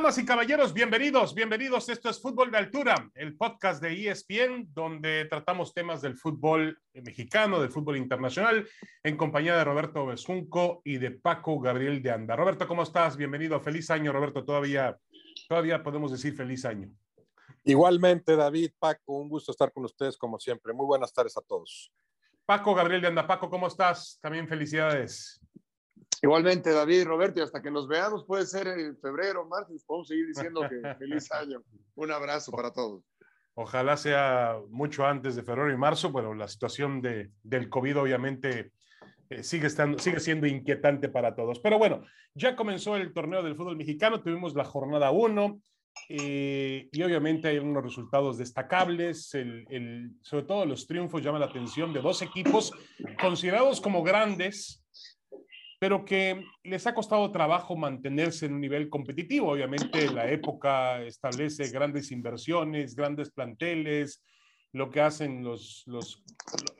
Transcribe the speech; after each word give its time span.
Damas 0.00 0.16
y 0.16 0.24
caballeros, 0.24 0.72
bienvenidos, 0.72 1.34
bienvenidos. 1.34 1.90
Esto 1.90 2.08
es 2.08 2.22
Fútbol 2.22 2.50
de 2.50 2.56
Altura, 2.56 3.10
el 3.14 3.36
podcast 3.36 3.82
de 3.82 4.08
ESPN, 4.08 4.72
donde 4.72 5.26
tratamos 5.26 5.74
temas 5.74 6.00
del 6.00 6.16
fútbol 6.16 6.80
mexicano, 6.94 7.60
del 7.60 7.70
fútbol 7.70 7.98
internacional, 7.98 8.66
en 9.02 9.18
compañía 9.18 9.54
de 9.58 9.62
Roberto 9.62 10.06
Besunco 10.06 10.80
y 10.86 10.96
de 10.96 11.10
Paco 11.10 11.60
Gabriel 11.60 12.02
de 12.02 12.12
Anda. 12.12 12.34
Roberto, 12.34 12.66
¿cómo 12.66 12.82
estás? 12.82 13.14
Bienvenido. 13.18 13.60
Feliz 13.60 13.90
año, 13.90 14.10
Roberto. 14.10 14.42
Todavía, 14.42 14.98
todavía 15.46 15.82
podemos 15.82 16.10
decir 16.10 16.34
feliz 16.34 16.64
año. 16.64 16.88
Igualmente, 17.64 18.36
David, 18.36 18.70
Paco, 18.78 19.18
un 19.18 19.28
gusto 19.28 19.52
estar 19.52 19.70
con 19.70 19.84
ustedes 19.84 20.16
como 20.16 20.40
siempre. 20.40 20.72
Muy 20.72 20.86
buenas 20.86 21.12
tardes 21.12 21.36
a 21.36 21.42
todos. 21.42 21.92
Paco 22.46 22.74
Gabriel 22.74 23.02
de 23.02 23.08
Anda. 23.08 23.26
Paco, 23.26 23.50
¿cómo 23.50 23.66
estás? 23.66 24.18
También 24.22 24.48
felicidades. 24.48 25.38
Igualmente, 26.22 26.70
David, 26.70 27.04
Roberto, 27.04 27.40
y 27.40 27.42
hasta 27.42 27.62
que 27.62 27.70
nos 27.70 27.88
veamos, 27.88 28.24
puede 28.26 28.44
ser 28.46 28.68
en 28.68 28.96
febrero, 28.98 29.46
marzo, 29.46 29.72
podemos 29.86 30.08
seguir 30.08 30.26
diciendo 30.26 30.62
que 30.68 30.94
feliz 30.98 31.32
año. 31.32 31.62
Un 31.94 32.12
abrazo 32.12 32.52
para 32.52 32.72
todos. 32.72 33.02
Ojalá 33.54 33.96
sea 33.96 34.58
mucho 34.68 35.04
antes 35.04 35.34
de 35.34 35.42
febrero 35.42 35.72
y 35.72 35.76
marzo, 35.76 36.12
pero 36.12 36.34
la 36.34 36.48
situación 36.48 37.00
de, 37.00 37.30
del 37.42 37.68
COVID 37.68 37.98
obviamente 37.98 38.72
eh, 39.30 39.42
sigue, 39.42 39.66
estando, 39.66 39.98
sigue 39.98 40.20
siendo 40.20 40.46
inquietante 40.46 41.08
para 41.08 41.34
todos. 41.34 41.58
Pero 41.60 41.78
bueno, 41.78 42.04
ya 42.34 42.54
comenzó 42.54 42.96
el 42.96 43.12
torneo 43.12 43.42
del 43.42 43.56
fútbol 43.56 43.76
mexicano, 43.76 44.22
tuvimos 44.22 44.54
la 44.54 44.64
jornada 44.64 45.10
1 45.10 45.60
eh, 46.08 46.88
y 46.92 47.02
obviamente 47.02 47.48
hay 47.48 47.58
unos 47.58 47.82
resultados 47.82 48.38
destacables, 48.38 49.34
el, 49.34 49.66
el, 49.70 50.12
sobre 50.22 50.44
todo 50.44 50.66
los 50.66 50.86
triunfos 50.86 51.22
llaman 51.22 51.40
la 51.40 51.46
atención 51.46 51.92
de 51.92 52.00
dos 52.00 52.22
equipos 52.22 52.72
considerados 53.20 53.80
como 53.80 54.02
grandes, 54.02 54.84
pero 55.80 56.04
que 56.04 56.44
les 56.62 56.86
ha 56.86 56.94
costado 56.94 57.32
trabajo 57.32 57.74
mantenerse 57.74 58.44
en 58.44 58.52
un 58.52 58.60
nivel 58.60 58.90
competitivo. 58.90 59.52
Obviamente 59.52 60.12
la 60.12 60.30
época 60.30 61.02
establece 61.02 61.70
grandes 61.70 62.12
inversiones, 62.12 62.94
grandes 62.94 63.30
planteles, 63.30 64.22
lo 64.72 64.90
que 64.90 65.00
hacen 65.00 65.42
los, 65.42 65.82
los 65.86 66.22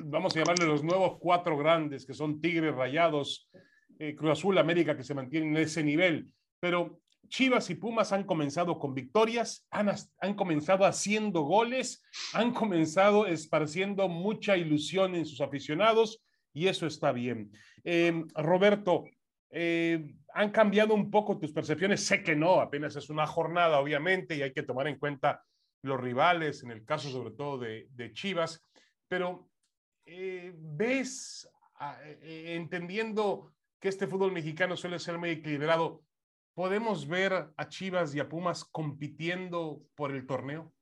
vamos 0.00 0.36
a 0.36 0.40
llamarle 0.40 0.66
los 0.66 0.84
nuevos 0.84 1.16
cuatro 1.18 1.56
grandes, 1.56 2.04
que 2.04 2.12
son 2.12 2.42
Tigres, 2.42 2.74
Rayados, 2.74 3.50
eh, 3.98 4.14
Cruz 4.14 4.32
Azul, 4.32 4.58
América, 4.58 4.94
que 4.94 5.02
se 5.02 5.14
mantienen 5.14 5.56
en 5.56 5.62
ese 5.62 5.82
nivel. 5.82 6.28
Pero 6.60 7.00
Chivas 7.30 7.70
y 7.70 7.76
Pumas 7.76 8.12
han 8.12 8.24
comenzado 8.24 8.78
con 8.78 8.92
victorias, 8.92 9.66
han, 9.70 9.90
han 10.20 10.34
comenzado 10.34 10.84
haciendo 10.84 11.40
goles, 11.40 12.02
han 12.34 12.52
comenzado 12.52 13.26
esparciendo 13.26 14.08
mucha 14.10 14.58
ilusión 14.58 15.14
en 15.14 15.24
sus 15.24 15.40
aficionados 15.40 16.22
y 16.52 16.68
eso 16.68 16.86
está 16.86 17.12
bien. 17.12 17.52
Eh, 17.84 18.24
Roberto, 18.34 19.04
eh, 19.50 20.14
¿han 20.32 20.50
cambiado 20.50 20.94
un 20.94 21.10
poco 21.10 21.38
tus 21.38 21.52
percepciones? 21.52 22.04
Sé 22.06 22.22
que 22.22 22.36
no, 22.36 22.60
apenas 22.60 22.96
es 22.96 23.10
una 23.10 23.26
jornada, 23.26 23.80
obviamente, 23.80 24.36
y 24.36 24.42
hay 24.42 24.52
que 24.52 24.62
tomar 24.62 24.86
en 24.86 24.98
cuenta 24.98 25.44
los 25.82 26.00
rivales, 26.00 26.62
en 26.62 26.70
el 26.70 26.84
caso 26.84 27.10
sobre 27.10 27.32
todo 27.32 27.58
de, 27.58 28.12
Chivas, 28.12 28.64
pero 29.08 29.48
eh, 30.04 30.52
¿ves, 30.56 31.48
eh, 32.04 32.54
entendiendo 32.56 33.52
que 33.80 33.88
este 33.88 34.06
fútbol 34.06 34.32
mexicano 34.32 34.76
suele 34.76 34.98
ser 34.98 35.18
muy 35.18 35.30
equilibrado, 35.30 36.02
podemos 36.54 37.08
ver 37.08 37.50
a 37.56 37.68
Chivas 37.68 38.14
y 38.14 38.20
a 38.20 38.28
Pumas 38.28 38.64
compitiendo 38.64 39.82
por 39.94 40.14
el 40.14 40.26
torneo? 40.26 40.72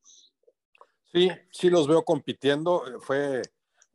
Sí, 1.13 1.31
sí 1.51 1.71
los 1.71 1.87
veo 1.87 2.03
compitiendo. 2.03 2.83
Fue 3.01 3.43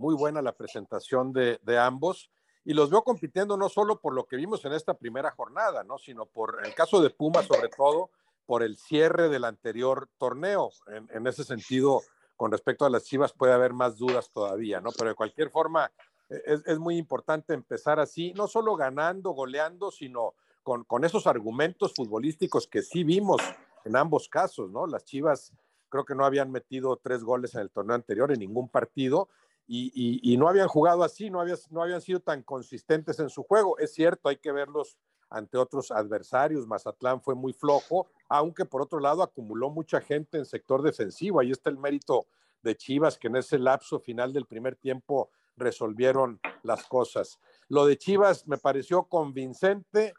muy 0.04 0.16
buena 0.16 0.42
la 0.42 0.52
presentación 0.52 1.32
de, 1.32 1.80
ambos 1.80 2.30
y 2.66 2.74
los 2.74 2.90
veo 2.90 3.04
compitiendo 3.04 3.56
no 3.56 3.70
solo 3.70 4.02
por 4.02 4.14
lo 4.14 4.26
que 4.26 4.36
vimos 4.36 4.66
en 4.66 4.74
esta 4.74 4.96
primera 4.96 5.32
jornada, 5.32 5.86
¿no? 5.86 5.98
sino 5.98 6.26
por 6.26 6.60
el 6.66 6.76
caso 6.76 7.02
de 7.02 7.10
Puma, 7.10 7.42
sobre 7.42 7.70
todo 7.70 8.10
por 8.46 8.64
el 8.64 8.76
cierre 8.76 9.30
del 9.30 9.46
anterior 9.46 10.10
torneo. 10.18 10.72
En, 11.10 11.26
ese 11.26 11.46
sentido, 11.46 12.02
con 12.36 12.52
respecto 12.52 12.84
a 12.84 12.90
las 12.90 13.06
Chivas 13.06 13.32
puede 13.32 13.54
haber 13.54 13.72
más 13.72 13.98
dudas 13.98 14.30
todavía, 14.30 14.82
¿no? 14.82 14.90
Pero 14.92 15.12
de 15.12 15.16
cualquier 15.16 15.50
forma, 15.50 15.90
es, 16.28 16.62
es 16.66 16.80
muy 16.80 16.98
importante 16.98 17.54
empezar 17.54 18.02
así, 18.02 18.34
no 18.34 18.48
solo 18.48 18.76
ganando, 18.76 19.32
goleando, 19.32 19.90
sino 19.90 20.34
con, 20.64 20.84
con 20.84 21.06
esos 21.06 21.28
argumentos 21.28 21.94
futbolísticos 21.96 22.68
que 22.68 22.82
sí 22.82 23.06
vimos 23.06 23.42
en 23.86 23.96
ambos 23.96 24.28
casos, 24.28 24.70
¿no? 24.70 24.86
Las 24.86 25.06
Chivas 25.06 25.54
creo 25.88 26.04
que 26.04 26.16
no 26.16 26.26
habían 26.26 26.52
metido 26.52 26.98
tres 26.98 27.24
goles 27.24 27.56
en 27.56 27.62
el 27.62 27.70
torneo 27.70 27.96
anterior 27.96 28.32
en 28.34 28.40
ningún 28.40 28.68
partido 28.68 29.30
y, 29.68 30.36
no 30.38 30.48
habían 30.48 30.68
jugado 30.68 31.04
así, 31.04 31.30
no, 31.30 31.44
no 31.70 31.82
habían 31.82 32.02
sido 32.02 32.20
tan 32.20 32.44
consistentes 32.44 33.20
en 33.20 33.30
su 33.30 33.44
juego. 33.44 33.78
Es 33.78 33.94
cierto, 33.94 34.30
hay 34.30 34.38
que 34.38 34.52
verlos 34.52 34.98
ante 35.30 35.58
otros 35.58 35.92
adversarios. 35.92 36.68
Mazatlán 36.68 37.22
fue 37.22 37.36
muy 37.36 37.54
flojo, 37.54 38.08
aunque 38.30 38.66
por 38.66 38.82
otro 38.82 39.00
lado 39.00 39.24
acumuló 39.24 39.70
mucha 39.70 40.00
gente 40.00 40.38
en 40.38 40.46
sector 40.46 40.82
defensivo. 40.82 41.40
Ahí 41.40 41.52
está 41.52 41.70
el 41.70 41.78
mérito 41.78 42.28
de 42.62 42.76
Chivas, 42.76 43.18
que 43.18 43.28
en 43.28 43.38
ese 43.38 43.58
lapso 43.58 44.00
final 44.00 44.32
del 44.32 44.46
primer 44.46 44.76
tiempo 44.76 45.30
resolvieron 45.58 46.40
las 46.64 46.86
cosas. 46.86 47.40
Lo 47.68 47.86
de 47.86 47.98
Chivas 47.98 48.48
me 48.48 48.58
pareció 48.58 49.04
convincente, 49.04 50.14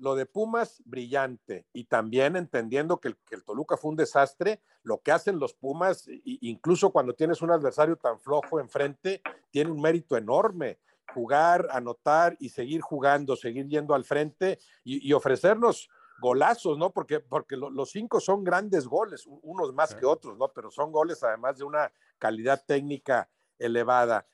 lo 0.00 0.14
de 0.14 0.26
Pumas, 0.26 0.82
brillante. 0.86 1.66
Y 1.72 1.84
también 1.84 2.34
entendiendo 2.34 2.98
que 2.98 3.08
el, 3.08 3.16
que 3.18 3.36
el, 3.36 3.44
Toluca 3.44 3.76
fue 3.76 3.90
un 3.90 3.96
desastre, 3.96 4.62
lo 4.82 5.00
que 5.02 5.12
hacen 5.12 5.38
los 5.38 5.54
Pumas, 5.54 6.06
incluso 6.24 6.90
cuando 6.90 7.14
tienes 7.14 7.42
un 7.42 7.50
adversario 7.50 7.96
tan 7.96 8.18
flojo 8.18 8.58
enfrente, 8.58 9.22
tiene 9.50 9.70
un 9.70 9.80
mérito 9.80 10.16
enorme. 10.16 10.78
Jugar, 11.12 11.66
anotar 11.72 12.36
y 12.38 12.50
seguir 12.50 12.82
jugando, 12.82 13.34
seguir 13.34 13.66
yendo 13.66 13.94
al 13.94 14.04
frente 14.04 14.60
y, 14.84 15.08
y 15.08 15.12
ofrecernos 15.12 15.90
golazos, 16.20 16.78
¿no? 16.78 16.90
Porque, 16.90 17.18
porque 17.18 17.56
lo, 17.56 17.68
los 17.68 17.90
cinco 17.90 18.20
son 18.20 18.44
grandes 18.44 18.86
goles, 18.86 19.26
unos 19.26 19.74
más 19.74 19.94
que 19.94 20.06
otros, 20.06 20.38
¿no? 20.38 20.52
Pero 20.52 20.70
son 20.70 20.92
goles 20.92 21.22
además 21.24 21.58
de 21.58 21.64
una 21.64 21.90
calidad 22.18 22.62
técnica 22.64 23.28
elevada 23.58 24.24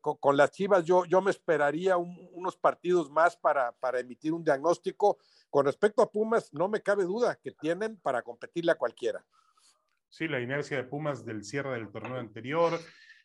con 0.00 0.36
las 0.36 0.50
Chivas 0.50 0.84
yo, 0.84 1.04
yo 1.04 1.20
me 1.20 1.30
esperaría 1.30 1.96
un, 1.96 2.28
unos 2.32 2.56
partidos 2.56 3.10
más 3.10 3.36
para, 3.36 3.72
para 3.72 4.00
emitir 4.00 4.32
un 4.32 4.44
diagnóstico. 4.44 5.18
Con 5.50 5.66
respecto 5.66 6.02
a 6.02 6.10
Pumas, 6.10 6.52
no 6.52 6.68
me 6.68 6.82
cabe 6.82 7.04
duda 7.04 7.38
que 7.42 7.52
tienen 7.52 7.96
para 7.98 8.22
competirle 8.22 8.72
a 8.72 8.76
cualquiera. 8.76 9.24
Sí, 10.08 10.28
la 10.28 10.40
inercia 10.40 10.76
de 10.76 10.84
Pumas 10.84 11.24
del 11.24 11.44
cierre 11.44 11.74
del 11.74 11.90
torneo 11.90 12.18
anterior, 12.18 12.78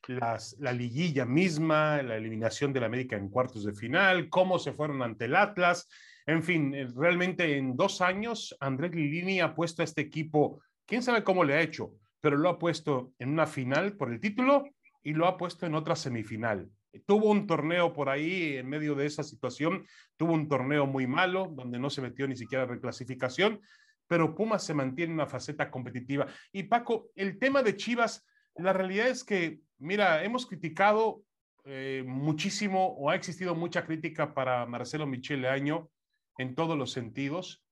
la 0.07 0.73
liguilla 0.73 1.25
misma, 1.25 2.01
la 2.01 2.15
eliminación 2.15 2.71
del 2.71 2.85
América 2.85 3.17
en 3.17 3.29
cuartos 3.29 3.65
de 3.65 3.73
final, 3.73 4.29
cómo 4.29 4.57
se 4.59 4.73
fueron 4.73 5.01
ante 5.01 5.25
el 5.25 5.35
Atlas. 5.35 5.89
En 6.25 6.43
fin, 6.43 6.73
realmente 6.95 7.57
en 7.57 7.75
dos 7.75 8.01
años, 8.01 8.55
Andrés 8.59 8.93
Lilini 8.93 9.41
ha 9.41 9.53
puesto 9.53 9.81
a 9.81 9.85
este 9.85 10.01
equipo, 10.01 10.61
quién 10.85 11.01
sabe 11.01 11.23
cómo 11.23 11.43
le 11.43 11.55
ha 11.55 11.61
hecho, 11.61 11.93
pero 12.21 12.37
lo 12.37 12.49
ha 12.49 12.59
puesto 12.59 13.13
en 13.19 13.29
una 13.29 13.47
final 13.47 13.97
por 13.97 14.11
el 14.11 14.19
título 14.19 14.63
y 15.07 15.13
lo 15.13 15.25
ha 15.25 15.37
puesto 15.37 15.65
en 15.65 15.73
otra 15.73 15.95
semifinal. 15.95 16.69
Tuvo 17.05 17.31
un 17.31 17.47
torneo 17.47 17.93
por 17.93 18.09
ahí 18.09 18.57
en 18.57 18.67
medio 18.67 18.93
de 18.93 19.05
esa 19.05 19.23
situación, 19.23 19.87
tuvo 20.17 20.33
un 20.33 20.49
torneo 20.49 20.85
muy 20.85 21.07
malo 21.07 21.49
donde 21.55 21.79
no 21.79 21.89
se 21.89 22.01
metió 22.01 22.27
ni 22.27 22.35
siquiera 22.35 22.65
reclasificación, 22.65 23.61
pero 24.05 24.35
Pumas 24.35 24.65
se 24.65 24.73
mantiene 24.73 25.13
en 25.13 25.19
una 25.19 25.25
faceta 25.25 25.71
competitiva. 25.71 26.27
Y 26.51 26.63
Paco, 26.63 27.07
el 27.15 27.39
tema 27.39 27.63
de 27.63 27.77
Chivas, 27.77 28.27
la 28.57 28.73
realidad 28.73 29.07
es 29.07 29.23
que, 29.23 29.61
mira, 29.77 30.25
hemos 30.25 30.45
criticado 30.45 31.21
eh, 31.63 32.03
muchísimo 32.05 32.87
o 32.87 33.09
ha 33.09 33.15
existido 33.15 33.55
mucha 33.55 33.85
crítica 33.85 34.33
para 34.33 34.65
Marcelo 34.65 35.07
Michele 35.07 35.47
Año 35.47 35.89
en 36.37 36.53
todos 36.53 36.77
los 36.77 36.91
sentidos. 36.91 37.63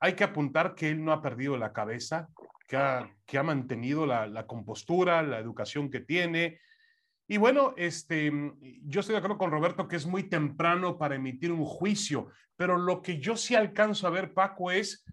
Hay 0.00 0.16
que 0.16 0.24
apuntar 0.24 0.74
que 0.74 0.90
él 0.90 1.02
no 1.02 1.12
ha 1.12 1.22
perdido 1.22 1.56
la 1.56 1.72
cabeza, 1.72 2.28
que 2.68 2.76
ha, 2.76 3.10
que 3.24 3.38
ha 3.38 3.42
mantenido 3.42 4.04
la, 4.04 4.26
la 4.26 4.46
compostura, 4.46 5.22
la 5.22 5.38
educación 5.38 5.90
que 5.90 6.00
tiene, 6.00 6.58
y 7.26 7.38
bueno, 7.38 7.74
este, 7.76 8.30
yo 8.82 9.00
estoy 9.00 9.14
de 9.14 9.18
acuerdo 9.18 9.38
con 9.38 9.50
Roberto 9.50 9.88
que 9.88 9.96
es 9.96 10.06
muy 10.06 10.24
temprano 10.24 10.98
para 10.98 11.14
emitir 11.14 11.52
un 11.52 11.64
juicio, 11.64 12.28
pero 12.56 12.76
lo 12.76 13.00
que 13.00 13.18
yo 13.18 13.36
sí 13.36 13.54
alcanzo 13.54 14.06
a 14.06 14.10
ver, 14.10 14.34
Paco, 14.34 14.70
es 14.70 15.04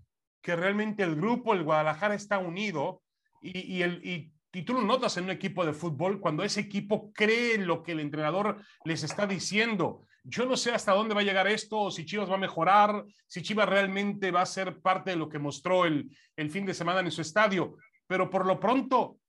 que 0.41 0.55
realmente 0.55 1.03
el 1.03 1.15
grupo, 1.15 1.53
el 1.53 1.63
Guadalajara, 1.63 2.15
está 2.15 2.37
unido 2.37 3.01
y, 3.41 3.77
y, 3.77 3.83
el, 3.83 4.05
y, 4.05 4.33
y 4.51 4.63
tú 4.63 4.73
lo 4.73 4.81
notas 4.81 5.15
en 5.17 5.25
un 5.25 5.29
equipo 5.29 5.65
de 5.65 5.73
fútbol 5.73 6.19
cuando 6.19 6.43
ese 6.43 6.59
equipo 6.59 7.13
cree 7.13 7.57
lo 7.57 7.81
que 7.81 7.93
el 7.93 8.01
entrenador 8.01 8.61
les 8.83 9.03
está 9.03 9.25
diciendo. 9.25 10.05
Yo 10.23 10.45
no 10.45 10.57
sé 10.57 10.71
hasta 10.71 10.91
dónde 10.91 11.15
va 11.15 11.21
a 11.21 11.23
llegar 11.25 11.47
esto, 11.47 11.89
si 11.89 12.05
Chivas 12.05 12.29
va 12.29 12.35
a 12.35 12.39
mejorar, 12.39 13.05
si 13.25 13.41
Chivas 13.41 13.69
realmente 13.69 14.31
va 14.31 14.41
a 14.41 14.45
ser 14.45 14.81
parte 14.81 15.11
de 15.11 15.15
lo 15.15 15.29
que 15.29 15.39
mostró 15.39 15.85
el, 15.85 16.15
el 16.35 16.49
fin 16.49 16.65
de 16.65 16.73
semana 16.73 16.99
en 16.99 17.09
su 17.09 17.21
estadio, 17.21 17.77
pero 18.05 18.29
por 18.29 18.45
lo 18.45 18.59
pronto 18.59 19.20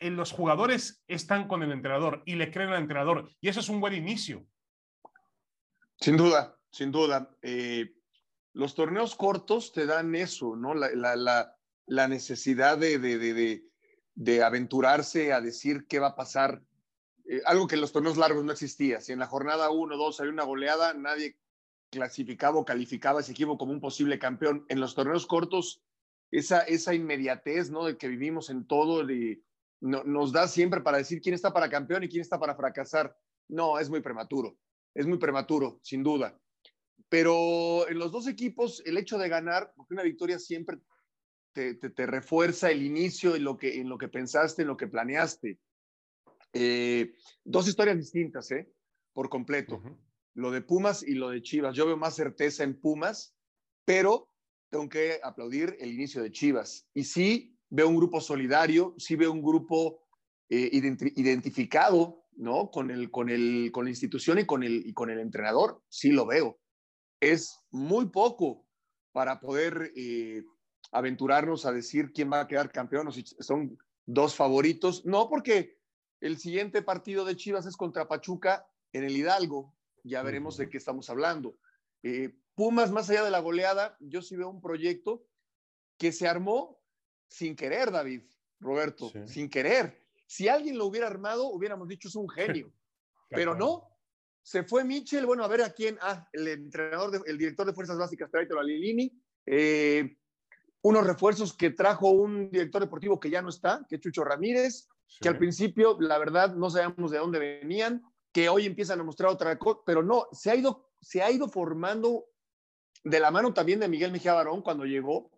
los 0.00 0.32
jugadores 0.32 1.02
están 1.08 1.48
con 1.48 1.62
el 1.62 1.72
entrenador 1.72 2.22
y 2.26 2.34
le 2.34 2.50
creen 2.50 2.70
al 2.70 2.82
entrenador 2.82 3.30
y 3.40 3.48
eso 3.48 3.60
es 3.60 3.68
un 3.68 3.80
buen 3.80 3.94
inicio. 3.94 4.46
Sin 5.98 6.16
duda, 6.16 6.58
sin 6.70 6.92
duda. 6.92 7.34
Eh, 7.42 7.94
los 8.52 8.74
torneos 8.74 9.14
cortos 9.14 9.72
te 9.72 9.86
dan 9.86 10.14
eso, 10.14 10.56
¿no? 10.56 10.74
La, 10.74 12.08
necesidad 12.08 12.78
de, 12.78 12.98
de, 14.14 14.42
aventurarse 14.42 15.32
a 15.32 15.40
decir 15.40 15.86
qué 15.88 15.98
va 15.98 16.08
a 16.08 16.16
pasar. 16.16 16.62
Eh, 17.28 17.42
algo 17.46 17.66
que 17.66 17.74
en 17.76 17.80
los 17.80 17.92
torneos 17.92 18.16
largos 18.16 18.44
no 18.44 18.52
existía. 18.52 19.00
Si 19.00 19.12
en 19.12 19.18
la 19.18 19.26
jornada 19.26 19.70
1 19.70 19.96
2 19.96 20.20
hay 20.20 20.28
una 20.28 20.44
goleada, 20.44 20.94
nadie 20.94 21.38
clasificaba 21.90 22.58
o 22.58 22.64
calificaba 22.64 23.20
a 23.20 23.22
ese 23.22 23.32
equipo 23.32 23.56
como 23.56 23.72
un 23.72 23.80
posible 23.80 24.18
campeón. 24.18 24.66
En 24.68 24.80
los 24.80 24.94
torneos 24.94 25.26
cortos, 25.26 25.82
esa, 26.30 26.60
esa 26.60 26.94
inmediatez, 26.94 27.70
¿no? 27.70 27.84
De 27.84 27.96
que 27.96 28.08
vivimos 28.08 28.50
en 28.50 28.66
todo, 28.66 29.04
de, 29.04 29.40
nos 29.86 30.32
da 30.32 30.48
siempre 30.48 30.80
para 30.80 30.98
decir 30.98 31.20
quién 31.20 31.34
está 31.34 31.52
para 31.52 31.70
campeón 31.70 32.04
y 32.04 32.08
quién 32.08 32.22
está 32.22 32.38
para 32.38 32.54
fracasar. 32.54 33.16
No, 33.48 33.78
es 33.78 33.88
muy 33.88 34.00
prematuro. 34.00 34.58
Es 34.94 35.06
muy 35.06 35.18
prematuro, 35.18 35.78
sin 35.82 36.02
duda. 36.02 36.38
Pero 37.08 37.88
en 37.88 37.98
los 37.98 38.10
dos 38.10 38.26
equipos, 38.26 38.82
el 38.84 38.98
hecho 38.98 39.18
de 39.18 39.28
ganar, 39.28 39.72
porque 39.76 39.94
una 39.94 40.02
victoria 40.02 40.38
siempre 40.38 40.78
te, 41.52 42.06
refuerza 42.06 42.70
el 42.70 42.82
inicio 42.82 43.36
en 43.36 43.44
lo, 43.44 43.56
que, 43.56 43.80
en 43.80 43.88
lo 43.88 43.96
que 43.96 44.08
pensaste, 44.08 44.62
en 44.62 44.68
lo 44.68 44.76
que 44.76 44.88
planeaste. 44.88 45.58
Eh, 46.52 47.14
dos 47.44 47.68
historias 47.68 47.96
distintas, 47.96 48.50
¿eh? 48.50 48.70
Por 49.12 49.28
completo. 49.28 49.82
Lo 50.34 50.50
de 50.50 50.60
Pumas 50.60 51.02
y 51.02 51.14
lo 51.14 51.30
de 51.30 51.42
Chivas. 51.42 51.74
Yo 51.74 51.86
veo 51.86 51.96
más 51.96 52.14
certeza 52.14 52.64
en 52.64 52.78
Pumas, 52.78 53.34
pero 53.84 54.30
tengo 54.70 54.88
que 54.88 55.20
aplaudir 55.22 55.76
el 55.80 55.92
inicio 55.92 56.22
de 56.22 56.32
Chivas. 56.32 56.88
Y 56.92 57.04
sí 57.04 57.55
veo 57.70 57.88
un 57.88 57.96
grupo 57.96 58.20
solidario, 58.20 58.94
sí 58.98 59.16
veo 59.16 59.32
un 59.32 59.42
grupo 59.42 60.00
eh, 60.48 60.70
identificado, 60.72 62.24
¿no? 62.36 62.70
Con, 62.70 62.90
el, 62.90 63.10
con, 63.10 63.30
el, 63.30 63.70
con 63.72 63.84
la 63.84 63.90
institución 63.90 64.38
y 64.38 64.46
con, 64.46 64.62
el, 64.62 64.86
y 64.86 64.92
con 64.92 65.10
el 65.10 65.18
entrenador, 65.20 65.82
sí 65.88 66.10
lo 66.10 66.26
veo 66.26 66.58
es 67.20 67.60
muy 67.70 68.06
poco 68.06 68.66
para 69.12 69.40
poder 69.40 69.92
eh, 69.96 70.44
aventurarnos 70.92 71.64
a 71.64 71.72
decir 71.72 72.12
quién 72.12 72.30
va 72.30 72.40
a 72.40 72.48
quedar 72.48 72.70
campeón 72.70 73.08
o 73.08 73.12
si 73.12 73.24
son 73.40 73.78
dos 74.04 74.34
favoritos. 74.34 75.04
No, 75.04 75.28
porque 75.28 75.78
el 76.20 76.38
siguiente 76.38 76.82
partido 76.82 77.24
de 77.24 77.36
Chivas 77.36 77.66
es 77.66 77.76
contra 77.76 78.08
Pachuca 78.08 78.68
en 78.92 79.04
el 79.04 79.16
Hidalgo. 79.16 79.74
Ya 80.04 80.22
veremos 80.22 80.56
de 80.56 80.68
qué 80.68 80.76
estamos 80.76 81.10
hablando. 81.10 81.58
Eh, 82.02 82.36
Pumas, 82.54 82.90
más 82.90 83.10
allá 83.10 83.24
de 83.24 83.30
la 83.30 83.40
goleada, 83.40 83.96
yo 84.00 84.22
sí 84.22 84.36
veo 84.36 84.48
un 84.48 84.62
proyecto 84.62 85.26
que 85.98 86.12
se 86.12 86.28
armó 86.28 86.75
sin 87.28 87.56
querer, 87.56 87.90
David, 87.90 88.22
Roberto, 88.60 89.10
sin 89.26 89.48
querer. 89.48 90.02
Si 90.26 90.48
alguien 90.48 90.78
lo 90.78 90.86
hubiera 90.86 91.06
armado, 91.06 91.48
hubiéramos 91.48 91.88
dicho 91.88 92.08
es 92.08 92.16
un 92.16 92.28
genio. 92.28 92.72
Pero 93.30 93.54
no, 93.54 93.88
se 94.42 94.62
fue 94.62 94.84
Michel, 94.84 95.26
bueno, 95.26 95.44
a 95.44 95.48
ver 95.48 95.62
a 95.62 95.70
quién, 95.70 95.98
ah, 96.00 96.28
el 96.32 96.48
entrenador, 96.48 97.22
el 97.26 97.38
director 97.38 97.66
de 97.66 97.72
Fuerzas 97.72 97.98
Básicas, 97.98 98.30
tráetelo 98.30 98.60
a 98.60 98.64
Lilini. 98.64 99.12
Eh, 99.44 100.16
unos 100.82 101.04
refuerzos 101.04 101.56
que 101.56 101.70
trajo 101.70 102.10
un 102.10 102.50
director 102.50 102.80
deportivo 102.80 103.18
que 103.18 103.30
ya 103.30 103.42
no 103.42 103.48
está, 103.48 103.84
que 103.88 103.96
es 103.96 104.00
Chucho 104.00 104.22
Ramírez, 104.22 104.88
que 105.20 105.28
al 105.28 105.38
principio, 105.38 105.96
la 106.00 106.18
verdad, 106.18 106.54
no 106.54 106.70
sabíamos 106.70 107.10
de 107.10 107.18
dónde 107.18 107.38
venían, 107.38 108.02
que 108.32 108.48
hoy 108.48 108.66
empiezan 108.66 109.00
a 109.00 109.04
mostrar 109.04 109.30
otra 109.30 109.58
cosa, 109.58 109.80
pero 109.84 110.02
no, 110.02 110.26
se 110.30 110.50
ha 110.50 110.54
ido, 110.54 110.90
se 111.00 111.22
ha 111.22 111.30
ido 111.30 111.48
formando 111.48 112.26
de 113.02 113.18
la 113.18 113.30
mano 113.30 113.52
también 113.54 113.80
de 113.80 113.88
Miguel 113.88 114.12
Mejía 114.12 114.34
Barón 114.34 114.62
cuando 114.62 114.84
llegó 114.84 115.30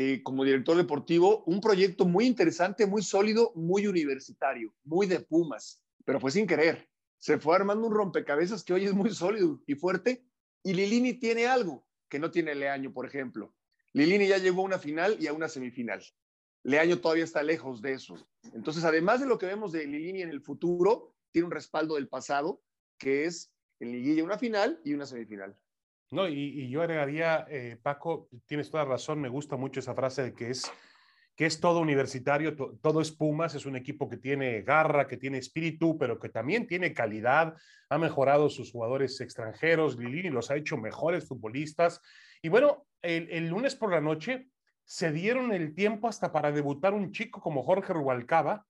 eh, 0.00 0.22
como 0.22 0.44
director 0.44 0.76
deportivo, 0.76 1.42
un 1.44 1.60
proyecto 1.60 2.06
muy 2.06 2.26
interesante, 2.26 2.86
muy 2.86 3.02
sólido, 3.02 3.52
muy 3.54 3.86
universitario, 3.86 4.72
muy 4.84 5.06
de 5.06 5.20
Pumas, 5.20 5.82
pero 6.04 6.20
fue 6.20 6.30
sin 6.30 6.46
querer 6.46 6.88
se 7.18 7.38
fue 7.38 7.56
armando 7.56 7.86
un 7.86 7.94
rompecabezas 7.94 8.64
que 8.64 8.72
hoy 8.72 8.84
es 8.84 8.94
muy 8.94 9.10
sólido 9.10 9.60
y 9.66 9.74
fuerte. 9.74 10.24
Y 10.62 10.74
Lilini 10.74 11.14
tiene 11.14 11.46
algo 11.46 11.86
que 12.08 12.18
no 12.18 12.30
tiene 12.30 12.54
Leaño, 12.54 12.92
por 12.92 13.06
ejemplo. 13.06 13.54
Lilini 13.92 14.28
ya 14.28 14.38
llegó 14.38 14.62
a 14.62 14.66
una 14.66 14.78
final 14.78 15.16
y 15.20 15.26
a 15.26 15.32
una 15.32 15.48
semifinal. 15.48 16.02
Leaño 16.62 17.00
todavía 17.00 17.24
está 17.24 17.42
lejos 17.42 17.82
de 17.82 17.92
eso. 17.92 18.16
Entonces, 18.52 18.84
además 18.84 19.20
de 19.20 19.26
lo 19.26 19.38
que 19.38 19.46
vemos 19.46 19.72
de 19.72 19.86
Lilini 19.86 20.22
en 20.22 20.30
el 20.30 20.40
futuro, 20.40 21.14
tiene 21.30 21.46
un 21.46 21.52
respaldo 21.52 21.96
del 21.96 22.08
pasado, 22.08 22.62
que 22.98 23.24
es 23.24 23.52
en 23.80 23.92
liguilla 23.92 24.24
una 24.24 24.38
final 24.38 24.80
y 24.84 24.94
una 24.94 25.06
semifinal. 25.06 25.56
No, 26.10 26.26
y, 26.28 26.68
yo 26.70 26.80
agregaría, 26.80 27.46
eh, 27.50 27.78
Paco, 27.82 28.28
tienes 28.46 28.70
toda 28.70 28.84
razón, 28.84 29.20
me 29.20 29.28
gusta 29.28 29.56
mucho 29.56 29.80
esa 29.80 29.94
frase 29.94 30.22
de 30.22 30.34
que 30.34 30.50
es 30.50 30.70
que 31.38 31.46
es 31.46 31.60
todo 31.60 31.78
universitario, 31.78 32.56
todo 32.56 33.00
es 33.00 33.12
Pumas, 33.12 33.54
es 33.54 33.64
un 33.64 33.76
equipo 33.76 34.08
que 34.08 34.16
tiene 34.16 34.62
garra, 34.62 35.06
que 35.06 35.16
tiene 35.16 35.38
espíritu, 35.38 35.96
pero 35.96 36.18
que 36.18 36.30
también 36.30 36.66
tiene 36.66 36.92
calidad, 36.92 37.54
ha 37.88 37.96
mejorado 37.96 38.50
sus 38.50 38.72
jugadores 38.72 39.20
extranjeros, 39.20 39.96
Lilini 39.96 40.30
los 40.30 40.50
ha 40.50 40.56
hecho 40.56 40.76
mejores 40.76 41.28
futbolistas. 41.28 42.00
Y 42.42 42.48
bueno, 42.48 42.88
el, 43.02 43.46
lunes 43.46 43.76
por 43.76 43.92
la 43.92 44.00
noche 44.00 44.48
se 44.84 45.12
dieron 45.12 45.52
el 45.52 45.76
tiempo 45.76 46.08
hasta 46.08 46.32
para 46.32 46.50
debutar 46.50 46.92
un 46.92 47.12
chico 47.12 47.40
como 47.40 47.62
Jorge 47.62 47.92
Rubalcaba, 47.92 48.66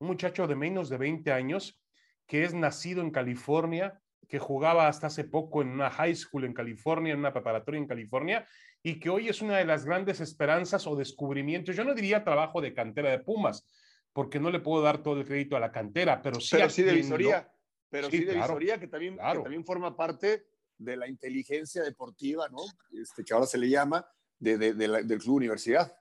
un 0.00 0.08
muchacho 0.08 0.48
de 0.48 0.56
menos 0.56 0.88
de 0.88 0.98
20 0.98 1.30
años, 1.30 1.80
que 2.26 2.42
es 2.42 2.52
nacido 2.52 3.00
en 3.00 3.12
California, 3.12 4.00
que 4.26 4.38
jugaba 4.38 4.88
hasta 4.88 5.06
hace 5.06 5.24
poco 5.24 5.62
en 5.62 5.68
una 5.68 5.90
high 5.90 6.14
school 6.14 6.44
en 6.44 6.54
California, 6.54 7.12
en 7.12 7.18
una 7.18 7.32
preparatoria 7.32 7.78
en 7.78 7.86
California, 7.86 8.46
y 8.82 9.00
que 9.00 9.10
hoy 9.10 9.28
es 9.28 9.40
una 9.40 9.56
de 9.56 9.64
las 9.64 9.84
grandes 9.84 10.20
esperanzas 10.20 10.86
o 10.86 10.96
descubrimientos. 10.96 11.76
Yo 11.76 11.84
no 11.84 11.94
diría 11.94 12.24
trabajo 12.24 12.60
de 12.60 12.74
cantera 12.74 13.10
de 13.10 13.20
Pumas, 13.20 13.66
porque 14.12 14.40
no 14.40 14.50
le 14.50 14.60
puedo 14.60 14.82
dar 14.82 15.02
todo 15.02 15.20
el 15.20 15.26
crédito 15.26 15.56
a 15.56 15.60
la 15.60 15.72
cantera, 15.72 16.20
pero 16.20 16.40
sí, 16.40 16.56
pero 16.56 16.70
sí 16.70 16.82
de 16.82 16.92
visoría, 16.92 17.50
pero 17.88 18.10
sí, 18.10 18.24
de 18.24 18.34
visoría 18.34 18.78
que 18.78 18.88
también, 18.88 19.16
también 19.16 19.64
forma 19.64 19.96
parte 19.96 20.46
de 20.76 20.96
la 20.96 21.08
inteligencia 21.08 21.82
deportiva, 21.82 22.48
¿no? 22.48 22.58
Este, 22.92 23.24
que 23.24 23.34
ahora 23.34 23.46
se 23.46 23.58
le 23.58 23.68
llama 23.68 24.06
de, 24.38 24.58
de, 24.58 24.74
del 24.74 25.18
club 25.18 25.36
universidad. 25.36 25.96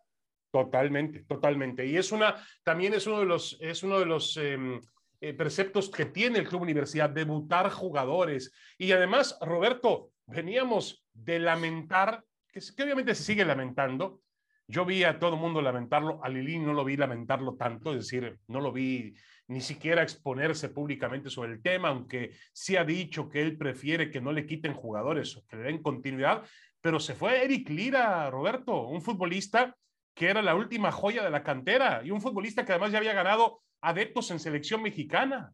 Totalmente, 0.51 1.23
totalmente. 1.23 1.85
Y 1.85 1.97
es 1.97 2.11
una, 2.11 2.35
también 2.63 2.93
es 2.93 3.05
uno 3.07 3.19
de 3.19 3.25
los, 3.25 3.57
es 3.59 3.83
uno 3.83 3.99
de 3.99 4.05
los 4.05 4.37
em, 4.37 4.79
eh, 5.19 5.33
preceptos 5.33 5.89
que 5.89 6.05
tiene 6.05 6.39
el 6.39 6.47
club 6.47 6.61
universidad, 6.61 7.09
debutar 7.09 7.69
jugadores. 7.71 8.51
Y 8.77 8.91
además, 8.91 9.37
Roberto, 9.41 10.11
veníamos 10.27 11.03
de 11.13 11.39
lamentar 11.39 12.23
que, 12.51 12.83
obviamente 12.83 13.15
se 13.15 13.23
sigue 13.23 13.45
lamentando. 13.45 14.21
Yo 14.67 14.85
vi 14.85 15.03
a 15.03 15.17
todo 15.17 15.35
el 15.35 15.39
mundo 15.39 15.61
lamentarlo, 15.61 16.19
a 16.23 16.29
Lili 16.29 16.59
no 16.59 16.73
lo 16.73 16.83
vi 16.83 16.97
lamentarlo 16.97 17.55
tanto, 17.55 17.91
es 17.91 17.99
decir, 17.99 18.37
no 18.47 18.59
lo 18.59 18.71
vi 18.71 19.15
ni 19.47 19.61
siquiera 19.61 20.03
exponerse 20.03 20.69
públicamente 20.69 21.29
sobre 21.29 21.53
el 21.53 21.61
tema, 21.61 21.87
aunque 21.87 22.31
sí 22.51 22.75
ha 22.75 22.83
dicho 22.83 23.29
que 23.29 23.41
él 23.41 23.57
prefiere 23.57 24.11
que 24.11 24.19
no 24.19 24.33
le 24.33 24.45
quiten 24.45 24.73
jugadores 24.73 25.41
que 25.47 25.55
le 25.55 25.63
den 25.63 25.81
continuidad, 25.81 26.43
pero 26.81 26.99
se 26.99 27.15
fue 27.15 27.43
Eric 27.45 27.69
Lira, 27.69 28.29
Roberto, 28.29 28.87
un 28.87 29.01
futbolista 29.01 29.73
que 30.13 30.29
era 30.29 30.41
la 30.41 30.55
última 30.55 30.91
joya 30.91 31.23
de 31.23 31.29
la 31.29 31.43
cantera 31.43 32.01
y 32.03 32.11
un 32.11 32.21
futbolista 32.21 32.65
que 32.65 32.73
además 32.73 32.91
ya 32.91 32.97
había 32.97 33.13
ganado 33.13 33.61
adeptos 33.87 34.31
en 34.31 34.39
selección 34.39 34.81
mexicana. 34.81 35.53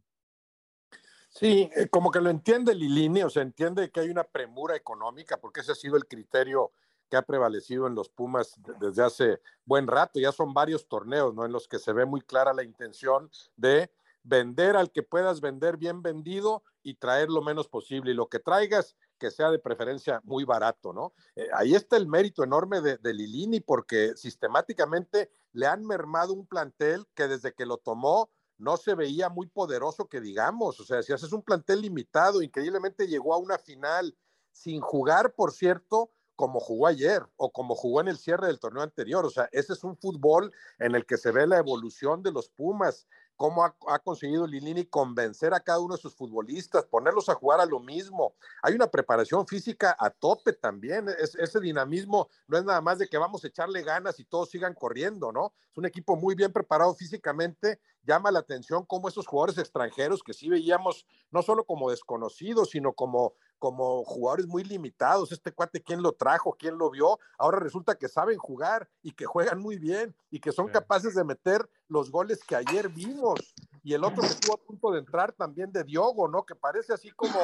Sí, 1.29 1.69
eh, 1.75 1.87
como 1.89 2.11
que 2.11 2.21
lo 2.21 2.29
entiende 2.29 2.75
Lilini, 2.75 3.23
o 3.23 3.29
sea, 3.29 3.41
entiende 3.41 3.89
que 3.89 3.99
hay 3.99 4.09
una 4.09 4.23
premura 4.23 4.75
económica, 4.75 5.37
porque 5.37 5.61
ese 5.61 5.71
ha 5.71 5.75
sido 5.75 5.97
el 5.97 6.05
criterio 6.05 6.71
que 7.09 7.17
ha 7.17 7.21
prevalecido 7.21 7.87
en 7.87 7.95
los 7.95 8.09
Pumas 8.09 8.55
desde 8.79 9.03
hace 9.03 9.41
buen 9.65 9.87
rato. 9.87 10.19
Ya 10.19 10.31
son 10.31 10.53
varios 10.53 10.87
torneos, 10.87 11.33
¿no? 11.33 11.45
En 11.45 11.51
los 11.51 11.67
que 11.67 11.79
se 11.79 11.93
ve 11.93 12.05
muy 12.05 12.21
clara 12.21 12.53
la 12.53 12.63
intención 12.63 13.29
de 13.55 13.91
vender 14.23 14.75
al 14.75 14.91
que 14.91 15.03
puedas 15.03 15.41
vender 15.41 15.77
bien 15.77 16.01
vendido 16.01 16.63
y 16.81 16.95
traer 16.95 17.29
lo 17.29 17.41
menos 17.41 17.67
posible. 17.67 18.11
Y 18.11 18.15
lo 18.15 18.29
que 18.29 18.39
traigas, 18.39 18.95
que 19.23 19.31
sea 19.31 19.49
de 19.51 19.57
preferencia 19.57 20.19
muy 20.25 20.43
barato, 20.43 20.91
¿no? 20.91 21.13
Eh, 21.37 21.47
ahí 21.53 21.75
está 21.75 21.95
el 21.95 22.07
mérito 22.07 22.43
enorme 22.43 22.81
de, 22.81 22.97
de, 22.97 23.13
Lilini, 23.13 23.61
porque 23.61 24.17
sistemáticamente 24.17 25.31
le 25.53 25.65
han 25.65 25.85
mermado 25.85 26.33
un 26.33 26.45
plantel 26.45 27.07
que 27.15 27.29
desde 27.29 27.53
que 27.53 27.65
lo 27.65 27.77
tomó 27.77 28.29
no 28.57 28.75
se 28.75 28.95
veía 28.95 29.29
muy 29.29 29.47
poderoso, 29.47 30.09
que 30.09 30.19
digamos. 30.19 30.77
O 30.81 30.83
sea, 30.83 31.01
si 31.01 31.13
haces 31.13 31.31
un 31.31 31.41
plantel 31.41 31.83
limitado, 31.83 32.41
increíblemente 32.41 33.07
llegó 33.07 33.33
a 33.33 33.37
una 33.37 33.57
final 33.57 34.13
sin 34.51 34.81
jugar, 34.81 35.33
por 35.35 35.53
cierto, 35.53 36.11
como 36.35 36.59
jugó 36.59 36.87
ayer 36.87 37.25
o 37.37 37.51
como 37.51 37.75
jugó 37.75 38.01
en 38.01 38.09
el 38.09 38.17
cierre 38.17 38.47
del 38.47 38.59
torneo 38.59 38.83
anterior. 38.83 39.25
O 39.25 39.29
sea, 39.29 39.47
ese 39.53 39.71
es 39.71 39.85
un 39.85 39.95
fútbol 39.95 40.51
en 40.79 40.95
el 40.95 41.05
que 41.05 41.15
se 41.15 41.31
ve 41.31 41.47
la 41.47 41.59
evolución 41.59 42.23
de 42.23 42.33
los 42.33 42.49
Pumas, 42.49 43.07
cómo 43.35 43.63
ha, 43.63 43.99
conseguido 43.99 44.47
Lilini 44.47 44.85
convencer 44.85 45.53
a 45.53 45.59
cada 45.59 45.79
uno 45.79 45.95
de 45.95 46.01
sus 46.01 46.15
futbolistas, 46.15 46.85
ponerlos 46.85 47.29
a 47.29 47.35
jugar 47.35 47.59
a 47.59 47.65
lo 47.65 47.79
mismo. 47.79 48.35
Hay 48.61 48.73
una 48.73 48.87
preparación 48.87 49.47
física 49.47 49.95
a 49.99 50.09
tope 50.09 50.53
también. 50.53 51.07
ese 51.17 51.59
dinamismo 51.59 52.29
no 52.47 52.57
es 52.57 52.63
nada 52.63 52.81
más 52.81 52.99
de 52.99 53.07
que 53.07 53.17
vamos 53.17 53.43
a 53.43 53.47
echarle 53.47 53.81
ganas 53.81 54.19
y 54.19 54.25
todos 54.25 54.49
sigan 54.49 54.73
corriendo, 54.73 55.31
¿no? 55.31 55.53
Es 55.71 55.77
un 55.77 55.85
equipo 55.85 56.15
muy 56.15 56.35
bien 56.35 56.53
preparado 56.53 56.93
físicamente. 56.93 57.79
Llama 58.03 58.31
la 58.31 58.39
atención 58.39 58.85
cómo 58.85 59.07
esos 59.07 59.27
jugadores 59.27 59.57
extranjeros 59.57 60.23
que 60.23 60.33
sí 60.33 60.49
veíamos 60.49 61.05
no 61.31 61.41
solo 61.41 61.65
como 61.65 61.89
desconocidos, 61.89 62.71
sino 62.71 62.93
como 62.93 63.33
como 63.63 64.03
jugadores 64.03 64.45
muy 64.45 64.65
limitados. 64.65 65.31
Este 65.31 65.53
cuate, 65.53 65.81
¿quién 65.81 66.01
lo 66.01 66.11
trajo? 66.11 66.53
¿Quién 66.59 66.77
lo 66.77 66.89
vio? 66.89 67.17
Ahora 67.37 67.59
resulta 67.59 67.95
que 67.95 68.09
saben 68.09 68.37
jugar 68.37 68.89
y 69.01 69.13
que 69.13 69.23
juegan 69.23 69.61
muy 69.61 69.77
bien 69.77 70.13
y 70.29 70.41
que 70.41 70.51
son 70.51 70.67
capaces 70.67 71.15
de 71.15 71.23
meter 71.23 71.65
los 71.87 72.11
goles 72.11 72.43
que 72.43 72.57
ayer 72.57 72.89
vimos. 72.89 73.39
y 73.81 73.93
el 73.93 74.03
otro 74.03 74.21
que 74.21 74.27
estuvo 74.27 74.55
a 74.55 74.57
punto 74.57 74.91
de 74.91 74.99
entrar 74.99 75.31
también 75.31 75.71
de 75.71 75.85
Diogo, 75.85 76.27
¿no? 76.27 76.45
Que 76.45 76.55
parece 76.55 76.93
así 76.93 77.09
como, 77.11 77.39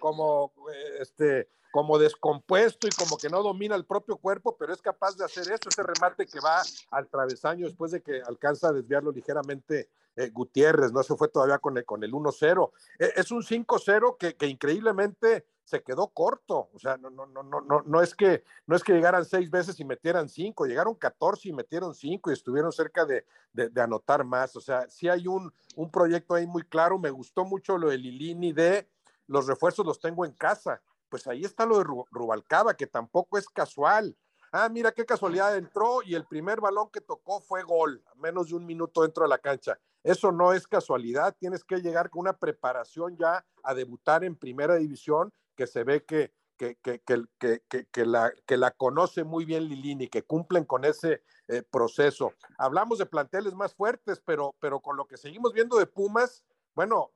como, 0.00 0.52
eh, 0.72 0.98
este, 1.00 1.48
como 1.72 1.98
descompuesto 1.98 2.86
y 2.86 2.90
como 2.90 3.16
que 3.18 3.28
no 3.28 3.42
domina 3.42 3.74
el 3.74 3.86
propio 3.86 4.18
cuerpo, 4.18 4.56
pero 4.56 4.72
es 4.72 4.80
capaz 4.80 5.16
de 5.16 5.24
hacer 5.24 5.50
eso, 5.52 5.68
ese 5.68 5.82
remate 5.82 6.26
que 6.26 6.38
va 6.38 6.62
al 6.92 7.08
travesaño 7.08 7.66
después 7.66 7.90
de 7.90 8.02
que 8.02 8.22
alcanza 8.24 8.68
a 8.68 8.72
desviarlo 8.72 9.10
ligeramente 9.10 9.90
eh, 10.14 10.30
Gutiérrez, 10.30 10.92
¿no? 10.92 11.00
Eso 11.00 11.16
fue 11.16 11.28
todavía 11.28 11.58
con 11.58 11.76
el, 11.76 11.84
con 11.84 12.02
el 12.02 12.12
1-0. 12.12 12.70
Eh, 13.00 13.12
es 13.16 13.30
un 13.32 13.42
5-0 13.42 14.16
que, 14.16 14.34
que 14.34 14.46
increíblemente 14.46 15.44
se 15.66 15.82
quedó 15.82 16.08
corto. 16.08 16.70
O 16.72 16.78
sea, 16.78 16.96
no, 16.96 17.10
no, 17.10 17.26
no, 17.26 17.42
no, 17.42 17.60
no, 17.84 18.00
es 18.00 18.14
que, 18.14 18.44
no 18.66 18.76
es 18.76 18.84
que 18.84 18.92
llegaran 18.92 19.24
seis 19.24 19.50
veces 19.50 19.78
y 19.80 19.84
metieran 19.84 20.28
cinco, 20.28 20.64
llegaron 20.64 20.94
14 20.94 21.48
y 21.48 21.52
metieron 21.52 21.92
cinco 21.92 22.30
y 22.30 22.34
estuvieron 22.34 22.70
cerca 22.70 23.04
de, 23.04 23.26
de, 23.52 23.80
anotar 23.80 24.24
más. 24.24 24.54
O 24.54 24.60
sea, 24.60 24.88
sí 24.88 25.08
hay 25.08 25.26
un, 25.26 25.52
un 25.74 25.90
proyecto 25.90 26.34
ahí 26.34 26.46
muy 26.46 26.62
claro. 26.62 26.98
Me 27.00 27.10
gustó 27.10 27.44
mucho 27.44 27.76
lo 27.76 27.90
de 27.90 27.98
Lilini 27.98 28.52
de 28.52 28.88
los 29.26 29.48
refuerzos 29.48 29.84
los 29.84 29.98
tengo 29.98 30.24
en 30.24 30.32
casa. 30.32 30.80
Pues 31.08 31.26
ahí 31.26 31.44
está 31.44 31.66
lo 31.66 31.78
de 31.78 31.84
Rubalcaba, 31.84 32.74
que 32.74 32.86
tampoco 32.86 33.36
es 33.36 33.48
casual. 33.48 34.16
Ah, 34.52 34.68
mira 34.68 34.92
qué 34.92 35.04
casualidad 35.04 35.56
entró 35.56 36.00
y 36.04 36.14
el 36.14 36.26
primer 36.26 36.60
balón 36.60 36.90
que 36.90 37.00
tocó 37.00 37.40
fue 37.40 37.64
gol, 37.64 38.02
a 38.06 38.14
menos 38.14 38.48
de 38.48 38.54
un 38.54 38.64
minuto 38.64 39.02
dentro 39.02 39.24
de 39.24 39.28
la 39.28 39.38
cancha. 39.38 39.78
Eso 40.04 40.30
no 40.30 40.52
es 40.52 40.68
casualidad, 40.68 41.34
tienes 41.36 41.64
que 41.64 41.78
llegar 41.78 42.10
con 42.10 42.20
una 42.20 42.32
preparación 42.32 43.16
ya 43.16 43.44
a 43.64 43.74
debutar 43.74 44.22
en 44.22 44.36
primera 44.36 44.76
división 44.76 45.32
que 45.56 45.66
se 45.66 45.82
ve 45.84 46.04
que, 46.04 46.32
que, 46.56 46.76
que, 46.78 47.02
que, 47.38 47.86
que 47.90 48.06
la, 48.06 48.32
que 48.46 48.56
la 48.56 48.70
conoce 48.70 49.24
muy 49.24 49.44
bien 49.44 49.64
Lilini, 49.64 50.08
que 50.08 50.22
cumplen 50.22 50.64
con 50.64 50.84
ese 50.84 51.22
eh, 51.48 51.62
proceso. 51.62 52.32
Hablamos 52.58 52.98
de 52.98 53.06
planteles 53.06 53.54
más 53.54 53.74
fuertes, 53.74 54.22
pero, 54.24 54.54
pero 54.60 54.80
con 54.80 54.96
lo 54.96 55.06
que 55.06 55.16
seguimos 55.16 55.52
viendo 55.52 55.78
de 55.78 55.86
Pumas, 55.86 56.44
bueno, 56.74 57.12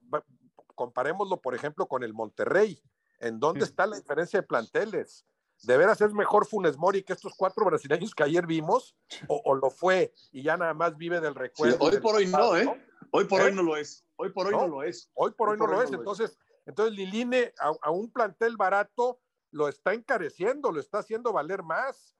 comparémoslo, 0.74 1.40
por 1.40 1.54
ejemplo, 1.54 1.86
con 1.86 2.02
el 2.02 2.14
Monterrey. 2.14 2.82
¿En 3.18 3.38
dónde 3.38 3.64
está 3.64 3.86
la 3.86 3.96
diferencia 3.96 4.40
de 4.40 4.46
planteles? 4.46 5.26
¿De 5.62 5.76
veras 5.76 6.00
es 6.00 6.14
mejor 6.14 6.46
Funes 6.46 6.78
Mori 6.78 7.02
que 7.02 7.12
estos 7.12 7.34
cuatro 7.36 7.66
brasileños 7.66 8.14
que 8.14 8.22
ayer 8.22 8.46
vimos? 8.46 8.96
¿O, 9.28 9.54
lo 9.54 9.68
fue 9.68 10.14
y 10.32 10.42
ya 10.42 10.56
nada 10.56 10.72
más 10.72 10.96
vive 10.96 11.20
del 11.20 11.34
recuerdo? 11.34 11.76
hoy 11.80 11.98
por 11.98 12.14
hoy 12.14 12.26
no, 12.26 12.56
¿eh? 12.56 12.66
Hoy 13.10 13.24
por 13.24 13.42
hoy 13.42 13.50
¿Eh? 13.50 13.52
no 13.52 13.62
lo 13.62 13.76
es. 13.76 14.04
Hoy 14.16 14.30
por 14.30 14.46
hoy 14.46 14.52
no, 14.52 14.68
lo 14.68 14.82
es. 14.82 15.10
Hoy 15.14 15.32
por 15.32 15.48
hoy, 15.50 15.58
no, 15.58 15.66
lo 15.66 15.82
es. 15.82 15.92
Entonces, 15.92 16.38
entonces 16.70 16.96
Liline 16.96 17.52
a, 17.58 17.90
un 17.90 18.10
plantel 18.10 18.56
barato 18.56 19.20
lo 19.50 19.68
está 19.68 19.92
encareciendo, 19.92 20.72
lo 20.72 20.80
está 20.80 20.98
haciendo 20.98 21.32
valer 21.32 21.62
más. 21.62 22.14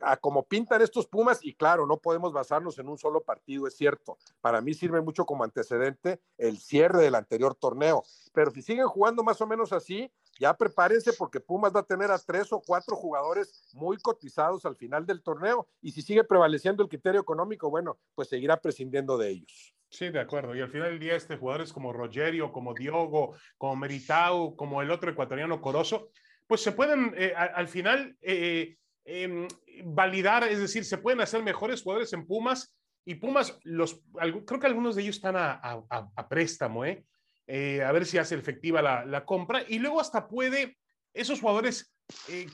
A, 0.00 0.16
como 0.16 0.42
pintan 0.42 0.82
estos 0.82 1.06
Pumas, 1.06 1.38
y 1.44 1.54
claro, 1.54 1.86
no 1.86 1.98
podemos 1.98 2.32
basarnos 2.32 2.80
en 2.80 2.88
un 2.88 2.98
solo 2.98 3.22
partido, 3.22 3.68
es 3.68 3.76
cierto. 3.76 4.18
Para 4.40 4.60
mí 4.60 4.74
sirve 4.74 5.00
mucho 5.00 5.24
como 5.24 5.44
antecedente 5.44 6.20
el 6.36 6.58
cierre 6.58 7.02
del 7.02 7.14
anterior 7.14 7.54
torneo. 7.54 8.02
Pero 8.32 8.50
si 8.50 8.60
siguen 8.60 8.88
jugando 8.88 9.22
más 9.22 9.40
o 9.40 9.46
menos 9.46 9.72
así, 9.72 10.10
ya 10.38 10.56
prepárense 10.56 11.12
porque 11.12 11.40
Pumas 11.40 11.74
va 11.74 11.80
a 11.80 11.86
tener 11.86 12.10
a 12.10 12.18
tres 12.18 12.52
o 12.52 12.60
cuatro 12.60 12.96
jugadores 12.96 13.70
muy 13.74 13.96
cotizados 13.98 14.64
al 14.64 14.76
final 14.76 15.06
del 15.06 15.22
torneo. 15.22 15.68
Y 15.80 15.92
si 15.92 16.02
sigue 16.02 16.24
prevaleciendo 16.24 16.82
el 16.82 16.88
criterio 16.88 17.20
económico, 17.20 17.70
bueno, 17.70 17.98
pues 18.14 18.28
seguirá 18.28 18.56
prescindiendo 18.56 19.18
de 19.18 19.30
ellos. 19.30 19.74
Sí, 19.92 20.08
de 20.08 20.20
acuerdo. 20.20 20.54
Y 20.56 20.60
al 20.60 20.70
final 20.70 20.88
del 20.90 20.98
día, 20.98 21.16
este 21.16 21.36
jugadores 21.36 21.72
como 21.72 21.92
Rogerio, 21.92 22.50
como 22.50 22.72
Diogo, 22.72 23.34
como 23.58 23.76
Meritao, 23.76 24.56
como 24.56 24.80
el 24.80 24.90
otro 24.90 25.10
ecuatoriano 25.10 25.60
Corozo, 25.60 26.08
pues 26.46 26.62
se 26.62 26.72
pueden 26.72 27.14
eh, 27.16 27.34
al 27.34 27.68
final 27.68 28.16
eh, 28.22 28.78
em, 29.04 29.46
validar, 29.84 30.44
es 30.44 30.58
decir, 30.58 30.84
se 30.84 30.96
pueden 30.96 31.20
hacer 31.20 31.42
mejores 31.42 31.82
jugadores 31.82 32.12
en 32.14 32.26
Pumas. 32.26 32.74
Y 33.04 33.16
Pumas, 33.16 33.58
los, 33.64 34.00
creo 34.46 34.60
que 34.60 34.66
algunos 34.66 34.96
de 34.96 35.02
ellos 35.02 35.16
están 35.16 35.34
a, 35.36 36.28
préstamo, 36.28 36.86
¿eh? 36.86 37.04
¿Eh? 37.46 37.82
A 37.82 37.92
ver 37.92 38.06
si 38.06 38.18
hace 38.18 38.34
efectiva 38.34 38.82
la, 38.82 39.04
la, 39.04 39.24
compra. 39.24 39.62
Y 39.66 39.78
luego 39.78 40.00
hasta 40.00 40.28
puede, 40.28 40.78
esos 41.14 41.40
jugadores, 41.40 41.94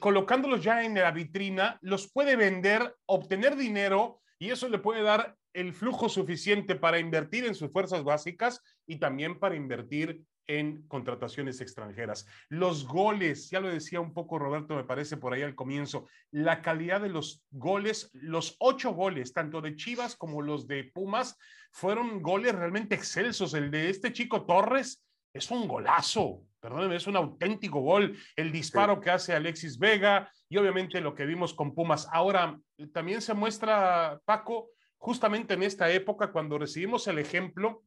colocándolos 0.01 0.63
ya 0.63 0.85
en 0.85 0.95
la 0.95 1.11
vitrina, 1.11 1.79
los 1.83 2.11
puede 2.11 2.37
vender, 2.37 2.97
obtener 3.07 3.57
dinero 3.57 4.21
y 4.39 4.51
eso 4.51 4.69
le 4.69 4.79
puede 4.79 5.03
dar 5.03 5.37
el 5.53 5.73
flujo 5.73 6.09
suficiente 6.09 6.77
para 6.77 6.99
invertir 6.99 7.45
en 7.45 7.55
sus 7.55 7.73
fuerzas 7.73 8.05
básicas 8.05 8.63
y 8.87 8.97
también 8.97 9.39
para 9.39 9.57
invertir 9.57 10.23
en 10.47 10.87
contrataciones 10.89 11.61
extranjeras. 11.61 12.27
Los 12.49 12.87
goles, 12.87 13.51
ya 13.51 13.61
lo 13.61 13.69
decía 13.69 14.01
un 14.01 14.15
poco 14.15 14.39
Roberto, 14.39 14.75
me 14.75 14.85
parece 14.85 15.17
por 15.17 15.35
ahí 15.35 15.43
al 15.43 15.55
comienzo, 15.55 16.09
la 16.31 16.63
calidad 16.63 17.03
de 17.03 17.11
los 17.11 17.45
goles, 17.51 18.11
los 18.15 18.57
ocho 18.59 18.93
goles, 18.93 19.33
tanto 19.33 19.61
de 19.61 19.77
Chivas 19.77 20.17
como 20.17 20.41
los 20.41 20.67
de 20.67 20.85
Pumas, 20.85 21.37
fueron 21.71 22.23
goles 22.23 22.55
realmente 22.55 22.95
excelsos. 22.95 23.53
El 23.53 23.71
de 23.71 23.91
este 23.91 24.13
chico 24.13 24.47
Torres 24.47 25.05
es 25.33 25.51
un 25.51 25.69
golazo, 25.69 26.43
perdóneme, 26.61 26.97
es 26.97 27.07
un 27.07 27.17
auténtico 27.17 27.81
gol. 27.81 28.17
El 28.37 28.53
disparo 28.53 29.01
que 29.01 29.11
hace 29.11 29.35
Alexis 29.35 29.79
Vega 29.79 30.31
y 30.49 30.57
obviamente 30.57 31.01
lo 31.01 31.15
que 31.15 31.27
vimos 31.27 31.55
con 31.55 31.75
Pumas. 31.75 32.09
Ahora, 32.13 32.59
también 32.93 33.21
se 33.21 33.35
muestra, 33.35 34.21
Paco, 34.25 34.71
justamente 34.97 35.55
en 35.55 35.63
esta 35.63 35.91
época 35.91 36.33
cuando 36.33 36.59
recibimos 36.59 37.07
el 37.07 37.19
ejemplo 37.19 37.85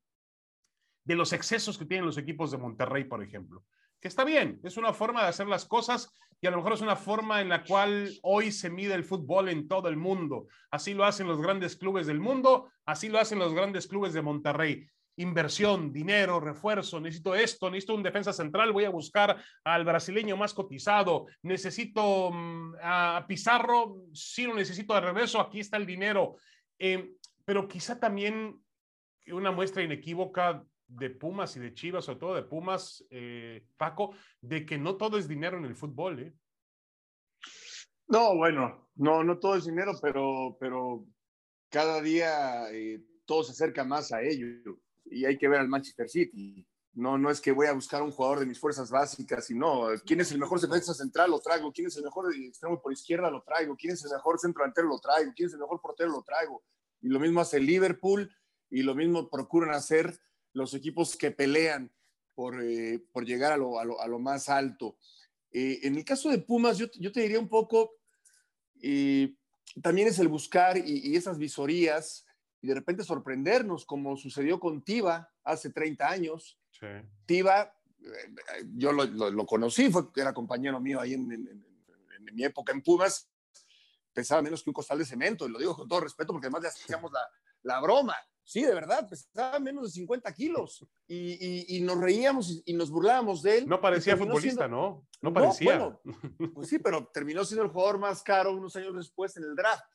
de 1.03 1.15
los 1.15 1.33
excesos 1.33 1.77
que 1.77 1.85
tienen 1.85 2.05
los 2.05 2.17
equipos 2.17 2.51
de 2.51 2.57
Monterrey, 2.57 3.03
por 3.03 3.23
ejemplo. 3.23 3.65
Que 3.99 4.07
está 4.07 4.23
bien, 4.23 4.59
es 4.63 4.77
una 4.77 4.93
forma 4.93 5.23
de 5.23 5.29
hacer 5.29 5.47
las 5.47 5.65
cosas 5.65 6.13
y 6.39 6.47
a 6.47 6.51
lo 6.51 6.57
mejor 6.57 6.73
es 6.73 6.81
una 6.81 6.95
forma 6.95 7.41
en 7.41 7.49
la 7.49 7.63
cual 7.63 8.11
hoy 8.23 8.51
se 8.51 8.69
mide 8.69 8.95
el 8.95 9.03
fútbol 9.03 9.49
en 9.49 9.67
todo 9.67 9.89
el 9.89 9.97
mundo. 9.97 10.47
Así 10.71 10.93
lo 10.93 11.05
hacen 11.05 11.27
los 11.27 11.39
grandes 11.39 11.75
clubes 11.75 12.07
del 12.07 12.19
mundo, 12.19 12.71
así 12.85 13.09
lo 13.09 13.19
hacen 13.19 13.37
los 13.37 13.53
grandes 13.53 13.87
clubes 13.87 14.13
de 14.13 14.23
Monterrey. 14.23 14.87
Inversión, 15.21 15.93
dinero, 15.93 16.39
refuerzo, 16.39 16.99
necesito 16.99 17.35
esto, 17.35 17.69
necesito 17.69 17.93
un 17.93 18.01
defensa 18.01 18.33
central, 18.33 18.71
voy 18.71 18.85
a 18.85 18.89
buscar 18.89 19.37
al 19.63 19.85
brasileño 19.85 20.35
más 20.35 20.53
cotizado, 20.53 21.27
necesito 21.43 22.31
mm, 22.31 22.75
a 22.81 23.25
Pizarro, 23.27 23.97
si 24.13 24.45
lo 24.45 24.55
necesito 24.55 24.95
de 24.95 25.01
regreso, 25.01 25.39
aquí 25.39 25.59
está 25.59 25.77
el 25.77 25.85
dinero. 25.85 26.37
Eh, 26.79 27.13
pero 27.45 27.67
quizá 27.67 27.99
también 27.99 28.59
una 29.27 29.51
muestra 29.51 29.83
inequívoca 29.83 30.63
de 30.87 31.09
Pumas 31.11 31.55
y 31.55 31.59
de 31.59 31.73
Chivas, 31.73 32.05
sobre 32.05 32.19
todo 32.19 32.35
de 32.35 32.43
Pumas, 32.43 33.05
eh, 33.11 33.65
Paco, 33.77 34.15
de 34.41 34.65
que 34.65 34.77
no 34.77 34.97
todo 34.97 35.17
es 35.17 35.27
dinero 35.27 35.57
en 35.57 35.65
el 35.65 35.75
fútbol, 35.75 36.19
¿eh? 36.19 36.33
No, 38.07 38.35
bueno, 38.35 38.89
no, 38.95 39.23
no 39.23 39.37
todo 39.37 39.55
es 39.55 39.65
dinero, 39.65 39.93
pero, 40.01 40.57
pero 40.59 41.05
cada 41.69 42.01
día 42.01 42.65
todo 43.25 43.43
se 43.43 43.51
acerca 43.51 43.85
más 43.85 44.11
a 44.11 44.21
ello 44.21 44.47
y 45.05 45.25
hay 45.25 45.37
que 45.37 45.47
ver 45.47 45.59
al 45.59 45.67
Manchester 45.67 46.09
City. 46.09 46.65
No, 46.93 47.17
no 47.17 47.29
es 47.29 47.39
que 47.39 47.53
voy 47.53 47.67
a 47.67 47.73
buscar 47.73 48.01
un 48.01 48.11
jugador 48.11 48.39
de 48.39 48.45
mis 48.45 48.59
fuerzas 48.59 48.91
básicas, 48.91 49.45
sino 49.45 49.87
quién 50.05 50.19
es 50.19 50.31
el 50.31 50.39
mejor 50.39 50.59
defensa 50.59 50.93
central, 50.93 51.31
lo 51.31 51.39
traigo, 51.39 51.71
quién 51.71 51.87
es 51.87 51.95
el 51.95 52.03
mejor 52.03 52.33
extremo 52.35 52.81
por 52.81 52.91
izquierda, 52.91 53.29
lo 53.31 53.41
traigo, 53.43 53.77
quién 53.77 53.93
es 53.93 54.03
el 54.03 54.11
mejor 54.11 54.39
centro 54.39 54.61
delantero, 54.61 54.87
lo 54.87 54.99
traigo, 54.99 55.31
quién 55.33 55.47
es 55.47 55.53
el 55.53 55.59
mejor 55.59 55.79
portero, 55.79 56.09
lo 56.09 56.21
traigo. 56.23 56.63
Y 57.01 57.07
lo 57.07 57.19
mismo 57.19 57.39
hace 57.39 57.59
Liverpool 57.59 58.29
y 58.69 58.83
lo 58.83 58.93
mismo 58.93 59.29
procuran 59.29 59.73
hacer 59.73 60.19
los 60.53 60.73
equipos 60.73 61.15
que 61.15 61.31
pelean 61.31 61.91
por, 62.35 62.61
eh, 62.61 62.99
por 63.13 63.25
llegar 63.25 63.53
a 63.53 63.57
lo, 63.57 63.79
a, 63.79 63.85
lo, 63.85 64.01
a 64.01 64.07
lo, 64.07 64.19
más 64.19 64.49
alto. 64.49 64.97
Eh, 65.51 65.79
en 65.83 65.95
el 65.95 66.03
caso 66.03 66.29
de 66.29 66.39
Pumas, 66.39 66.77
yo, 66.77 66.87
yo 66.99 67.11
te 67.11 67.21
diría 67.21 67.39
un 67.39 67.49
poco, 67.49 67.93
eh, 68.81 69.33
también 69.81 70.09
es 70.09 70.19
el 70.19 70.27
buscar 70.27 70.77
y, 70.77 71.11
y 71.11 71.15
esas 71.15 71.37
visorías 71.37 72.25
y 72.61 72.67
de 72.67 72.75
repente 72.75 73.03
sorprendernos, 73.03 73.85
como 73.85 74.15
sucedió 74.17 74.59
con 74.59 74.83
Tiva 74.83 75.31
hace 75.43 75.71
30 75.71 76.07
años 76.07 76.61
Sí. 76.71 76.87
Tiva, 77.25 77.73
eh, 77.99 78.63
yo 78.75 78.91
lo, 78.91 79.05
lo, 79.05 79.45
conocí, 79.45 79.91
fue, 79.91 80.03
era 80.15 80.33
compañero 80.33 80.79
mío 80.79 80.99
ahí 80.99 81.13
en, 81.13 81.31
en, 81.31 81.47
en, 81.47 82.35
mi 82.35 82.43
época 82.43 82.71
en 82.71 82.81
Pumas, 82.81 83.29
pesaba 84.13 84.41
menos 84.41 84.63
que 84.63 84.69
un 84.69 84.73
costal 84.73 84.97
de 84.97 85.05
cemento, 85.05 85.47
y 85.47 85.51
lo 85.51 85.59
digo 85.59 85.75
con 85.75 85.87
todo 85.87 85.99
respeto 85.99 86.33
porque 86.33 86.47
además 86.47 86.63
le 86.63 86.67
hacíamos 86.69 87.11
la, 87.11 87.19
la 87.63 87.81
broma. 87.81 88.15
Sí, 88.43 88.63
de 88.63 88.73
verdad, 88.73 89.07
pesaba 89.07 89.59
menos 89.59 89.83
de 89.83 89.89
50 89.91 90.33
kilos 90.33 90.85
y, 91.07 91.15
y, 91.15 91.77
y 91.77 91.81
nos 91.81 91.99
reíamos 91.99 92.63
y, 92.65 92.73
nos 92.73 92.89
burlábamos 92.89 93.43
de 93.43 93.59
él. 93.59 93.67
No 93.67 93.79
parecía 93.79 94.17
futbolista, 94.17 94.65
siendo... 94.65 94.67
¿no? 94.67 95.07
No 95.21 95.33
parecía. 95.33 95.77
No, 95.77 96.01
bueno, 96.03 96.53
pues 96.55 96.67
sí, 96.67 96.79
pero 96.79 97.07
terminó 97.13 97.45
siendo 97.45 97.63
el 97.63 97.69
jugador 97.69 97.99
más 97.99 98.23
caro 98.23 98.53
unos 98.53 98.75
años 98.75 98.95
después 98.95 99.37
en 99.37 99.43
el 99.43 99.55
draft. 99.55 99.85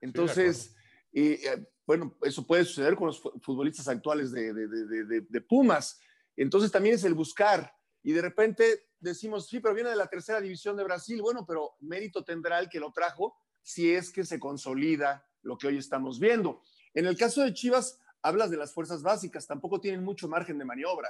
Entonces, 0.00 0.56
sí, 0.56 0.76
eh, 1.22 1.66
bueno, 1.86 2.16
eso 2.22 2.46
puede 2.46 2.64
suceder 2.64 2.96
con 2.96 3.06
los 3.06 3.20
futbolistas 3.20 3.88
actuales 3.88 4.32
de, 4.32 5.42
Pumas. 5.48 5.98
Entonces 6.36 6.70
también 6.70 6.96
es 6.96 7.04
el 7.04 7.14
buscar. 7.14 7.72
Y 8.02 8.12
de 8.12 8.22
repente 8.22 8.88
decimos, 8.98 9.46
sí, 9.48 9.60
pero 9.60 9.74
viene 9.74 9.90
de 9.90 9.96
la 9.96 10.08
tercera 10.08 10.40
división 10.40 10.76
de 10.76 10.84
Brasil. 10.84 11.22
Bueno, 11.22 11.46
pero 11.46 11.76
mérito 11.80 12.24
tendrá 12.24 12.58
el 12.58 12.68
que 12.68 12.80
lo 12.80 12.92
trajo 12.92 13.36
si 13.62 13.92
es 13.92 14.12
que 14.12 14.24
se 14.24 14.38
consolida 14.38 15.26
lo 15.42 15.56
que 15.56 15.68
hoy 15.68 15.78
estamos 15.78 16.20
viendo. 16.20 16.62
En 16.92 17.06
el 17.06 17.16
caso 17.16 17.42
de 17.42 17.54
Chivas, 17.54 17.98
hablas 18.20 18.50
de 18.50 18.56
las 18.56 18.74
fuerzas 18.74 19.02
básicas, 19.02 19.46
tampoco 19.46 19.80
tienen 19.80 20.04
mucho 20.04 20.28
margen 20.28 20.58
de 20.58 20.64
maniobra. 20.64 21.08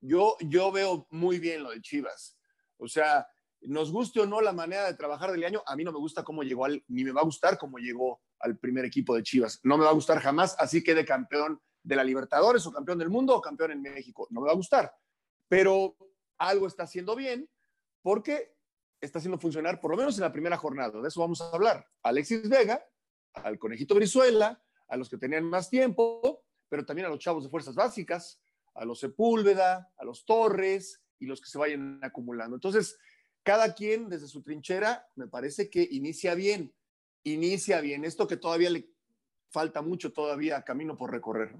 Yo, 0.00 0.36
yo 0.40 0.70
veo 0.70 1.06
muy 1.10 1.38
bien 1.38 1.62
lo 1.62 1.70
de 1.70 1.80
Chivas. 1.80 2.36
O 2.76 2.88
sea, 2.88 3.26
nos 3.62 3.90
guste 3.90 4.20
o 4.20 4.26
no 4.26 4.40
la 4.40 4.52
manera 4.52 4.84
de 4.84 4.94
trabajar 4.94 5.32
del 5.32 5.44
año, 5.44 5.62
a 5.66 5.76
mí 5.76 5.84
no 5.84 5.92
me 5.92 5.98
gusta 5.98 6.22
cómo 6.22 6.42
llegó 6.42 6.66
ni 6.68 7.04
me 7.04 7.12
va 7.12 7.22
a 7.22 7.24
gustar 7.24 7.58
cómo 7.58 7.78
llegó 7.78 8.20
al 8.46 8.58
primer 8.58 8.84
equipo 8.84 9.14
de 9.14 9.22
Chivas. 9.22 9.60
No 9.64 9.76
me 9.76 9.84
va 9.84 9.90
a 9.90 9.94
gustar 9.94 10.20
jamás, 10.20 10.56
así 10.58 10.82
que 10.82 10.94
de 10.94 11.04
campeón 11.04 11.60
de 11.82 11.96
la 11.96 12.04
Libertadores 12.04 12.64
o 12.66 12.72
campeón 12.72 12.98
del 12.98 13.10
mundo 13.10 13.34
o 13.34 13.40
campeón 13.40 13.72
en 13.72 13.82
México. 13.82 14.26
No 14.30 14.40
me 14.40 14.46
va 14.46 14.52
a 14.52 14.56
gustar, 14.56 14.94
pero 15.48 15.96
algo 16.38 16.66
está 16.66 16.84
haciendo 16.84 17.16
bien 17.16 17.48
porque 18.02 18.54
está 19.00 19.18
haciendo 19.18 19.38
funcionar, 19.38 19.80
por 19.80 19.90
lo 19.90 19.96
menos 19.96 20.16
en 20.16 20.22
la 20.22 20.32
primera 20.32 20.56
jornada. 20.56 21.00
De 21.00 21.08
eso 21.08 21.20
vamos 21.20 21.40
a 21.40 21.50
hablar. 21.50 21.86
Alexis 22.02 22.48
Vega, 22.48 22.84
al 23.34 23.58
Conejito 23.58 23.94
Brizuela, 23.94 24.62
a 24.88 24.96
los 24.96 25.08
que 25.08 25.18
tenían 25.18 25.44
más 25.44 25.68
tiempo, 25.68 26.44
pero 26.68 26.86
también 26.86 27.06
a 27.06 27.10
los 27.10 27.18
chavos 27.18 27.42
de 27.42 27.50
fuerzas 27.50 27.74
básicas, 27.74 28.40
a 28.74 28.84
los 28.84 29.00
Sepúlveda, 29.00 29.92
a 29.96 30.04
los 30.04 30.24
Torres 30.24 31.02
y 31.18 31.26
los 31.26 31.40
que 31.40 31.50
se 31.50 31.58
vayan 31.58 31.98
acumulando. 32.02 32.54
Entonces, 32.54 32.96
cada 33.42 33.74
quien 33.74 34.08
desde 34.08 34.28
su 34.28 34.42
trinchera, 34.42 35.08
me 35.16 35.26
parece 35.26 35.68
que 35.68 35.86
inicia 35.90 36.34
bien, 36.34 36.72
inicia 37.32 37.80
bien. 37.80 38.04
Esto 38.04 38.26
que 38.26 38.36
todavía 38.36 38.70
le 38.70 38.88
falta 39.50 39.82
mucho 39.82 40.12
todavía 40.12 40.62
camino 40.62 40.96
por 40.96 41.10
recorrer. 41.10 41.54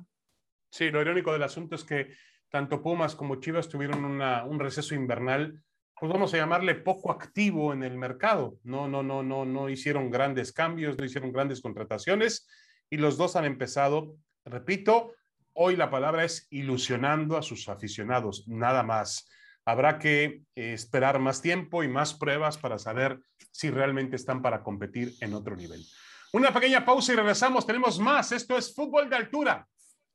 Sí, 0.71 0.91
lo 0.91 1.01
irónico 1.01 1.33
del 1.33 1.43
asunto 1.43 1.75
es 1.75 1.85
que 1.85 2.15
tanto 2.51 2.83
Pumas 2.83 3.15
como 3.15 3.37
Chivas 3.41 3.69
tuvieron 3.69 4.05
un 4.05 4.61
receso 4.61 4.95
invernal 4.95 5.63
pues 5.99 6.13
vamos 6.13 6.35
a 6.35 6.37
llamarle 6.37 6.75
poco 6.75 7.11
activo 7.11 7.73
en 7.73 7.83
el 7.83 7.97
mercado. 7.97 8.59
No, 8.65 8.87
no, 8.87 9.03
no, 9.03 9.23
no, 9.23 9.47
no 9.47 9.69
hicieron 9.71 10.11
grandes 10.11 10.53
cambios, 10.53 10.99
no 10.99 11.05
hicieron 11.05 11.33
grandes 11.33 11.63
contrataciones 11.63 12.47
y 12.91 12.99
los 12.99 13.17
dos 13.17 13.35
han 13.35 13.47
empezado, 13.47 14.17
repito, 14.45 15.15
hoy 15.55 15.75
la 15.75 15.91
palabra 15.91 16.25
es 16.25 16.47
ilusionando 16.51 17.39
a 17.39 17.43
sus 17.43 17.69
aficionados, 17.69 18.47
nada 18.47 18.83
más. 18.83 19.29
Habrá 19.69 19.99
que 19.99 20.45
eh, 20.55 20.73
esperar 20.73 21.19
más 21.19 21.43
tiempo 21.43 21.83
y 21.83 21.89
más 21.89 22.15
pruebas 22.15 22.57
para 22.57 22.79
saber 22.79 23.21
si 23.51 23.69
realmente 23.69 24.15
están 24.15 24.41
para 24.41 24.63
competir 24.63 25.15
en 25.21 25.35
otro 25.35 25.57
nivel. 25.57 25.85
Una 26.33 26.53
pequeña 26.55 26.85
pausa 26.85 27.13
y 27.13 27.17
regresamos. 27.17 27.67
Tenemos 27.67 27.99
más. 27.99 28.31
Esto 28.31 28.57
es 28.57 28.73
Fútbol 28.73 29.11
de 29.11 29.17
Altura 29.17 29.69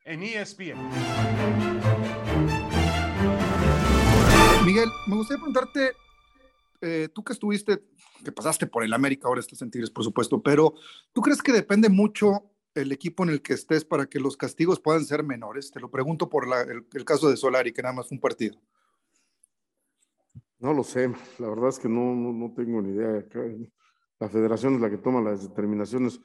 en 0.05 0.23
ESPN. 0.23 0.77
Miguel, 4.65 4.89
me 5.07 5.15
gustaría 5.17 5.43
preguntarte, 5.43 5.91
eh, 6.79 7.09
tú 7.13 7.21
que 7.21 7.33
estuviste, 7.33 7.83
que 8.23 8.31
pasaste 8.31 8.67
por 8.67 8.85
el 8.85 8.93
América, 8.93 9.27
ahora 9.27 9.41
estás 9.41 9.61
en 9.63 9.69
Tigres, 9.69 9.89
por 9.89 10.05
supuesto, 10.05 10.41
pero 10.41 10.75
¿tú 11.11 11.21
crees 11.21 11.41
que 11.41 11.51
depende 11.51 11.89
mucho 11.89 12.51
el 12.73 12.93
equipo 12.93 13.23
en 13.23 13.31
el 13.31 13.41
que 13.41 13.53
estés 13.53 13.83
para 13.83 14.05
que 14.05 14.21
los 14.21 14.37
castigos 14.37 14.79
puedan 14.79 15.03
ser 15.03 15.23
menores? 15.23 15.71
Te 15.71 15.81
lo 15.81 15.91
pregunto 15.91 16.29
por 16.29 16.47
el, 16.69 17.05
caso 17.05 17.29
de 17.29 17.35
Solari, 17.35 17.73
que 17.73 17.81
nada 17.81 17.95
más 17.95 18.07
fue 18.07 18.15
un 18.15 18.21
partido. 18.21 18.57
No 20.61 20.73
lo 20.73 20.83
sé, 20.83 21.11
la 21.39 21.49
verdad 21.49 21.69
es 21.69 21.79
que 21.79 21.89
no, 21.89 22.13
no, 22.13 22.53
tengo 22.53 22.83
ni 22.83 22.91
idea. 22.91 23.25
La 24.19 24.29
federación 24.29 24.75
es 24.75 24.81
la 24.81 24.91
que 24.91 24.99
toma 24.99 25.19
las 25.19 25.41
determinaciones. 25.41 26.21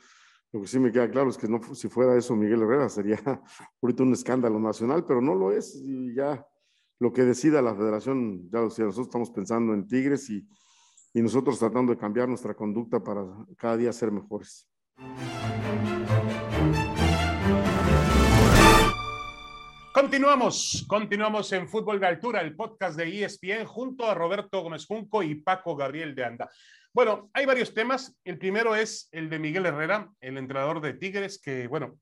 Lo 0.53 0.61
que 0.61 0.67
sí 0.67 0.79
me 0.79 0.93
queda 0.93 1.11
claro 1.11 1.31
es 1.31 1.39
que 1.39 1.49
no, 1.49 1.59
si 1.75 1.89
fuera 1.89 2.15
eso 2.17 2.37
Miguel 2.37 2.61
Herrera 2.61 2.91
sería 2.91 3.19
ahorita 3.83 4.03
un 4.03 4.13
escándalo 4.13 4.61
nacional, 4.61 5.07
pero 5.07 5.23
no 5.23 5.35
lo 5.35 5.53
es 5.53 5.75
y 5.83 6.15
ya 6.15 6.47
lo 6.99 7.15
que 7.15 7.23
decida 7.23 7.63
la 7.63 7.75
federación, 7.75 8.51
ya 8.51 8.59
lo 8.59 8.67
decía, 8.67 8.85
nosotros 8.85 9.07
estamos 9.07 9.31
pensando 9.31 9.73
en 9.73 9.87
Tigres 9.87 10.29
y, 10.29 10.47
y 11.15 11.23
nosotros 11.23 11.59
tratando 11.59 11.93
de 11.93 11.99
cambiar 11.99 12.29
nuestra 12.29 12.55
conducta 12.55 13.03
para 13.03 13.25
cada 13.57 13.79
día 13.79 13.93
ser 13.93 14.13
mejores. 14.13 14.69
Continuamos, 19.97 20.85
continuamos 20.87 21.51
en 21.53 21.67
Fútbol 21.67 21.99
de 21.99 22.07
Altura, 22.07 22.43
el 22.43 22.55
podcast 22.55 22.99
de 22.99 23.25
ESPN, 23.25 23.65
junto 23.65 24.05
a 24.05 24.13
Roberto 24.13 24.61
Gómez 24.61 24.85
Junco 24.85 25.23
y 25.23 25.37
Paco 25.37 25.75
Gabriel 25.75 26.15
de 26.15 26.23
Anda. 26.23 26.51
Bueno, 26.93 27.31
hay 27.33 27.47
varios 27.47 27.73
temas. 27.73 28.15
El 28.23 28.37
primero 28.37 28.77
es 28.77 29.09
el 29.11 29.31
de 29.31 29.39
Miguel 29.39 29.65
Herrera, 29.65 30.11
el 30.21 30.37
entrenador 30.37 30.83
de 30.83 30.93
Tigres, 30.93 31.41
que, 31.41 31.67
bueno, 31.67 31.99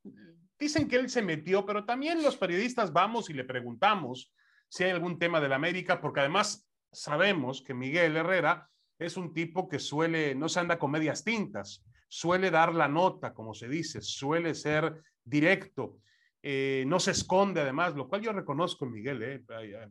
dicen 0.58 0.88
que 0.88 0.96
él 0.96 1.08
se 1.08 1.22
metió, 1.22 1.64
pero 1.64 1.84
también 1.84 2.20
los 2.20 2.36
periodistas 2.36 2.92
vamos 2.92 3.30
y 3.30 3.32
le 3.32 3.44
preguntamos 3.44 4.34
si 4.68 4.82
hay 4.82 4.90
algún 4.90 5.16
tema 5.16 5.40
de 5.40 5.50
la 5.50 5.54
América, 5.54 6.00
porque 6.00 6.18
además 6.18 6.68
sabemos 6.90 7.62
que 7.62 7.74
Miguel 7.74 8.16
Herrera 8.16 8.68
es 8.98 9.16
un 9.16 9.32
tipo 9.32 9.68
que 9.68 9.78
suele, 9.78 10.34
no 10.34 10.48
se 10.48 10.58
anda 10.58 10.80
con 10.80 10.90
medias 10.90 11.22
tintas, 11.22 11.84
suele 12.08 12.50
dar 12.50 12.74
la 12.74 12.88
nota, 12.88 13.32
como 13.32 13.54
se 13.54 13.68
dice, 13.68 14.00
suele 14.00 14.56
ser 14.56 15.00
directo, 15.22 16.00
eh, 16.46 16.84
no 16.86 17.00
se 17.00 17.12
esconde 17.12 17.62
además, 17.62 17.94
lo 17.94 18.06
cual 18.06 18.20
yo 18.20 18.30
reconozco 18.30 18.84
en 18.84 18.92
Miguel. 18.92 19.22
Eh. 19.22 19.42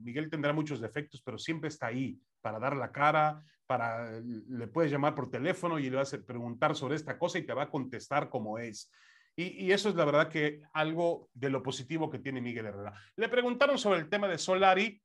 Miguel 0.01 0.29
tendrá 0.29 0.53
muchos 0.53 0.79
defectos, 0.79 1.19
pero 1.25 1.39
siempre 1.39 1.69
está 1.69 1.87
ahí 1.87 2.15
para 2.41 2.59
dar 2.59 2.75
la 2.75 2.91
cara, 2.91 3.43
para, 3.65 4.21
le 4.21 4.67
puedes 4.67 4.91
llamar 4.91 5.15
por 5.15 5.31
teléfono 5.31 5.79
y 5.79 5.89
le 5.89 5.95
vas 5.95 6.13
a 6.13 6.21
preguntar 6.21 6.75
sobre 6.75 6.95
esta 6.95 7.17
cosa 7.17 7.39
y 7.39 7.41
te 7.43 7.55
va 7.55 7.63
a 7.63 7.71
contestar 7.71 8.29
como 8.29 8.59
es. 8.59 8.91
Y, 9.35 9.71
eso 9.71 9.89
es 9.89 9.95
la 9.95 10.05
verdad 10.05 10.29
que 10.29 10.61
algo 10.73 11.27
de 11.33 11.49
lo 11.49 11.63
positivo 11.63 12.11
que 12.11 12.19
tiene 12.19 12.39
Miguel 12.39 12.67
Herrera. 12.67 12.93
Le 13.15 13.29
preguntaron 13.29 13.79
sobre 13.79 14.01
el 14.01 14.07
tema 14.07 14.27
de 14.27 14.37
Solari 14.37 15.01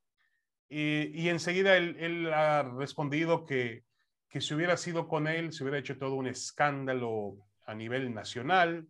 y, 0.69 1.31
enseguida 1.31 1.79
él, 1.79 2.31
ha 2.31 2.63
respondido 2.63 3.47
que, 3.47 3.85
que 4.29 4.43
si 4.43 4.53
hubiera 4.53 4.77
sido 4.77 5.09
con 5.09 5.27
él, 5.27 5.55
se 5.55 5.65
hubiera 5.65 5.79
hecho 5.79 5.97
todo 5.97 6.15
un 6.17 6.27
escándalo 6.27 7.39
a 7.65 7.75
nivel 7.75 8.13
nacional. 8.13 8.87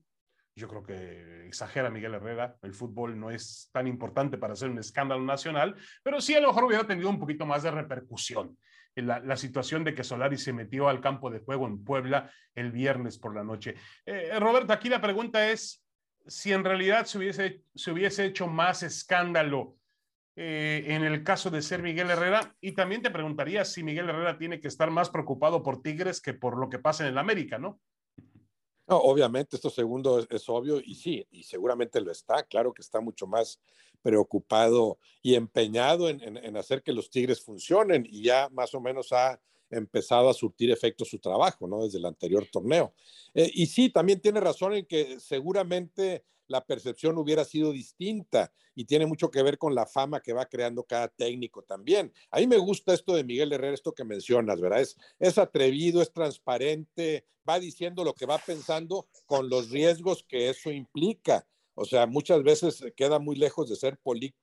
Yo 0.58 0.68
creo 0.68 0.82
que 0.82 1.46
exagera 1.46 1.88
Miguel 1.88 2.14
Herrera, 2.14 2.56
el 2.62 2.74
fútbol 2.74 3.18
no 3.18 3.30
es 3.30 3.70
tan 3.72 3.86
importante 3.86 4.36
para 4.38 4.52
hacer 4.52 4.68
un 4.68 4.78
escándalo 4.78 5.22
nacional, 5.22 5.76
pero 6.02 6.20
sí 6.20 6.34
a 6.34 6.40
lo 6.40 6.48
mejor 6.48 6.64
hubiera 6.64 6.86
tenido 6.86 7.08
un 7.08 7.18
poquito 7.18 7.46
más 7.46 7.62
de 7.62 7.70
repercusión 7.70 8.56
la, 9.02 9.36
situación 9.36 9.84
de 9.84 9.94
que 9.94 10.04
Solari 10.04 10.36
se 10.36 10.52
metió 10.52 10.88
al 10.88 11.00
campo 11.00 11.30
de 11.30 11.40
juego 11.40 11.66
en 11.66 11.84
Puebla 11.84 12.30
el 12.54 12.72
viernes 12.72 13.18
por 13.18 13.34
la 13.34 13.44
noche. 13.44 13.74
Eh, 14.04 14.38
Roberto, 14.38 14.72
aquí 14.72 14.88
la 14.88 15.00
pregunta 15.00 15.50
es 15.50 15.84
si 16.26 16.52
en 16.52 16.64
realidad 16.64 17.06
se 17.06 17.18
hubiese, 17.18 17.62
se 17.74 17.90
hubiese 17.90 18.24
hecho 18.24 18.46
más 18.46 18.82
escándalo 18.82 19.76
eh, 20.36 20.84
en 20.88 21.04
el 21.04 21.24
caso 21.24 21.50
de 21.50 21.62
ser 21.62 21.82
Miguel 21.82 22.10
Herrera 22.10 22.54
y 22.60 22.72
también 22.72 23.02
te 23.02 23.10
preguntaría 23.10 23.64
si 23.64 23.82
Miguel 23.82 24.08
Herrera 24.08 24.38
tiene 24.38 24.60
que 24.60 24.68
estar 24.68 24.90
más 24.90 25.10
preocupado 25.10 25.62
por 25.62 25.82
Tigres 25.82 26.20
que 26.20 26.34
por 26.34 26.58
lo 26.58 26.68
que 26.68 26.78
pasa 26.78 27.04
en 27.04 27.10
el 27.10 27.18
América, 27.18 27.58
¿no? 27.58 27.80
No, 28.88 28.96
obviamente, 28.96 29.56
esto 29.56 29.68
segundo 29.68 30.26
es, 30.30 30.48
obvio 30.48 30.80
y 30.82 30.94
sí, 30.94 31.26
y 31.30 31.42
seguramente 31.42 32.00
lo 32.00 32.10
está, 32.10 32.42
claro 32.44 32.72
que 32.72 32.80
está 32.80 33.00
mucho 33.02 33.26
más 33.26 33.60
preocupado 34.00 34.98
y 35.20 35.34
empeñado 35.34 36.08
en, 36.08 36.56
hacer 36.56 36.82
que 36.82 36.94
los 36.94 37.10
Tigres 37.10 37.42
funcionen 37.42 38.06
y 38.08 38.22
ya 38.22 38.48
más 38.50 38.74
o 38.74 38.80
menos 38.80 39.12
ha 39.12 39.38
empezado 39.68 40.30
a 40.30 40.34
surtir 40.34 40.70
efecto 40.70 41.04
su 41.04 41.18
trabajo, 41.18 41.68
¿no? 41.68 41.84
Desde 41.84 41.98
el 41.98 42.06
anterior 42.06 42.46
torneo. 42.50 42.94
Eh, 43.34 43.50
y 43.52 43.66
sí, 43.66 43.90
también 43.90 44.20
tiene 44.20 44.40
razón 44.40 44.72
en 44.72 44.86
que 44.86 45.20
seguramente 45.20 46.24
la 46.48 46.64
percepción 46.64 47.16
hubiera 47.18 47.44
sido 47.44 47.72
distinta 47.72 48.52
y 48.74 48.84
tiene 48.84 49.06
mucho 49.06 49.30
que 49.30 49.42
ver 49.42 49.58
con 49.58 49.74
la 49.74 49.86
fama 49.86 50.20
que 50.20 50.32
va 50.32 50.46
creando 50.46 50.84
cada 50.84 51.08
técnico 51.08 51.62
también. 51.62 52.12
A 52.30 52.40
mí 52.40 52.46
me 52.46 52.58
gusta 52.58 52.94
esto 52.94 53.14
de 53.14 53.24
Miguel 53.24 53.52
Herrera, 53.52 53.74
esto 53.74 53.92
que 53.92 54.04
mencionas, 54.04 54.60
¿verdad? 54.60 54.80
Es, 54.80 54.96
es 55.18 55.38
atrevido, 55.38 56.02
es 56.02 56.12
transparente, 56.12 57.24
va 57.48 57.58
diciendo 57.58 58.04
lo 58.04 58.14
que 58.14 58.26
va 58.26 58.38
pensando 58.38 59.08
con 59.26 59.48
los 59.48 59.70
riesgos 59.70 60.24
que 60.24 60.48
eso 60.48 60.70
implica. 60.70 61.46
O 61.80 61.84
sea, 61.84 62.06
muchas 62.06 62.42
veces 62.42 62.84
queda 62.96 63.20
muy 63.20 63.36
lejos 63.36 63.68
de 63.68 63.76
ser 63.76 64.00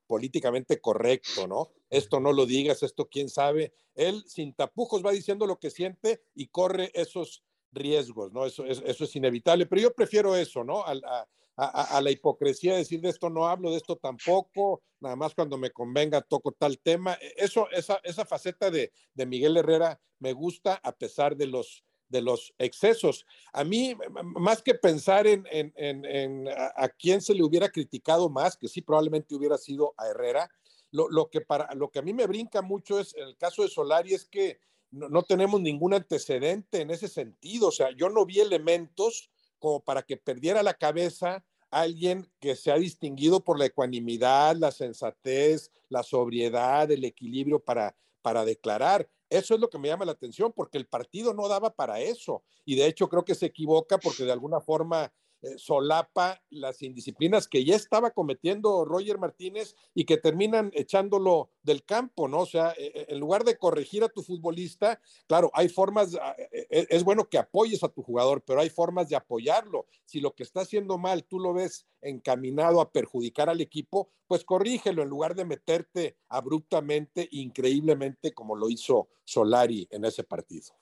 políticamente 0.08 0.80
correcto, 0.80 1.48
¿no? 1.48 1.70
Esto 1.90 2.22
no 2.22 2.32
lo 2.32 2.46
digas, 2.46 2.82
esto 2.82 3.10
quién 3.10 3.30
sabe. 3.30 3.74
Él 3.94 4.24
sin 4.26 4.54
tapujos 4.54 5.06
va 5.06 5.12
diciendo 5.12 5.46
lo 5.46 5.60
que 5.60 5.70
siente 5.70 6.22
y 6.34 6.48
corre 6.48 6.92
esos 6.94 7.44
riesgos, 7.74 8.32
¿no? 8.32 8.46
Eso, 8.46 8.66
eso 8.66 9.04
es 9.04 9.16
inevitable, 9.18 9.66
pero 9.66 9.82
yo 9.82 9.94
prefiero 9.94 10.34
eso, 10.36 10.64
¿no? 10.64 10.84
A, 10.86 11.28
la 11.58 12.12
hipocresía 12.12 12.74
de 12.74 12.80
decir 12.80 13.02
de 13.02 13.10
esto 13.10 13.30
no 13.30 13.48
hablo, 13.48 13.72
de 13.72 13.78
esto 13.78 13.96
tampoco, 13.96 14.82
nada 15.00 15.16
más 15.16 15.34
cuando 15.34 15.58
me 15.58 15.72
convenga 15.72 16.22
toco 16.22 16.52
tal 16.52 16.80
tema. 16.80 17.14
E, 17.22 17.34
eso, 17.38 17.70
esa, 17.72 18.00
esa 18.04 18.26
faceta 18.26 18.70
de, 18.70 18.92
de 19.14 19.26
Miguel 19.26 19.58
Herrera 19.58 20.00
me 20.20 20.34
gusta 20.34 20.80
a 20.84 20.92
pesar 20.92 21.36
de 21.36 21.48
los 21.48 21.84
de 22.10 22.22
los 22.22 22.54
excesos. 22.58 23.26
A 23.52 23.64
mí, 23.64 23.96
más 24.24 24.62
que 24.62 24.76
pensar 24.76 25.26
en, 25.28 26.48
a, 26.48 26.90
quién 26.90 27.22
se 27.22 27.34
le 27.34 27.44
hubiera 27.44 27.70
criticado 27.70 28.30
más, 28.30 28.58
que 28.58 28.68
sí 28.68 28.82
probablemente 28.82 29.36
hubiera 29.36 29.58
sido 29.58 29.94
a 29.98 30.08
Herrera, 30.08 30.50
lo, 30.92 31.30
que, 31.30 31.42
para, 31.42 31.74
lo 31.76 31.90
que 31.90 32.00
a 32.00 32.04
mí 32.04 32.14
me 32.14 32.28
brinca 32.28 32.62
mucho 32.62 33.00
es, 33.00 33.16
en 33.16 33.28
el 33.28 33.38
caso 33.38 33.64
de 33.64 33.70
Solari, 33.70 34.14
es 34.14 34.26
que 34.26 34.60
no, 34.92 35.24
tenemos 35.24 35.60
ningún 35.60 35.94
antecedente 35.94 36.80
en 36.82 36.90
ese 36.90 37.10
sentido. 37.10 37.68
O 37.68 37.72
sea, 37.72 37.90
yo 37.92 38.10
no 38.10 38.26
vi 38.26 38.40
elementos 38.40 39.30
como 39.66 39.80
para 39.80 40.04
que 40.04 40.16
perdiera 40.16 40.62
la 40.62 40.76
cabeza 40.76 41.44
alguien 41.72 42.30
que 42.40 42.56
se 42.56 42.72
ha 42.72 42.78
distinguido 42.78 43.44
por 43.44 43.58
la 43.58 43.66
ecuanimidad, 43.66 44.56
la 44.58 44.70
sensatez, 44.70 45.72
la 45.90 46.04
sobriedad, 46.04 46.92
el 46.92 47.04
equilibrio 47.04 47.60
para, 47.60 47.96
para 48.22 48.46
declarar. 48.46 49.10
Eso 49.28 49.56
es 49.56 49.60
lo 49.60 49.68
que 49.68 49.80
me 49.80 49.88
llama 49.88 50.06
la 50.06 50.12
atención, 50.12 50.54
porque 50.56 50.78
el 50.78 50.86
partido 50.86 51.34
no 51.34 51.48
daba 51.48 51.74
para 51.74 52.00
eso. 52.00 52.44
Y 52.64 52.76
de 52.76 52.86
hecho 52.86 53.10
creo 53.10 53.26
que 53.26 53.34
se 53.34 53.48
equivoca 53.48 53.98
porque 53.98 54.24
de 54.24 54.34
alguna 54.34 54.62
forma 54.62 55.12
eh, 55.46 55.58
solapa 55.58 56.42
las 56.50 56.82
indisciplinas 56.82 57.48
que 57.48 57.64
ya 57.64 57.76
estaba 57.76 58.12
cometiendo 58.12 58.84
Roger 58.84 59.20
Martínez 59.20 59.76
y 59.94 60.06
que 60.06 60.18
terminan 60.18 60.72
echándolo 60.74 61.52
del 61.62 61.84
campo, 61.86 62.28
¿no? 62.28 62.40
O 62.40 62.46
sea, 62.48 62.72
eh, 62.72 62.92
eh, 62.96 63.06
en 63.10 63.20
lugar 63.20 63.44
de 63.44 63.58
corregir 63.58 64.04
a 64.04 64.10
tu 64.10 64.24
futbolista, 64.24 65.00
claro, 65.28 65.52
hay 65.54 65.70
formas, 65.70 66.18
es, 66.52 66.88
es, 66.90 67.04
bueno 67.04 67.30
que 67.30 67.38
apoyes 67.38 67.84
a 67.84 67.90
tu 67.90 68.02
jugador, 68.02 68.44
pero 68.44 68.60
hay 68.60 68.70
formas 68.70 69.08
de 69.10 69.16
apoyarlo. 69.16 69.86
Si 70.04 70.20
lo 70.20 70.34
que 70.34 70.44
está 70.44 70.62
haciendo 70.62 70.98
mal 70.98 71.26
tú 71.26 71.40
lo 71.40 71.54
ves 71.54 71.86
encaminado 72.02 72.82
a 72.82 72.92
perjudicar 72.92 73.50
al 73.50 73.62
equipo, 73.62 74.10
pues 74.28 74.44
corrígelo 74.44 75.04
en 75.04 75.10
lugar 75.10 75.36
de 75.36 75.46
meterte 75.46 76.18
abruptamente, 76.28 77.28
increíblemente, 77.32 78.34
como 78.34 78.56
lo 78.56 78.70
hizo 78.70 79.10
Solari 79.24 79.88
en 79.92 80.06
ese 80.06 80.24
partido. 80.24 80.74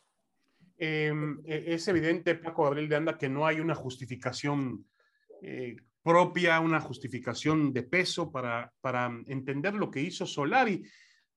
Eh, 0.77 1.13
es 1.45 1.88
evidente, 1.88 2.36
Paco 2.36 2.63
Gabriel 2.63 2.89
de 2.89 2.95
Anda, 2.95 3.17
que 3.17 3.29
no 3.29 3.45
hay 3.45 3.59
una 3.59 3.75
justificación 3.75 4.86
eh, 5.41 5.75
propia, 6.01 6.59
una 6.59 6.79
justificación 6.79 7.71
de 7.71 7.83
peso 7.83 8.31
para, 8.31 8.71
para 8.81 9.12
entender 9.27 9.73
lo 9.73 9.89
que 9.89 10.01
hizo 10.01 10.25
Solari 10.25 10.83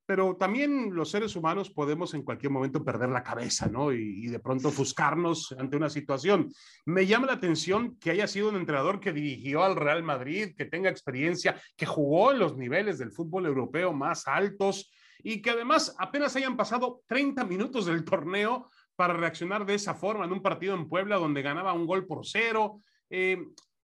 pero 0.06 0.36
también 0.36 0.94
los 0.94 1.10
seres 1.10 1.34
humanos 1.34 1.70
podemos 1.70 2.14
en 2.14 2.22
cualquier 2.22 2.52
momento 2.52 2.84
perder 2.84 3.08
la 3.08 3.24
cabeza, 3.24 3.66
¿no? 3.66 3.92
Y, 3.92 4.24
y, 4.24 4.28
de 4.28 4.38
pronto 4.38 4.68
ofuscarnos 4.68 5.54
ante 5.58 5.76
una 5.76 5.90
situación. 5.90 6.48
Me 6.86 7.06
llama 7.06 7.26
la 7.26 7.32
atención 7.34 7.98
que 7.98 8.12
haya 8.12 8.28
sido 8.28 8.48
un 8.48 8.56
entrenador 8.56 9.00
que 9.00 9.12
dirigió 9.12 9.64
al 9.64 9.74
Real 9.74 10.04
Madrid, 10.04 10.54
que 10.56 10.64
tenga 10.64 10.90
experiencia, 10.90 11.60
que 11.76 11.86
jugó 11.86 12.30
en 12.30 12.38
los 12.38 12.56
niveles 12.56 12.98
del 12.98 13.10
fútbol 13.10 13.46
europeo 13.46 13.92
más 13.92 14.28
altos 14.28 14.92
y 15.24 15.42
que 15.42 15.50
además 15.50 15.94
apenas 15.98 16.36
hayan 16.36 16.56
pasado 16.56 17.02
30 17.08 17.44
minutos 17.44 17.86
del 17.86 18.04
torneo 18.04 18.70
para 18.96 19.14
reaccionar 19.14 19.66
de 19.66 19.74
esa 19.74 19.94
forma 19.94 20.24
en 20.24 20.32
un 20.32 20.42
partido 20.42 20.74
en 20.74 20.88
Puebla 20.88 21.16
donde 21.16 21.42
ganaba 21.42 21.74
un 21.74 21.86
gol 21.86 22.06
por 22.06 22.26
cero. 22.26 22.82
Eh, 23.10 23.38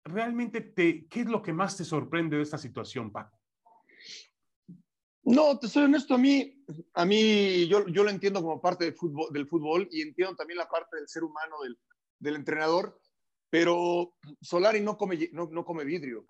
realmente, 0.04 0.60
te, 0.60 1.06
¿qué 1.08 1.20
es 1.20 1.26
lo 1.26 1.42
que 1.42 1.52
más 1.52 1.76
te 1.76 1.84
sorprende 1.84 2.36
de 2.36 2.42
esta 2.42 2.58
situación, 2.58 3.10
Paco? 3.10 3.38
No, 5.22 5.58
te 5.58 5.68
soy 5.68 5.84
honesto, 5.84 6.14
a 6.14 6.18
mí, 6.18 6.64
a 6.94 7.04
mí 7.04 7.66
yo, 7.68 7.86
yo 7.88 8.04
lo 8.04 8.10
entiendo 8.10 8.42
como 8.42 8.60
parte 8.60 8.84
del 8.84 8.94
fútbol, 8.94 9.32
del 9.32 9.46
fútbol 9.46 9.88
y 9.90 10.00
entiendo 10.00 10.34
también 10.34 10.58
la 10.58 10.68
parte 10.68 10.96
del 10.96 11.08
ser 11.08 11.24
humano, 11.24 11.56
del, 11.62 11.78
del 12.18 12.36
entrenador, 12.36 13.00
pero 13.50 14.14
Solari 14.40 14.80
no 14.80 14.96
come, 14.96 15.28
no, 15.32 15.48
no 15.50 15.64
come 15.64 15.84
vidrio. 15.84 16.26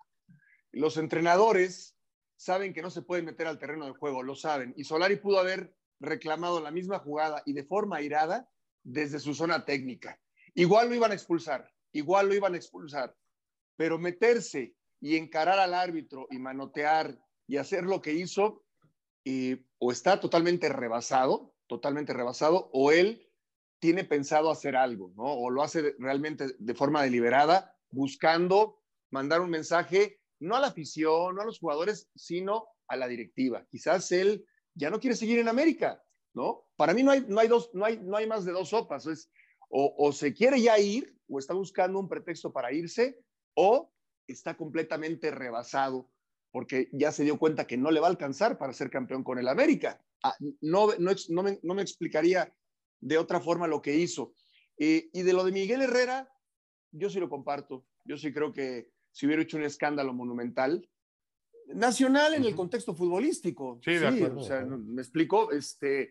Los 0.71 0.97
entrenadores 0.97 1.97
saben 2.35 2.73
que 2.73 2.81
no 2.81 2.89
se 2.89 3.01
pueden 3.01 3.25
meter 3.25 3.47
al 3.47 3.59
terreno 3.59 3.85
de 3.85 3.93
juego, 3.93 4.23
lo 4.23 4.35
saben. 4.35 4.73
Y 4.75 4.83
Solari 4.83 5.15
pudo 5.17 5.39
haber 5.39 5.73
reclamado 5.99 6.59
la 6.59 6.71
misma 6.71 6.99
jugada 6.99 7.43
y 7.45 7.53
de 7.53 7.63
forma 7.63 7.97
airada 7.97 8.49
desde 8.83 9.19
su 9.19 9.33
zona 9.33 9.65
técnica. 9.65 10.19
Igual 10.53 10.89
lo 10.89 10.95
iban 10.95 11.11
a 11.11 11.15
expulsar, 11.15 11.71
igual 11.91 12.27
lo 12.27 12.35
iban 12.35 12.53
a 12.53 12.57
expulsar, 12.57 13.15
pero 13.77 13.97
meterse 13.97 14.75
y 14.99 15.17
encarar 15.17 15.59
al 15.59 15.73
árbitro 15.73 16.27
y 16.29 16.39
manotear 16.39 17.17
y 17.47 17.57
hacer 17.57 17.83
lo 17.83 18.01
que 18.01 18.13
hizo, 18.13 18.63
o 19.79 19.91
está 19.91 20.19
totalmente 20.19 20.69
rebasado, 20.69 21.53
totalmente 21.67 22.13
rebasado, 22.13 22.69
o 22.73 22.91
él 22.91 23.27
tiene 23.79 24.03
pensado 24.03 24.51
hacer 24.51 24.75
algo, 24.75 25.11
¿no? 25.15 25.23
O 25.23 25.49
lo 25.49 25.63
hace 25.63 25.95
realmente 25.97 26.55
de 26.59 26.75
forma 26.75 27.01
deliberada, 27.01 27.75
buscando 27.89 28.83
mandar 29.09 29.41
un 29.41 29.49
mensaje 29.49 30.19
no 30.39 30.55
a 30.55 30.59
la 30.59 30.67
afición, 30.67 31.35
no 31.35 31.41
a 31.41 31.45
los 31.45 31.59
jugadores, 31.59 32.09
sino 32.15 32.67
a 32.87 32.95
la 32.95 33.07
directiva. 33.07 33.65
Quizás 33.69 34.11
él 34.11 34.45
ya 34.73 34.89
no 34.89 34.99
quiere 34.99 35.15
seguir 35.15 35.39
en 35.39 35.47
América, 35.47 36.03
¿no? 36.33 36.65
Para 36.75 36.93
mí 36.93 37.03
no 37.03 37.11
hay, 37.11 37.25
no 37.27 37.39
hay, 37.39 37.47
dos, 37.47 37.69
no 37.73 37.85
hay, 37.85 37.97
no 37.99 38.17
hay 38.17 38.27
más 38.27 38.45
de 38.45 38.51
dos 38.51 38.69
sopas. 38.69 39.05
Es, 39.05 39.29
o, 39.69 40.11
se 40.11 40.33
quiere 40.33 40.61
ya 40.61 40.77
ir, 40.79 41.15
o 41.29 41.39
está 41.39 41.53
buscando 41.53 41.97
un 41.97 42.09
pretexto 42.09 42.51
para 42.51 42.73
irse, 42.73 43.19
o 43.53 43.91
está 44.27 44.55
completamente 44.55 45.31
rebasado 45.31 46.09
porque 46.51 46.89
ya 46.91 47.11
se 47.11 47.23
dio 47.23 47.39
cuenta 47.39 47.65
que 47.65 47.77
no 47.77 47.91
le 47.91 48.01
va 48.01 48.07
a 48.07 48.09
alcanzar 48.09 48.57
para 48.57 48.73
ser 48.73 48.89
campeón 48.89 49.23
con 49.23 49.39
el 49.39 49.47
América. 49.47 50.01
Ah, 50.21 50.35
no, 50.59 50.87
no, 50.99 51.11
no, 51.29 51.43
me, 51.43 51.59
no, 51.63 51.73
me, 51.73 51.81
explicaría 51.81 52.53
de 52.99 53.17
otra 53.17 53.39
forma 53.39 53.67
lo 53.67 53.81
que 53.81 53.95
hizo. 53.95 54.35
Eh, 54.77 55.09
y 55.13 55.21
de 55.21 55.33
lo 55.33 55.45
de 55.45 55.53
Miguel 55.53 55.81
Herrera, 55.81 56.29
yo 56.91 57.09
sí 57.09 57.19
lo 57.19 57.29
comparto. 57.29 57.85
Yo 58.03 58.17
sí 58.17 58.33
creo 58.33 58.51
que 58.51 58.91
si 59.11 59.25
hubiera 59.25 59.41
hecho 59.41 59.57
un 59.57 59.63
escándalo 59.63 60.13
monumental, 60.13 60.87
nacional 61.73 62.33
en 62.33 62.43
el 62.43 62.55
contexto 62.55 62.95
futbolístico. 62.95 63.79
Sí, 63.83 63.93
de 63.93 64.11
sí 64.11 64.23
o 64.23 64.43
sea, 64.43 64.65
me 64.65 65.01
explico, 65.01 65.51
este, 65.51 66.09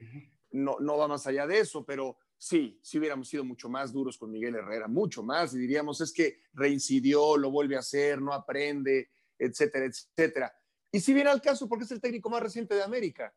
no, 0.53 0.79
no 0.81 0.96
va 0.96 1.09
más 1.09 1.27
allá 1.27 1.46
de 1.46 1.61
eso, 1.61 1.85
pero 1.85 2.18
sí, 2.37 2.79
sí 2.83 2.99
hubiéramos 2.99 3.29
sido 3.29 3.44
mucho 3.44 3.68
más 3.68 3.92
duros 3.92 4.16
con 4.16 4.31
Miguel 4.31 4.57
Herrera, 4.57 4.88
mucho 4.88 5.23
más, 5.23 5.55
y 5.55 5.59
diríamos, 5.59 6.01
es 6.01 6.12
que 6.12 6.40
reincidió, 6.53 7.37
lo 7.37 7.51
vuelve 7.51 7.77
a 7.77 7.81
hacer, 7.81 8.20
no 8.20 8.33
aprende, 8.33 9.11
etcétera, 9.38 9.87
etcétera. 9.87 10.53
Y 10.92 11.01
si 11.01 11.14
viene 11.14 11.31
al 11.31 11.40
caso, 11.40 11.68
porque 11.68 11.85
es 11.85 11.90
el 11.90 12.01
técnico 12.01 12.31
más 12.31 12.42
reciente 12.42 12.75
de 12.75 12.83
América. 12.83 13.35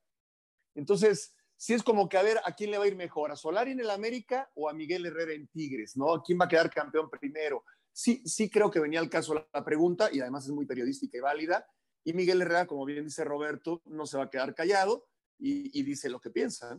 Entonces, 0.76 1.36
sí 1.56 1.74
es 1.74 1.84
como 1.84 2.10
que 2.10 2.18
a 2.18 2.24
ver 2.24 2.40
a 2.44 2.56
quién 2.56 2.72
le 2.72 2.78
va 2.78 2.86
a 2.86 2.88
ir 2.88 2.96
mejor, 2.96 3.32
a 3.32 3.36
Solari 3.36 3.72
en 3.72 3.80
el 3.80 3.90
América 3.90 4.50
o 4.56 4.70
a 4.70 4.74
Miguel 4.74 5.06
Herrera 5.06 5.34
en 5.34 5.48
Tigres, 5.48 5.96
¿no? 5.96 6.22
¿Quién 6.24 6.40
va 6.40 6.46
a 6.46 6.50
quedar 6.50 6.70
campeón 6.70 7.10
primero? 7.10 7.64
Sí, 7.92 8.24
sí 8.26 8.50
creo 8.50 8.72
que 8.72 8.80
venía 8.80 9.00
al 9.00 9.10
caso 9.10 9.48
la 9.54 9.64
pregunta 9.64 10.10
y 10.12 10.20
además 10.20 10.46
es 10.46 10.52
muy 10.52 10.66
periodística 10.66 11.18
y 11.18 11.22
válida. 11.22 11.66
Y 12.04 12.14
Miguel 12.14 12.42
Herrera, 12.42 12.66
como 12.66 12.86
bien 12.86 13.06
dice 13.06 13.24
Roberto, 13.24 13.82
no 13.86 14.06
se 14.06 14.18
va 14.18 14.24
a 14.24 14.30
quedar 14.30 14.54
callado 14.54 15.08
y, 15.40 15.84
dice 15.84 16.10
lo 16.10 16.20
que 16.20 16.30
piensa. 16.30 16.78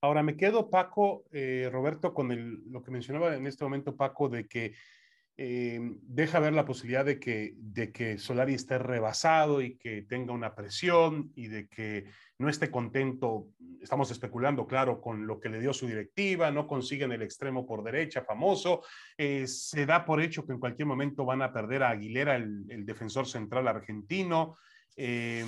Ahora 0.00 0.22
me 0.22 0.36
quedo, 0.36 0.68
Paco, 0.68 1.24
eh, 1.30 1.68
Roberto, 1.70 2.12
con 2.12 2.32
el, 2.32 2.70
lo 2.70 2.82
que 2.82 2.90
mencionaba 2.90 3.34
en 3.34 3.46
este 3.46 3.64
momento, 3.64 3.96
Paco, 3.96 4.28
de 4.28 4.46
que 4.46 4.74
eh, 5.38 5.80
deja 6.02 6.40
ver 6.40 6.52
la 6.52 6.66
posibilidad 6.66 7.04
de 7.04 7.18
que, 7.18 7.54
de 7.56 7.90
que 7.90 8.18
Solari 8.18 8.54
esté 8.54 8.78
rebasado 8.78 9.62
y 9.62 9.76
que 9.76 10.02
tenga 10.02 10.32
una 10.32 10.54
presión 10.54 11.32
y 11.34 11.48
de 11.48 11.68
que 11.68 12.04
no 12.38 12.50
esté 12.50 12.70
contento, 12.70 13.48
estamos 13.80 14.10
especulando, 14.10 14.66
claro, 14.66 15.00
con 15.00 15.26
lo 15.26 15.40
que 15.40 15.48
le 15.48 15.60
dio 15.60 15.72
su 15.72 15.86
directiva, 15.86 16.50
no 16.50 16.66
consiguen 16.66 17.12
el 17.12 17.22
extremo 17.22 17.66
por 17.66 17.82
derecha 17.82 18.22
famoso, 18.22 18.82
eh, 19.16 19.46
se 19.46 19.86
da 19.86 20.04
por 20.04 20.20
hecho 20.20 20.44
que 20.44 20.52
en 20.52 20.60
cualquier 20.60 20.86
momento 20.86 21.24
van 21.24 21.40
a 21.40 21.52
perder 21.52 21.82
a 21.82 21.90
Aguilera, 21.90 22.36
el, 22.36 22.84
defensor 22.84 23.26
central 23.26 23.68
argentino, 23.68 24.56
eh, 24.96 25.44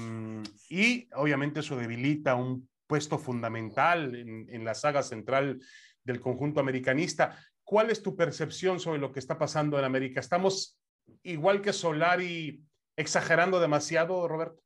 y 0.70 1.08
obviamente 1.14 1.60
eso 1.60 1.76
debilita 1.76 2.36
un 2.36 2.68
puesto 2.86 3.18
fundamental 3.18 4.14
en, 4.14 4.46
en 4.48 4.64
la 4.64 4.74
saga 4.74 5.02
central 5.02 5.60
del 6.04 6.20
conjunto 6.20 6.60
americanista. 6.60 7.36
¿Cuál 7.64 7.90
es 7.90 8.02
tu 8.02 8.14
percepción 8.14 8.78
sobre 8.78 8.98
lo 8.98 9.12
que 9.12 9.18
está 9.18 9.38
pasando 9.38 9.78
en 9.78 9.84
América? 9.84 10.20
¿Estamos 10.20 10.78
igual 11.22 11.62
que 11.62 11.72
Solari 11.72 12.62
exagerando 12.96 13.58
demasiado, 13.58 14.28
Roberto? 14.28 14.62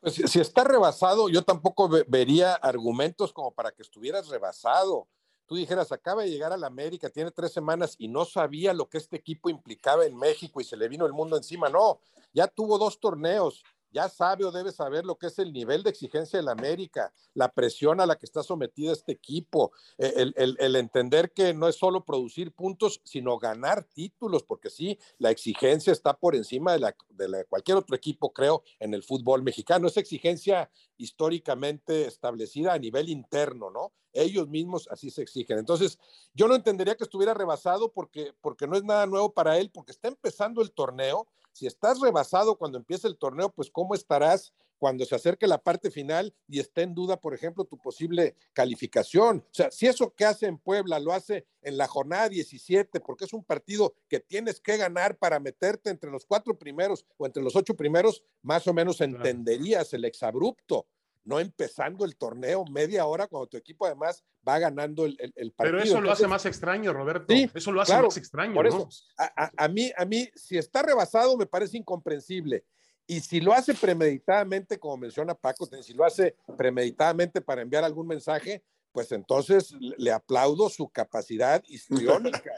Pues 0.00 0.14
si 0.14 0.40
está 0.40 0.62
rebasado, 0.62 1.28
yo 1.28 1.42
tampoco 1.42 1.88
vería 2.06 2.54
argumentos 2.54 3.32
como 3.32 3.52
para 3.52 3.72
que 3.72 3.82
estuvieras 3.82 4.28
rebasado. 4.28 5.08
Tú 5.46 5.56
dijeras, 5.56 5.92
acaba 5.92 6.22
de 6.22 6.30
llegar 6.30 6.52
a 6.52 6.56
la 6.56 6.66
América, 6.66 7.08
tiene 7.08 7.30
tres 7.30 7.52
semanas 7.52 7.94
y 7.98 8.08
no 8.08 8.24
sabía 8.24 8.72
lo 8.72 8.88
que 8.88 8.98
este 8.98 9.16
equipo 9.16 9.48
implicaba 9.48 10.04
en 10.04 10.16
México 10.16 10.60
y 10.60 10.64
se 10.64 10.76
le 10.76 10.88
vino 10.88 11.06
el 11.06 11.12
mundo 11.12 11.36
encima. 11.36 11.68
No, 11.68 12.00
ya 12.32 12.48
tuvo 12.48 12.78
dos 12.78 12.98
torneos, 13.00 13.62
ya 13.96 14.10
sabe 14.10 14.44
o 14.44 14.52
debe 14.52 14.72
saber 14.72 15.06
lo 15.06 15.16
que 15.16 15.28
es 15.28 15.38
el 15.38 15.54
nivel 15.54 15.82
de 15.82 15.88
exigencia 15.88 16.38
del 16.38 16.50
América, 16.50 17.14
la 17.32 17.50
presión 17.50 17.98
a 17.98 18.04
la 18.04 18.16
que 18.16 18.26
está 18.26 18.42
sometido 18.42 18.92
este 18.92 19.12
equipo, 19.12 19.72
eh, 19.96 20.32
el, 20.36 20.76
entender 20.76 21.32
que 21.32 21.54
no 21.54 21.66
es 21.66 21.76
solo 21.76 22.04
producir 22.04 22.52
puntos, 22.52 23.00
sino 23.04 23.38
ganar 23.38 23.84
títulos, 23.84 24.42
porque 24.42 24.68
sí, 24.68 24.98
la 25.16 25.30
exigencia 25.30 25.94
está 25.94 26.12
por 26.12 26.36
encima 26.36 26.76
de, 26.76 26.92
de 27.08 27.28
la, 27.28 27.44
cualquier 27.44 27.78
otro 27.78 27.96
equipo, 27.96 28.34
creo, 28.34 28.62
en 28.80 28.92
el 28.92 29.02
fútbol 29.02 29.42
mexicano. 29.42 29.88
Esa 29.88 30.00
exigencia 30.00 30.70
históricamente 30.98 32.06
establecida 32.06 32.74
a 32.74 32.78
nivel 32.78 33.08
interno, 33.08 33.70
¿no? 33.70 33.94
Ellos 34.12 34.46
mismos 34.46 34.88
así 34.90 35.10
se 35.10 35.22
exigen. 35.22 35.56
Entonces, 35.56 35.98
yo 36.34 36.48
no 36.48 36.54
entendería 36.54 36.96
que 36.96 37.04
estuviera 37.04 37.32
rebasado 37.32 37.92
porque, 37.92 38.34
porque 38.42 38.66
no 38.66 38.76
es 38.76 38.84
nada 38.84 39.06
nuevo 39.06 39.32
para 39.32 39.56
él, 39.56 39.70
porque 39.70 39.92
está 39.92 40.08
empezando 40.08 40.60
el 40.60 40.72
torneo 40.72 41.26
si 41.56 41.66
estás 41.66 42.00
rebasado 42.00 42.58
cuando 42.58 42.76
empieza 42.76 43.08
el 43.08 43.16
torneo, 43.16 43.50
pues 43.50 43.70
cómo 43.70 43.94
estarás 43.94 44.52
cuando 44.76 45.06
se 45.06 45.14
acerque 45.14 45.46
la 45.46 45.56
parte 45.56 45.90
final 45.90 46.34
y 46.46 46.60
esté 46.60 46.82
en 46.82 46.94
duda, 46.94 47.18
por 47.18 47.32
ejemplo, 47.32 47.64
tu 47.64 47.78
posible 47.78 48.36
calificación. 48.52 49.38
O 49.38 49.54
sea, 49.54 49.70
si 49.70 49.86
eso 49.86 50.14
que 50.14 50.26
hace 50.26 50.44
en 50.44 50.58
Puebla 50.58 51.00
lo 51.00 51.14
hace 51.14 51.46
en 51.62 51.78
la 51.78 51.88
jornada 51.88 52.28
17, 52.28 53.00
porque 53.00 53.24
es 53.24 53.32
un 53.32 53.42
partido 53.42 53.94
que 54.06 54.20
tienes 54.20 54.60
que 54.60 54.76
ganar 54.76 55.16
para 55.16 55.40
meterte 55.40 55.88
entre 55.88 56.10
los 56.10 56.26
cuatro 56.26 56.58
primeros 56.58 57.06
o 57.16 57.24
entre 57.24 57.42
los 57.42 57.56
ocho 57.56 57.74
primeros, 57.74 58.22
más 58.42 58.66
o 58.66 58.74
menos 58.74 59.00
entenderías 59.00 59.94
el 59.94 60.04
exabrupto 60.04 60.86
no 61.26 61.40
empezando 61.40 62.04
el 62.04 62.16
torneo 62.16 62.64
media 62.70 63.04
hora 63.04 63.26
cuando 63.26 63.48
tu 63.48 63.56
equipo 63.56 63.84
además 63.84 64.24
va 64.46 64.58
ganando 64.60 65.04
el, 65.04 65.16
el, 65.20 65.32
el 65.34 65.52
partido. 65.52 65.78
Pero 65.78 65.90
eso 65.90 66.00
lo 66.00 66.12
hace 66.12 66.28
más 66.28 66.46
extraño, 66.46 66.92
Roberto. 66.92 67.26
Sí, 67.28 67.50
eso 67.52 67.72
lo 67.72 67.80
hace 67.80 67.92
claro, 67.92 68.06
más 68.06 68.16
extraño. 68.16 68.54
Por 68.54 68.66
eso, 68.66 68.88
a, 69.18 69.44
a, 69.44 69.52
a, 69.56 69.68
mí, 69.68 69.92
a 69.96 70.04
mí, 70.04 70.30
si 70.34 70.56
está 70.56 70.82
rebasado, 70.82 71.36
me 71.36 71.46
parece 71.46 71.76
incomprensible. 71.76 72.64
Y 73.08 73.20
si 73.20 73.40
lo 73.40 73.52
hace 73.52 73.74
premeditadamente, 73.74 74.78
como 74.78 74.96
menciona 74.96 75.34
Paco, 75.34 75.68
si 75.82 75.94
lo 75.94 76.04
hace 76.04 76.36
premeditadamente 76.56 77.40
para 77.40 77.62
enviar 77.62 77.82
algún 77.82 78.06
mensaje, 78.06 78.62
pues 78.92 79.10
entonces 79.12 79.74
le 79.98 80.12
aplaudo 80.12 80.68
su 80.68 80.88
capacidad 80.88 81.62
histriónica. 81.68 82.52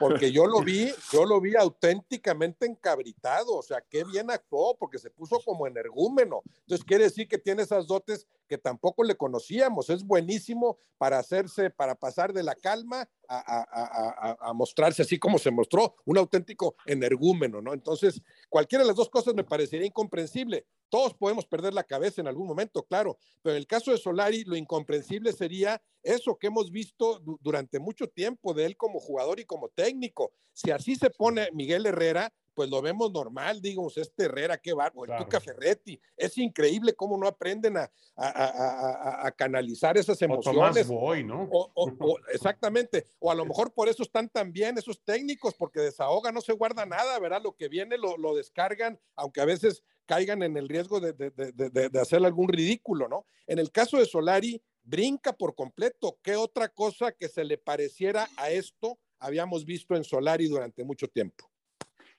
Porque 0.00 0.32
yo 0.32 0.46
lo 0.46 0.60
vi, 0.64 0.90
yo 1.12 1.26
lo 1.26 1.40
vi 1.40 1.54
auténticamente 1.54 2.64
encabritado, 2.64 3.54
o 3.54 3.62
sea, 3.62 3.82
qué 3.82 4.02
bien 4.02 4.30
actuó, 4.30 4.74
porque 4.76 4.98
se 4.98 5.10
puso 5.10 5.38
como 5.44 5.66
energúmeno. 5.66 6.42
Entonces 6.60 6.84
quiere 6.84 7.04
decir 7.04 7.28
que 7.28 7.36
tiene 7.36 7.62
esas 7.62 7.86
dotes 7.86 8.26
que 8.50 8.58
tampoco 8.58 9.04
le 9.04 9.16
conocíamos. 9.16 9.90
Es 9.90 10.02
buenísimo 10.02 10.76
para 10.98 11.20
hacerse, 11.20 11.70
para 11.70 11.94
pasar 11.94 12.32
de 12.32 12.42
la 12.42 12.56
calma 12.56 13.08
a, 13.28 14.52
mostrarse 14.54 15.02
así 15.02 15.20
como 15.20 15.38
se 15.38 15.52
mostró, 15.52 15.94
un 16.04 16.18
auténtico 16.18 16.74
energúmeno, 16.84 17.62
¿no? 17.62 17.72
Entonces, 17.72 18.20
cualquiera 18.48 18.82
de 18.82 18.88
las 18.88 18.96
dos 18.96 19.08
cosas 19.08 19.34
me 19.34 19.44
parecería 19.44 19.86
incomprensible. 19.86 20.66
Todos 20.88 21.14
podemos 21.14 21.46
perder 21.46 21.72
la 21.72 21.84
cabeza 21.84 22.20
en 22.20 22.26
algún 22.26 22.48
momento, 22.48 22.82
claro, 22.82 23.18
pero 23.40 23.54
en 23.54 23.58
el 23.58 23.68
caso 23.68 23.92
de 23.92 23.98
Solari, 23.98 24.42
lo 24.42 24.56
incomprensible 24.56 25.32
sería 25.32 25.80
eso 26.02 26.36
que 26.36 26.48
hemos 26.48 26.72
visto 26.72 27.22
durante 27.40 27.78
mucho 27.78 28.08
tiempo 28.08 28.52
de 28.52 28.66
él 28.66 28.76
como 28.76 28.98
jugador 28.98 29.38
y 29.38 29.44
como 29.44 29.68
técnico. 29.68 30.32
Si 30.52 30.72
así 30.72 30.96
se 30.96 31.10
pone 31.10 31.50
Miguel 31.52 31.86
Herrera, 31.86 32.32
pues 32.60 32.68
lo 32.68 32.82
vemos 32.82 33.10
normal, 33.10 33.62
digamos, 33.62 33.96
este 33.96 34.24
Herrera, 34.24 34.58
qué 34.58 34.74
va, 34.74 34.92
o 34.94 35.06
el 35.06 35.16
Tuca 35.16 35.40
Ferretti. 35.40 35.98
Es 36.14 36.36
increíble 36.36 36.92
cómo 36.92 37.16
no 37.16 37.26
aprenden 37.26 37.78
a, 37.78 37.90
a, 38.16 39.30
canalizar 39.30 39.96
esas 39.96 40.20
emociones. 40.20 40.86
O 40.90 41.16
¿no? 41.22 41.48
exactamente. 42.34 43.06
O 43.18 43.30
a 43.30 43.34
lo 43.34 43.46
mejor 43.46 43.72
por 43.72 43.88
eso 43.88 44.02
están 44.02 44.28
tan 44.28 44.52
bien 44.52 44.76
esos 44.76 45.02
técnicos, 45.02 45.54
porque 45.54 45.80
desahoga, 45.80 46.32
no 46.32 46.42
se 46.42 46.52
guarda 46.52 46.84
nada, 46.84 47.18
¿verdad? 47.18 47.40
Lo 47.42 47.56
que 47.56 47.68
viene 47.68 47.96
lo, 47.96 48.18
lo 48.18 48.34
descargan, 48.34 49.00
aunque 49.16 49.40
a 49.40 49.46
veces 49.46 49.82
caigan 50.04 50.42
en 50.42 50.58
el 50.58 50.68
riesgo 50.68 51.00
de, 51.00 51.14
de, 51.14 51.30
de, 51.30 51.88
de 51.88 51.98
hacer 51.98 52.22
algún 52.26 52.48
ridículo, 52.48 53.08
¿no? 53.08 53.24
En 53.46 53.58
el 53.58 53.72
caso 53.72 53.96
de 53.96 54.04
Solari, 54.04 54.62
brinca 54.82 55.32
por 55.32 55.54
completo. 55.54 56.18
¿Qué 56.22 56.36
otra 56.36 56.68
cosa 56.68 57.10
que 57.12 57.30
se 57.30 57.42
le 57.42 57.56
pareciera 57.56 58.28
a 58.36 58.50
esto 58.50 58.98
habíamos 59.18 59.64
visto 59.64 59.96
en 59.96 60.04
Solari 60.04 60.46
durante 60.46 60.84
mucho 60.84 61.08
tiempo? 61.08 61.50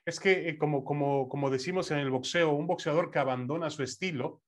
Es 0.04 0.18
que, 0.18 0.48
eh, 0.48 0.58
como, 0.58 0.84
como, 0.84 1.28
como 1.28 1.50
decimos 1.50 1.90
en 1.90 1.98
el 1.98 2.10
boxeo, 2.10 2.52
un 2.52 2.66
boxeador 2.66 3.10
que 3.10 3.18
abandona 3.18 3.70
su 3.70 3.82
estilo 3.82 4.42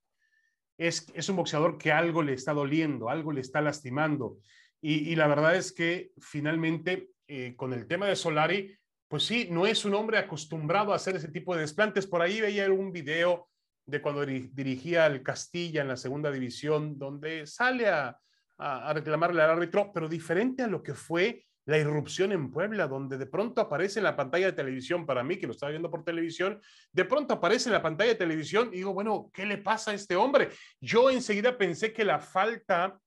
es, 0.76 1.06
es 1.14 1.28
un 1.28 1.36
boxeador 1.36 1.78
que 1.78 1.92
algo 1.92 2.22
le 2.22 2.32
está 2.32 2.52
doliendo, 2.52 3.08
algo 3.08 3.32
le 3.32 3.40
está 3.40 3.60
lastimando. 3.60 4.38
Y, 4.86 5.16
la 5.16 5.26
verdad 5.26 5.56
es 5.56 5.72
que 5.72 6.10
finalmente, 6.18 7.08
eh, 7.26 7.54
con 7.56 7.72
el 7.72 7.86
tema 7.86 8.06
de 8.06 8.16
Solari, 8.16 8.76
pues 9.08 9.24
sí, 9.24 9.48
no 9.50 9.66
es 9.66 9.86
un 9.86 9.94
hombre 9.94 10.18
acostumbrado 10.18 10.92
a 10.92 10.96
hacer 10.96 11.16
ese 11.16 11.28
tipo 11.28 11.54
de 11.54 11.62
desplantes. 11.62 12.06
Por 12.06 12.20
ahí 12.20 12.42
veía 12.42 12.70
un 12.70 12.92
video 12.92 13.48
de 13.86 14.02
cuando 14.02 14.26
dirigía 14.26 15.06
al 15.06 15.22
Castilla 15.22 15.80
en 15.80 15.88
la 15.88 15.96
segunda 15.96 16.30
división, 16.30 16.98
donde 16.98 17.46
sale 17.46 17.88
a, 17.88 18.18
a, 18.58 18.90
a 18.90 18.92
reclamarle 18.92 19.40
al 19.40 19.52
árbitro, 19.52 19.90
pero 19.90 20.06
diferente 20.06 20.62
a 20.62 20.66
lo 20.66 20.82
que 20.82 20.92
fue 20.92 21.46
la 21.66 21.78
irrupción 21.78 22.32
en 22.32 22.50
Puebla, 22.50 22.86
donde 22.86 23.16
de 23.16 23.26
pronto 23.26 23.60
aparece 23.60 23.98
en 24.00 24.04
la 24.04 24.16
pantalla 24.16 24.46
de 24.46 24.52
televisión, 24.52 25.06
para 25.06 25.22
mí 25.22 25.38
que 25.38 25.46
lo 25.46 25.52
estaba 25.52 25.70
viendo 25.70 25.90
por 25.90 26.04
televisión, 26.04 26.60
de 26.92 27.04
pronto 27.04 27.34
aparece 27.34 27.68
en 27.68 27.74
la 27.74 27.82
pantalla 27.82 28.10
de 28.10 28.18
televisión 28.18 28.68
y 28.72 28.78
digo, 28.78 28.92
bueno, 28.92 29.30
¿qué 29.32 29.46
le 29.46 29.58
pasa 29.58 29.92
a 29.92 29.94
este 29.94 30.16
hombre? 30.16 30.50
Yo 30.80 31.10
enseguida 31.10 31.56
pensé 31.56 31.92
que 31.92 32.04
la 32.04 32.20
falta 32.20 32.98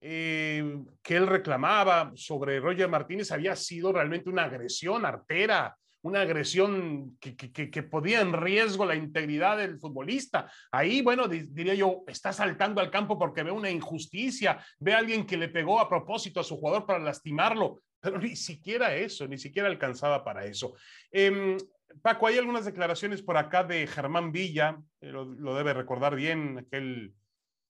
eh, 0.00 0.78
que 1.02 1.16
él 1.16 1.26
reclamaba 1.26 2.12
sobre 2.14 2.60
Roger 2.60 2.88
Martínez 2.88 3.32
había 3.32 3.56
sido 3.56 3.92
realmente 3.92 4.30
una 4.30 4.44
agresión 4.44 5.04
artera, 5.04 5.76
una 6.02 6.20
agresión 6.20 7.16
que, 7.18 7.36
que, 7.36 7.70
que, 7.70 7.82
podía 7.82 8.20
en 8.20 8.32
riesgo 8.32 8.86
la 8.86 8.94
integridad 8.94 9.58
del 9.58 9.80
futbolista. 9.80 10.48
Ahí, 10.70 11.02
bueno, 11.02 11.26
diría 11.26 11.74
yo, 11.74 12.04
está 12.06 12.32
saltando 12.32 12.80
al 12.80 12.92
campo 12.92 13.18
porque 13.18 13.42
ve 13.42 13.50
una 13.50 13.70
injusticia, 13.70 14.64
ve 14.78 14.94
a 14.94 14.98
alguien 14.98 15.26
que 15.26 15.36
le 15.36 15.48
pegó 15.48 15.80
a 15.80 15.88
propósito 15.88 16.38
a 16.38 16.44
su 16.44 16.56
jugador 16.56 16.86
para 16.86 17.00
lastimarlo 17.00 17.80
pero 18.00 18.18
ni 18.18 18.36
siquiera 18.36 18.94
eso, 18.94 19.26
ni 19.26 19.38
siquiera 19.38 19.68
alcanzaba 19.68 20.24
para 20.24 20.44
eso. 20.44 20.74
Em, 21.10 21.56
Paco, 22.02 22.26
hay 22.26 22.38
algunas 22.38 22.64
declaraciones 22.64 23.22
por 23.22 23.36
acá 23.36 23.64
de 23.64 23.86
Germán 23.86 24.32
Villa, 24.32 24.80
eh, 25.00 25.10
lo, 25.10 25.54
debe 25.54 25.74
recordar 25.74 26.14
bien, 26.14 26.58
aquel 26.58 27.14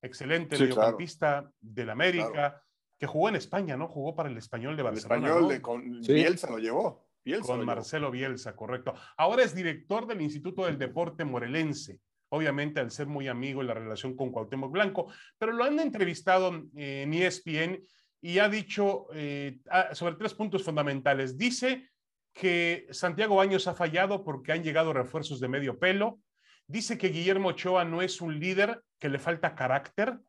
excelente 0.01 0.55
sí, 0.55 0.63
mediocampista 0.63 1.49
del 1.59 1.89
América, 1.89 2.61
que 2.97 3.07
jugó 3.07 3.29
en 3.29 3.35
España, 3.35 3.77
¿no? 3.77 3.87
Jugó 3.87 4.15
para 4.15 4.29
el 4.29 4.37
español 4.37 4.75
de 4.75 4.83
Barcelona. 4.83 5.15
El 5.15 5.23
español 5.23 5.49
de, 5.49 5.61
con 5.61 6.01
Bielsa 6.01 6.49
lo 6.49 6.59
llevó. 6.59 7.07
con 7.41 7.65
Marcelo 7.65 8.11
Bielsa, 8.11 8.55
correcto. 8.55 8.93
Ahora 9.17 9.43
es 9.43 9.55
director 9.55 10.05
del 10.05 10.21
Instituto 10.21 10.65
del 10.65 10.77
Deporte 10.77 11.23
Morelense 11.23 11.99
obviamente 12.29 12.79
al 12.79 12.91
ser 12.91 13.07
muy 13.07 13.27
amigo 13.27 13.61
en 13.61 13.67
la 13.67 13.73
relación 13.73 14.15
con 14.15 14.31
Cuauhtémoc 14.31 14.71
Blanco, 14.71 15.11
pero 15.37 15.51
lo 15.51 15.63
han 15.63 15.79
entrevistado 15.79 16.53
en 16.75 17.13
ESPN 17.13 17.83
y 18.21 18.39
ha 18.39 18.49
dicho 18.49 19.07
eh, 19.13 19.59
ah, 19.69 19.93
sobre 19.93 20.15
tres 20.15 20.33
puntos 20.33 20.63
fundamentales. 20.63 21.37
Dice 21.37 21.89
que 22.33 22.87
Santiago 22.91 23.35
Baños 23.35 23.67
ha 23.67 23.73
fallado 23.73 24.23
porque 24.23 24.51
han 24.51 24.63
llegado 24.63 24.93
refuerzos 24.93 25.39
de 25.39 25.47
medio 25.47 25.79
pelo. 25.79 26.19
Dice 26.67 26.97
que 26.97 27.09
Guillermo 27.09 27.49
Ochoa 27.49 27.85
no 27.85 28.01
es 28.01 28.21
un 28.21 28.39
líder, 28.39 28.83
que 28.99 29.09
le 29.09 29.19
falta 29.19 29.55
carácter. 29.55 30.19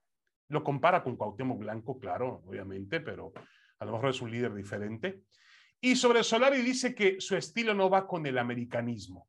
Lo 0.49 0.65
compara 0.65 1.03
con 1.03 1.17
Cuauhtémoc 1.17 1.59
Blanco, 1.59 1.99
claro, 1.99 2.43
obviamente, 2.47 3.01
pero 3.01 3.33
a 3.79 3.85
lo 3.85 3.93
mejor 3.93 4.11
es 4.11 4.23
un 4.23 4.31
líder 4.31 4.55
diferente. 4.55 5.23
Y 5.81 5.97
sobre 5.97 6.23
Solari 6.23 6.63
dice 6.63 6.95
que 6.95 7.21
su 7.21 7.37
estilo 7.37 7.75
no 7.75 7.89
va 7.89 8.07
con 8.07 8.27
el 8.27 8.39
americanismo. 8.39 9.29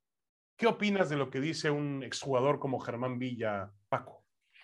¿Qué 0.58 0.68
opinas 0.68 1.10
de 1.10 1.18
lo 1.18 1.30
que 1.30 1.40
dice 1.40 1.72
un 1.72 2.04
exjugador 2.04 2.60
como 2.60 2.80
Germán 2.80 3.18
Villa? 3.18 3.72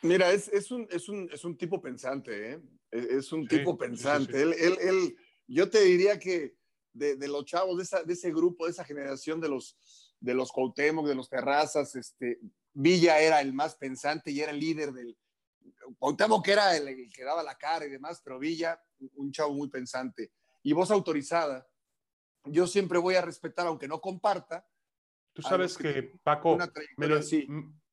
Mira, 0.01 0.31
es, 0.31 0.47
es, 0.49 0.71
un, 0.71 0.87
es, 0.91 1.09
un, 1.09 1.29
es 1.31 1.43
un 1.43 1.57
tipo 1.57 1.81
pensante, 1.81 2.51
¿eh? 2.51 2.61
Es 2.91 3.31
un 3.31 3.47
tipo 3.47 3.77
pensante. 3.77 4.41
él, 4.41 4.53
él, 4.57 4.77
él, 4.79 5.17
yo 5.47 5.69
te 5.69 5.81
diría 5.81 6.19
que 6.19 6.55
de, 6.93 7.15
de 7.15 7.27
los 7.27 7.45
chavos, 7.45 7.77
de, 7.77 7.83
esa, 7.83 8.03
de, 8.03 8.13
ese 8.13 8.31
grupo, 8.31 8.65
de 8.65 8.71
esa 8.71 8.83
generación 8.83 9.39
de 9.41 9.49
los, 9.49 9.77
de 10.19 10.33
los 10.33 10.51
Cuauhtémoc, 10.51 11.07
de 11.07 11.15
los 11.15 11.29
Terrazas, 11.29 11.95
este, 11.95 12.39
Villa 12.73 13.19
era 13.19 13.41
el 13.41 13.53
más 13.53 13.75
pensante 13.75 14.31
y 14.31 14.41
era 14.41 14.51
el 14.51 14.59
líder 14.59 14.93
del... 14.93 15.17
Cuauhtémoc 15.99 16.47
era 16.47 16.75
el, 16.75 16.87
el, 16.87 17.09
que 17.11 17.23
daba 17.23 17.43
la 17.43 17.57
cara 17.57 17.85
y 17.85 17.89
demás, 17.89 18.21
pero 18.23 18.39
Villa, 18.39 18.81
un 19.15 19.31
chavo 19.31 19.53
muy 19.53 19.69
pensante. 19.69 20.31
Y 20.63 20.73
voz 20.73 20.91
autorizada, 20.91 21.67
yo 22.45 22.67
siempre 22.67 22.97
voy 22.97 23.15
a 23.15 23.21
respetar, 23.21 23.67
aunque 23.67 23.87
no 23.87 24.01
comparta. 24.01 24.65
Tú 25.33 25.41
sabes 25.41 25.77
que, 25.77 26.13
Paco, 26.23 26.57
me 26.97 27.07
lo, 27.07 27.21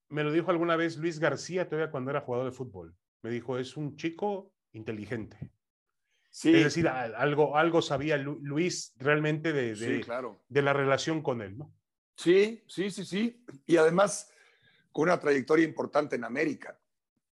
me 0.08 0.24
lo 0.24 0.32
dijo 0.32 0.50
alguna 0.50 0.76
vez 0.76 0.96
Luis 0.96 1.18
García, 1.18 1.68
todavía 1.68 1.90
cuando 1.90 2.10
era 2.10 2.20
jugador 2.20 2.50
de 2.50 2.56
fútbol. 2.56 2.96
Me 3.22 3.30
dijo, 3.30 3.58
es 3.58 3.76
un 3.76 3.96
chico 3.96 4.52
inteligente. 4.72 5.52
Sí. 6.30 6.54
Es 6.54 6.64
decir, 6.64 6.88
algo, 6.88 7.56
algo 7.56 7.80
sabía 7.80 8.16
Luis 8.16 8.92
realmente 8.96 9.52
de, 9.52 9.74
de, 9.74 9.96
sí, 9.96 10.00
claro. 10.02 10.44
de 10.48 10.62
la 10.62 10.72
relación 10.72 11.22
con 11.22 11.40
él, 11.42 11.56
¿no? 11.56 11.72
Sí, 12.16 12.64
sí, 12.66 12.90
sí, 12.90 13.04
sí. 13.04 13.44
Y 13.66 13.76
además, 13.76 14.30
con 14.92 15.04
una 15.04 15.18
trayectoria 15.18 15.64
importante 15.64 16.16
en 16.16 16.24
América. 16.24 16.78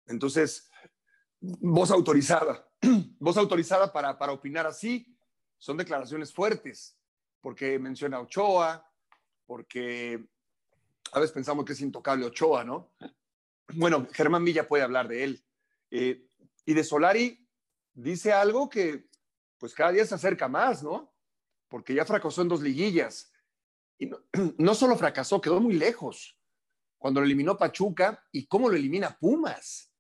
Entonces, 0.07 0.71
voz 1.41 1.91
autorizada, 1.91 2.69
voz 3.19 3.37
autorizada 3.37 3.93
para, 3.93 4.19
para 4.19 4.33
opinar 4.33 4.67
así, 4.67 5.17
son 5.59 5.77
declaraciones 5.77 6.33
fuertes, 6.33 6.99
porque 7.41 7.79
menciona 7.79 8.17
a 8.17 8.21
Ochoa, 8.21 8.89
porque 9.47 10.25
a 11.13 11.21
veces 11.21 11.33
pensamos 11.33 11.65
que 11.65 11.73
es 11.73 11.81
intocable 11.81 12.27
Ochoa, 12.27 12.65
¿no? 12.65 12.93
Bueno, 13.75 14.07
Germán 14.13 14.45
Villa 14.45 14.69
puede 14.69 14.83
hablar 14.83 15.09
de 15.09 15.25
él. 15.25 15.45
Eh, 15.91 16.27
y 16.65 16.75
de 16.75 16.85
Solari 16.85 17.49
dice 17.93 18.33
algo 18.33 18.69
que 18.69 19.09
pues 19.59 19.75
cada 19.75 19.93
día 19.93 20.05
se 20.05 20.15
acerca 20.15 20.49
más, 20.49 20.83
¿no? 20.83 21.15
Porque 21.69 21.95
ya 21.95 22.05
fracasó 22.05 22.43
en 22.43 22.49
dos 22.49 22.63
liguillas. 22.63 23.33
Y 23.99 24.11
no, 24.59 24.75
solo 24.75 24.97
fracasó, 24.97 25.41
quedó 25.41 25.61
muy 25.61 25.75
lejos. 25.75 26.37
Cuando 26.99 27.21
lo 27.21 27.27
eliminó 27.27 27.57
Pachuca 27.57 28.25
y 28.33 28.47
cómo 28.47 28.69
lo 28.69 28.77
elimina 28.77 29.17
Pumas. 29.19 29.93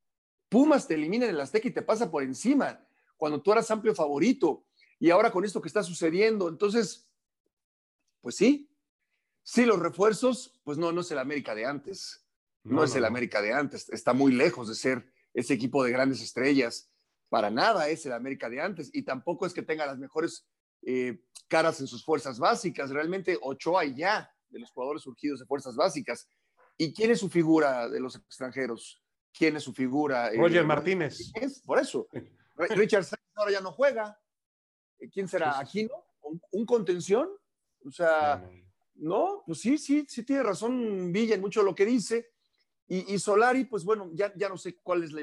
Pumas 0.48 0.86
te 0.86 0.94
elimina 0.94 1.26
en 1.26 1.30
el 1.30 1.40
Azteca 1.40 1.68
y 1.68 1.72
te 1.72 1.82
pasa 1.82 2.10
por 2.10 2.22
encima 2.22 2.84
cuando 3.16 3.40
tú 3.40 3.52
eras 3.52 3.70
amplio 3.70 3.94
favorito. 3.94 4.66
Y 4.98 5.10
ahora 5.10 5.30
con 5.30 5.44
esto 5.44 5.60
que 5.60 5.68
está 5.68 5.82
sucediendo, 5.82 6.48
entonces, 6.48 7.08
pues 8.20 8.34
sí, 8.36 8.71
sí, 9.42 9.64
los 9.64 9.78
refuerzos, 9.78 10.60
pues 10.64 10.78
no, 10.78 10.92
no 10.92 11.00
es 11.00 11.10
el 11.10 11.18
América 11.18 11.54
de 11.54 11.66
antes. 11.66 12.26
No, 12.64 12.76
no 12.76 12.84
es 12.84 12.94
el 12.94 13.04
América 13.04 13.42
de 13.42 13.52
antes. 13.52 13.88
Está 13.90 14.12
muy 14.12 14.32
lejos 14.32 14.68
de 14.68 14.74
ser 14.74 15.12
ese 15.34 15.54
equipo 15.54 15.82
de 15.84 15.90
grandes 15.90 16.22
estrellas. 16.22 16.90
Para 17.28 17.50
nada 17.50 17.88
es 17.88 18.04
el 18.06 18.12
América 18.12 18.48
de 18.48 18.60
antes 18.60 18.90
y 18.92 19.02
tampoco 19.02 19.46
es 19.46 19.54
que 19.54 19.62
tenga 19.62 19.86
las 19.86 19.98
mejores 19.98 20.46
eh, 20.82 21.24
caras 21.48 21.80
en 21.80 21.86
sus 21.86 22.04
fuerzas 22.04 22.38
básicas. 22.38 22.90
Realmente 22.90 23.38
Ochoa 23.40 23.84
y 23.84 23.96
ya 23.96 24.30
de 24.50 24.60
los 24.60 24.70
jugadores 24.70 25.02
surgidos 25.02 25.40
de 25.40 25.46
fuerzas 25.46 25.74
básicas. 25.74 26.28
¿Y 26.76 26.92
quién 26.92 27.10
es 27.10 27.20
su 27.20 27.28
figura 27.28 27.88
de 27.88 28.00
los 28.00 28.16
extranjeros? 28.16 29.02
¿Quién 29.32 29.56
es 29.56 29.62
su 29.62 29.72
figura? 29.72 30.30
Roger 30.30 30.62
eh, 30.62 30.66
Martínez. 30.66 31.32
Por 31.64 31.78
eso. 31.78 32.06
Richard 32.56 33.04
Sánchez 33.04 33.30
ahora 33.34 33.52
ya 33.52 33.60
no 33.60 33.72
juega. 33.72 34.18
Eh, 34.98 35.08
¿Quién 35.10 35.26
será? 35.26 35.58
¿Aquino? 35.58 36.04
¿Un, 36.20 36.40
¿Un, 36.50 36.66
contención? 36.66 37.28
O 37.84 37.90
sea, 37.90 38.36
no, 38.36 38.71
pues 39.46 39.60
sí, 39.60 39.78
sí, 39.78 40.04
sí 40.08 40.22
tiene 40.22 40.42
razón 40.42 41.12
Villa 41.12 41.34
en 41.34 41.40
mucho 41.40 41.62
lo 41.62 41.74
que 41.74 41.86
dice. 41.86 42.30
Y, 42.88 43.18
Solari, 43.18 43.64
pues 43.64 43.84
bueno, 43.84 44.10
ya, 44.12 44.32
ya 44.36 44.50
no 44.50 44.58
sé 44.58 44.76
cuál 44.82 45.02
es, 45.02 45.12
la, 45.12 45.22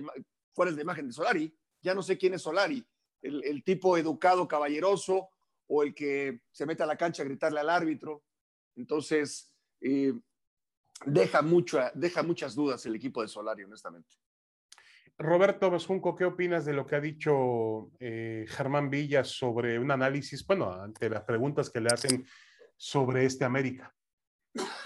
cuál 0.53 0.69
es 0.69 0.75
la 0.75 0.81
imagen 0.81 1.05
de 1.05 1.13
Solari, 1.13 1.55
ya 1.81 1.93
no 1.93 2.01
sé 2.01 2.17
quién 2.17 2.33
es 2.33 2.41
Solari, 2.41 2.83
el, 3.21 3.43
el, 3.43 3.63
tipo 3.63 3.95
educado, 3.95 4.47
caballeroso, 4.47 5.29
o 5.67 5.83
el 5.83 5.93
que 5.93 6.41
se 6.51 6.65
mete 6.65 6.81
a 6.81 6.87
la 6.87 6.97
cancha 6.97 7.21
a 7.21 7.25
gritarle 7.25 7.59
al 7.59 7.69
árbitro. 7.69 8.23
Entonces, 8.75 9.53
eh, 9.81 10.13
deja, 11.05 11.41
mucho, 11.41 11.79
deja 11.93 12.23
muchas 12.23 12.55
dudas 12.55 12.85
el 12.85 12.95
equipo 12.95 13.21
de 13.21 13.27
Solari, 13.27 13.63
honestamente. 13.63 14.15
Roberto 15.17 15.69
Besunco, 15.69 16.15
¿qué 16.15 16.25
opinas 16.25 16.65
de 16.65 16.73
lo 16.73 16.87
que 16.87 16.95
ha 16.95 17.01
dicho 17.01 17.91
eh, 17.99 18.45
Germán 18.47 18.89
Villa 18.89 19.23
sobre 19.23 19.77
un 19.77 19.91
análisis, 19.91 20.45
bueno, 20.47 20.71
ante 20.71 21.09
las 21.09 21.23
preguntas 21.23 21.69
que 21.69 21.81
le 21.81 21.89
hacen 21.89 22.25
sobre 22.79 23.25
este 23.25 23.43
América? 23.43 23.93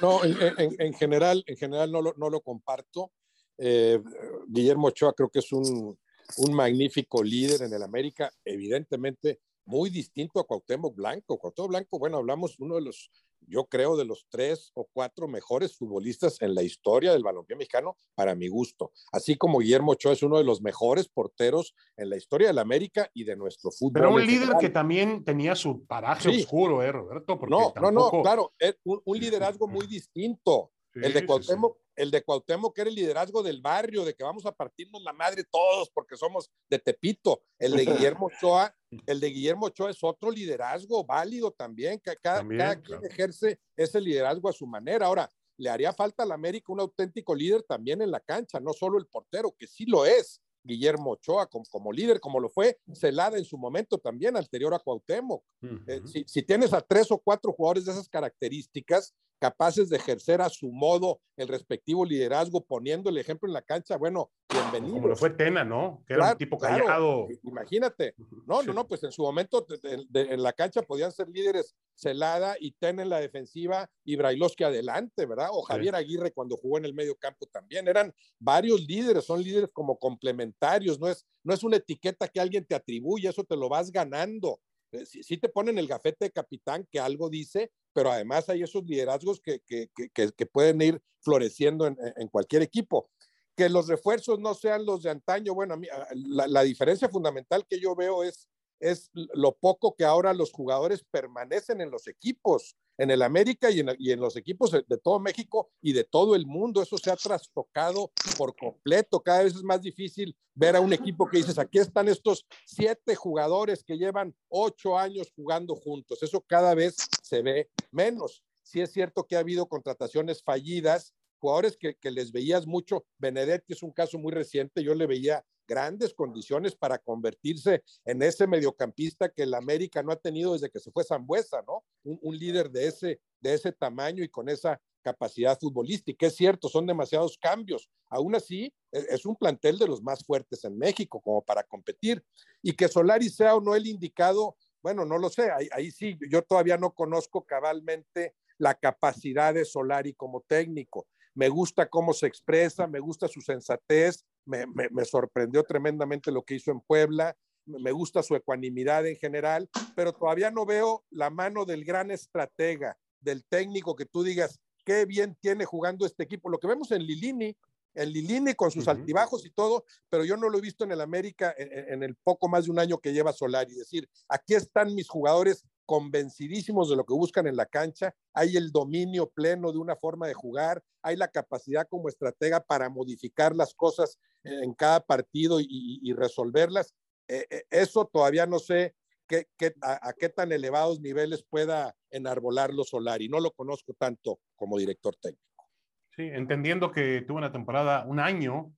No, 0.01 0.21
en, 0.25 0.93
general, 0.93 1.43
en 1.47 1.55
general 1.55 1.91
no 1.91 2.01
lo, 2.01 2.13
no 2.17 2.29
lo 2.29 2.41
comparto. 2.41 3.13
Eh, 3.57 4.01
Guillermo 4.47 4.87
Ochoa 4.87 5.13
creo 5.13 5.29
que 5.29 5.39
es 5.39 5.51
un, 5.53 5.97
un 6.37 6.53
magnífico 6.53 7.23
líder 7.23 7.61
en 7.61 7.73
el 7.73 7.83
América, 7.83 8.31
evidentemente 8.43 9.39
muy 9.65 9.89
distinto 9.89 10.39
a 10.39 10.45
Cuauhtémoc 10.45 10.95
Blanco. 10.95 11.37
Cuauhtémoc 11.37 11.69
Blanco, 11.69 11.99
bueno, 11.99 12.17
hablamos 12.17 12.59
uno 12.59 12.75
de 12.75 12.81
los 12.81 13.09
yo 13.47 13.65
creo, 13.65 13.97
de 13.97 14.05
los 14.05 14.27
tres 14.29 14.71
o 14.73 14.87
cuatro 14.91 15.27
mejores 15.27 15.75
futbolistas 15.75 16.41
en 16.41 16.55
la 16.55 16.63
historia 16.63 17.11
del 17.11 17.23
balompié 17.23 17.55
mexicano, 17.55 17.95
para 18.15 18.35
mi 18.35 18.47
gusto. 18.47 18.91
Así 19.11 19.35
como 19.35 19.59
Guillermo 19.59 19.93
Ochoa 19.93 20.13
es 20.13 20.23
uno 20.23 20.37
de 20.37 20.43
los 20.43 20.61
mejores 20.61 21.07
porteros 21.09 21.75
en 21.97 22.09
la 22.09 22.17
historia 22.17 22.47
del 22.47 22.59
América 22.59 23.09
y 23.13 23.23
de 23.23 23.35
nuestro 23.35 23.71
fútbol. 23.71 23.93
Pero 23.93 24.13
un 24.13 24.25
líder 24.25 24.49
que 24.59 24.69
también 24.69 25.23
tenía 25.23 25.55
su 25.55 25.85
paraje 25.85 26.29
oscuro, 26.29 26.81
¿eh, 26.83 26.91
Roberto? 26.91 27.39
no, 27.47 27.73
no, 27.79 27.91
no, 27.91 28.21
claro, 28.21 28.53
un, 28.83 29.01
un 29.03 29.17
liderazgo 29.19 29.67
muy 29.67 29.87
distinto. 29.87 30.71
el 30.93 31.13
de 31.13 31.25
Cuauhtémoc, 31.25 31.77
el 31.95 32.11
de 32.11 32.23
Cuauhtémoc 32.23 32.75
que 32.75 32.81
era 32.81 32.89
el 32.89 32.95
liderazgo 32.95 33.43
del 33.43 33.61
barrio, 33.61 34.03
de 34.03 34.13
que 34.13 34.23
vamos 34.23 34.45
a 34.45 34.51
partirnos 34.51 35.01
la 35.03 35.13
madre 35.13 35.43
todos 35.43 35.89
porque 35.91 36.17
somos 36.17 36.49
de 36.69 36.79
Tepito. 36.79 37.43
El 37.59 37.73
de 37.73 37.85
Guillermo 37.85 38.27
Ochoa, 38.27 38.75
el 39.07 39.19
de 39.19 39.27
Guillermo 39.29 39.67
Ochoa 39.67 39.91
es 39.91 40.03
otro 40.03 40.31
liderazgo 40.31 41.05
válido 41.05 41.51
también, 41.51 41.99
que 41.99 42.15
cada, 42.17 42.41
quien 42.81 43.03
ejerce 43.05 43.59
ese 43.75 44.01
liderazgo 44.01 44.49
a 44.49 44.53
su 44.53 44.67
manera. 44.67 45.07
Ahora, 45.07 45.29
le 45.57 45.69
haría 45.69 45.93
falta 45.93 46.23
al 46.23 46.31
América 46.31 46.71
un 46.71 46.79
auténtico 46.79 47.35
líder 47.35 47.63
también 47.63 48.01
en 48.01 48.11
la 48.11 48.19
cancha, 48.19 48.59
no 48.59 48.73
solo 48.73 48.97
el 48.97 49.07
portero, 49.07 49.55
que 49.57 49.67
sí 49.67 49.85
lo 49.85 50.05
es, 50.05 50.41
Guillermo 50.63 51.11
Ochoa 51.11 51.47
como, 51.47 51.91
líder, 51.91 52.19
como 52.19 52.39
lo 52.39 52.49
fue 52.49 52.79
Celada 52.93 53.37
en 53.37 53.45
su 53.45 53.57
momento 53.57 53.97
también, 53.97 54.37
anterior 54.37 54.73
a 54.73 54.79
Cuauhtémoc. 54.79 55.43
Eh, 55.87 56.01
si, 56.05 56.23
si, 56.27 56.43
tienes 56.43 56.73
a 56.73 56.81
tres 56.81 57.11
o 57.11 57.17
cuatro 57.17 57.51
jugadores 57.51 57.85
de 57.85 57.91
esas 57.91 58.09
características, 58.09 59.13
capaces 59.43 59.89
de 59.89 59.97
ejercer 59.97 60.41
a 60.41 60.47
su 60.47 60.71
modo 60.71 61.19
el 61.35 61.49
respectivo 61.49 62.05
liderazgo, 62.05 62.63
poniendo 62.63 63.09
el 63.09 63.17
ejemplo 63.17 63.49
en 63.49 63.53
la 63.53 63.61
cancha, 63.61 63.97
bueno, 63.97 64.31
bienvenido. 64.49 64.95
Como 64.95 65.09
lo 65.09 65.15
fue 65.17 65.31
Tena, 65.31 65.65
¿no? 65.65 66.01
Que 66.07 66.13
era 66.13 66.31
un 66.31 66.37
tipo 66.37 66.57
callado. 66.57 67.27
imagínate. 67.43 68.15
No, 68.45 68.63
no, 68.63 68.71
no, 68.71 68.87
pues 68.87 69.03
en 69.03 69.11
su 69.11 69.21
momento 69.21 69.67
en 70.13 70.41
la 70.41 70.53
cancha 70.53 70.81
podían 70.81 71.11
ser 71.11 71.27
líderes 71.27 71.75
Celada 71.95 72.55
y 72.59 72.71
Tena 72.71 73.03
en 73.03 73.09
la 73.09 73.19
defensiva 73.19 73.89
y 74.03 74.15
Brailovsky 74.15 74.63
adelante, 74.63 75.25
¿verdad? 75.25 75.49
O 75.51 75.61
Javier 75.61 75.95
Aguirre 75.95 76.31
cuando 76.31 76.57
jugó 76.57 76.77
en 76.77 76.85
el 76.85 76.93
medio 76.93 77.15
campo 77.15 77.45
también. 77.47 77.87
Eran 77.87 78.13
varios 78.39 78.81
líderes, 78.81 79.25
son 79.25 79.41
líderes 79.41 79.69
como 79.71 79.97
complementarios, 79.97 80.99
no 80.99 81.07
es, 81.07 81.25
no 81.43 81.53
es 81.53 81.63
una 81.63 81.77
etiqueta 81.77 82.27
que 82.27 82.39
alguien 82.39 82.65
te 82.65 82.75
atribuye, 82.75 83.29
eso 83.29 83.43
te 83.43 83.55
lo 83.55 83.69
vas 83.69 83.91
ganando. 83.91 84.59
Eh, 84.91 85.05
sí, 85.05 85.37
te 85.37 85.49
ponen 85.49 85.77
el 85.77 85.87
gafete 85.87 86.25
de 86.25 86.31
capitán 86.31 86.87
que 86.91 86.99
algo 86.99 87.29
dice, 87.29 87.71
pero 87.93 88.11
además 88.11 88.47
hay 88.49 88.63
esos 88.63 88.83
liderazgos 88.83 89.41
que, 89.41 89.59
que, 89.65 89.89
que, 90.13 90.45
pueden 90.45 90.81
ir 90.81 91.01
floreciendo 91.21 91.87
en, 91.87 91.97
en, 92.15 92.27
cualquier 92.27 92.61
equipo. 92.61 93.09
Que 93.55 93.69
los 93.69 93.87
refuerzos 93.87 94.39
no 94.39 94.53
sean 94.53 94.85
los 94.85 95.03
de 95.03 95.11
antaño, 95.11 95.53
bueno, 95.53 95.75
a 95.75 95.77
mí, 95.77 95.87
la, 96.13 96.47
la 96.47 96.63
diferencia 96.63 97.09
fundamental 97.09 97.65
que 97.67 97.79
yo 97.79 97.95
veo 97.95 98.23
es 98.23 98.47
es 98.83 99.09
lo 99.13 99.55
poco 99.55 99.95
que 99.95 100.03
ahora 100.03 100.33
los 100.33 100.51
jugadores 100.51 101.05
permanecen 101.09 101.79
en 101.79 101.89
los 101.89 102.07
equipos, 102.07 102.75
en 102.97 103.11
el 103.11 103.21
América 103.21 103.71
y 103.71 103.79
en, 103.79 104.19
los 104.19 104.35
equipos 104.35 104.71
de, 104.71 104.83
todo 105.01 105.19
México 105.19 105.69
y 105.81 105.93
de 105.93 106.03
todo 106.03 106.35
el 106.35 106.45
mundo. 106.45 106.81
Eso 106.81 106.97
se 106.97 107.09
ha 107.09 107.15
trastocado 107.15 108.11
por 108.37 108.55
completo. 108.55 109.21
Cada 109.21 109.43
vez 109.43 109.55
es 109.55 109.63
más 109.63 109.81
difícil 109.81 110.35
ver 110.53 110.75
a 110.75 110.81
un 110.81 110.91
equipo 110.91 111.27
que 111.27 111.37
dices, 111.37 111.57
aquí 111.57 111.79
están 111.79 112.09
estos 112.09 112.45
siete 112.65 113.15
jugadores 113.15 113.83
que 113.83 113.97
llevan 113.97 114.35
ocho 114.49 114.99
años 114.99 115.31
jugando 115.33 115.75
juntos. 115.75 116.21
Eso 116.21 116.41
cada 116.41 116.75
vez 116.75 116.97
se 117.23 117.41
ve 117.41 117.69
menos. 117.89 118.43
Sí 118.63 118.81
es 118.81 118.91
cierto 118.91 119.25
que 119.25 119.37
ha 119.37 119.39
habido 119.39 119.67
contrataciones 119.67 120.43
fallidas, 120.43 121.13
jugadores 121.43 121.75
que, 121.75 121.95
que 121.95 122.09
les 122.09 122.31
veías 122.31 122.65
mucho. 122.65 123.05
Benedetti 123.17 123.73
es 123.73 123.83
un 123.83 123.91
caso 123.91 124.17
muy 124.17 124.31
reciente, 124.31 124.81
yo 124.81 124.95
le 124.95 125.07
veía 125.07 125.43
grandes 125.67 126.13
condiciones 126.13 126.73
para 126.73 126.97
convertirse 126.97 127.83
en 128.05 128.21
ese 128.21 128.47
mediocampista 128.47 129.27
que 129.29 129.43
el 129.43 129.53
América 129.53 130.01
no 130.01 130.13
ha 130.13 130.15
tenido 130.15 130.53
desde 130.53 130.69
que 130.69 130.79
se 130.79 130.91
fue 130.91 131.03
Zambuesa, 131.03 131.61
¿no? 131.67 131.83
Un, 132.03 132.37
líder 132.37 132.71
de 132.71 132.87
ese, 132.87 133.19
de 133.41 133.53
ese 133.53 133.73
tamaño 133.73 134.23
y 134.23 134.29
con 134.29 134.47
esa 134.47 134.79
capacidad 135.01 135.59
futbolística. 135.59 136.27
Es 136.27 136.35
cierto, 136.35 136.69
son 136.69 136.87
demasiados 136.87 137.37
cambios. 137.37 137.89
Aún 138.09 138.35
así, 138.35 138.73
e, 138.91 139.05
es 139.09 139.25
un 139.25 139.35
plantel 139.35 139.77
de 139.77 139.87
los 139.87 140.01
más 140.01 140.23
fuertes 140.23 140.63
en 140.63 140.77
México 140.77 141.19
como 141.21 141.41
para 141.41 141.63
competir. 141.63 142.23
Y 142.61 142.73
que 142.73 142.87
Solari 142.87 143.29
sea 143.29 143.55
o 143.55 143.61
no 143.61 143.75
el 143.75 143.85
indicado, 143.87 144.55
bueno, 144.81 145.05
no 145.05 145.17
lo 145.17 145.29
sé. 145.29 145.51
Ahí, 145.51 145.67
ahí 145.73 145.91
sí, 145.91 146.17
yo 146.29 146.41
todavía 146.41 146.77
no 146.77 146.93
conozco 146.93 147.45
cabalmente 147.45 148.33
la 148.57 148.75
capacidad 148.75 149.53
de 149.53 149.65
Solari 149.65 150.13
como 150.13 150.41
técnico 150.41 151.07
me 151.35 151.49
gusta 151.49 151.89
cómo 151.89 152.13
se 152.13 152.27
expresa, 152.27 152.87
me 152.87 152.99
gusta 152.99 153.27
su 153.27 153.41
sensatez, 153.41 154.25
me, 154.45 154.65
sorprendió 155.05 155.63
tremendamente 155.63 156.31
lo 156.31 156.43
que 156.43 156.55
hizo 156.55 156.71
en 156.71 156.81
Puebla, 156.81 157.35
me 157.65 157.91
gusta 157.91 158.21
su 158.23 158.35
ecuanimidad 158.35 159.07
en 159.07 159.15
general, 159.15 159.69
pero 159.95 160.13
todavía 160.13 160.51
no 160.51 160.65
veo 160.65 161.03
la 161.09 161.29
mano 161.29 161.65
del 161.65 161.85
gran 161.85 162.11
estratega, 162.11 162.97
del 163.21 163.43
técnico 163.45 163.95
que 163.95 164.05
tú 164.05 164.23
digas, 164.23 164.59
qué 164.85 165.05
bien 165.05 165.37
tiene 165.39 165.65
jugando 165.65 166.05
este 166.05 166.23
equipo. 166.23 166.49
Lo 166.49 166.59
que 166.59 166.67
vemos 166.67 166.91
en 166.91 167.03
Lilini, 167.03 167.55
en 167.95 168.11
Lilini 168.11 168.53
con 168.53 168.69
sus 168.69 168.87
altibajos 168.87 169.45
y 169.45 169.51
todo, 169.51 169.85
pero 170.09 170.25
yo 170.25 170.35
no 170.35 170.49
lo 170.49 170.57
he 170.57 170.61
visto 170.61 170.83
en 170.83 170.91
el 170.91 170.99
América 170.99 171.53
en, 171.57 171.93
en, 171.93 172.03
el 172.03 172.15
poco 172.15 172.49
más 172.49 172.65
de 172.65 172.71
un 172.71 172.79
año 172.79 172.97
que 172.97 173.13
lleva 173.13 173.31
Solari. 173.31 173.71
Es 173.71 173.77
decir, 173.77 174.09
aquí 174.27 174.55
están 174.55 174.93
mis 174.93 175.07
jugadores 175.07 175.63
convencidísimos 175.85 176.89
de 176.89 176.95
lo 176.95 177.05
que 177.05 177.13
buscan 177.13 177.47
en 177.47 177.55
la 177.55 177.65
cancha, 177.65 178.15
hay 178.33 178.57
el 178.57 178.71
dominio 178.71 179.29
pleno 179.29 179.71
de 179.71 179.77
una 179.77 179.95
forma 179.95 180.27
de 180.27 180.33
jugar, 180.33 180.83
hay 181.01 181.15
la 181.15 181.27
capacidad 181.27 181.87
como 181.87 182.09
estratega 182.09 182.61
para 182.61 182.89
modificar 182.89 183.55
las 183.55 183.73
cosas 183.73 184.17
en 184.43 184.73
cada 184.73 184.99
partido 185.01 185.59
y, 185.59 186.13
resolverlas. 186.13 186.93
Eh, 187.27 187.45
eh, 187.49 187.63
eso 187.69 188.05
todavía 188.05 188.45
no 188.45 188.59
sé 188.59 188.95
qué, 189.27 189.47
a, 189.81 190.13
qué 190.13 190.29
tan 190.29 190.51
elevados 190.51 190.99
niveles 190.99 191.43
pueda 191.43 191.95
enarbolarlo 192.11 192.83
Solari. 192.83 193.29
No 193.29 193.39
lo 193.39 193.51
conozco 193.51 193.93
tanto 193.93 194.39
como 194.55 194.77
director 194.77 195.15
técnico. 195.15 195.67
Sí, 196.15 196.23
entendiendo 196.23 196.91
que 196.91 197.21
tuvo 197.21 197.37
una 197.37 197.51
temporada, 197.51 198.05
un 198.05 198.19
año 198.19 198.71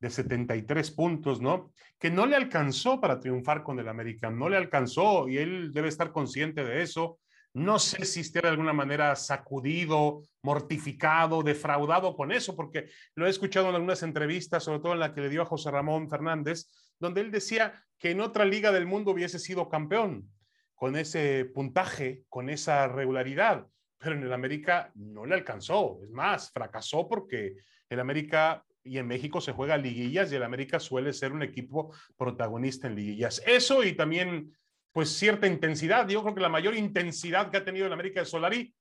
de 0.00 0.10
73 0.10 0.90
puntos, 0.92 1.40
¿no? 1.40 1.72
Que 1.98 2.10
no 2.10 2.26
le 2.26 2.36
alcanzó 2.36 3.00
para 3.00 3.18
triunfar 3.20 3.62
con 3.62 3.78
el 3.80 3.88
América, 3.88 4.30
no 4.30 4.48
le 4.48 4.56
alcanzó 4.56 5.28
y 5.28 5.38
él 5.38 5.72
debe 5.72 5.88
estar 5.88 6.12
consciente 6.12 6.64
de 6.64 6.82
eso. 6.82 7.18
No 7.54 7.78
sé 7.78 8.04
si 8.04 8.20
esté 8.20 8.40
de 8.40 8.48
alguna 8.48 8.72
manera 8.72 9.16
sacudido, 9.16 10.22
mortificado, 10.42 11.42
defraudado 11.42 12.14
con 12.14 12.30
eso, 12.30 12.54
porque 12.54 12.88
lo 13.14 13.26
he 13.26 13.30
escuchado 13.30 13.68
en 13.68 13.74
algunas 13.74 14.02
entrevistas, 14.02 14.64
sobre 14.64 14.80
todo 14.80 14.92
en 14.92 15.00
la 15.00 15.12
que 15.12 15.22
le 15.22 15.28
dio 15.28 15.42
a 15.42 15.46
José 15.46 15.70
Ramón 15.70 16.08
Fernández, 16.08 16.66
donde 17.00 17.20
él 17.20 17.30
decía 17.30 17.74
que 17.98 18.10
en 18.10 18.20
otra 18.20 18.44
liga 18.44 18.70
del 18.70 18.86
mundo 18.86 19.12
hubiese 19.12 19.38
sido 19.38 19.68
campeón, 19.68 20.30
con 20.74 20.94
ese 20.94 21.44
puntaje, 21.46 22.22
con 22.28 22.48
esa 22.48 22.86
regularidad, 22.86 23.66
pero 23.98 24.14
en 24.14 24.22
el 24.22 24.32
América 24.32 24.92
no 24.94 25.26
le 25.26 25.34
alcanzó. 25.34 25.98
Es 26.04 26.10
más, 26.10 26.52
fracasó 26.52 27.08
porque 27.08 27.56
el 27.88 27.98
América 27.98 28.64
y 28.84 28.98
en 28.98 29.06
México 29.06 29.40
se 29.40 29.52
juega 29.52 29.76
liguillas 29.76 30.32
y 30.32 30.36
el 30.36 30.42
América 30.42 30.80
suele 30.80 31.12
ser 31.12 31.32
un 31.32 31.42
equipo 31.42 31.92
protagonista 32.16 32.86
en 32.86 32.96
liguillas. 32.96 33.42
Eso 33.46 33.84
y 33.84 33.92
también 33.92 34.56
pues 34.92 35.10
cierta 35.10 35.46
intensidad. 35.46 36.08
Yo 36.08 36.22
creo 36.22 36.34
que 36.34 36.40
la 36.40 36.48
mayor 36.48 36.74
intensidad 36.74 37.50
que 37.50 37.58
ha 37.58 37.64
tenido 37.64 37.86
el 37.86 37.92
América 37.92 38.20
de 38.20 38.26
Solari, 38.26 38.74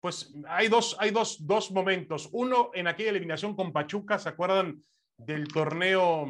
pues 0.00 0.32
hay 0.48 0.68
dos, 0.68 0.96
hay 0.98 1.10
dos, 1.10 1.46
dos 1.46 1.70
momentos. 1.70 2.28
Uno 2.32 2.70
en 2.74 2.86
aquella 2.86 3.10
eliminación 3.10 3.54
con 3.54 3.72
Pachuca, 3.72 4.18
¿se 4.18 4.28
acuerdan 4.28 4.82
del 5.16 5.48
torneo, 5.48 6.26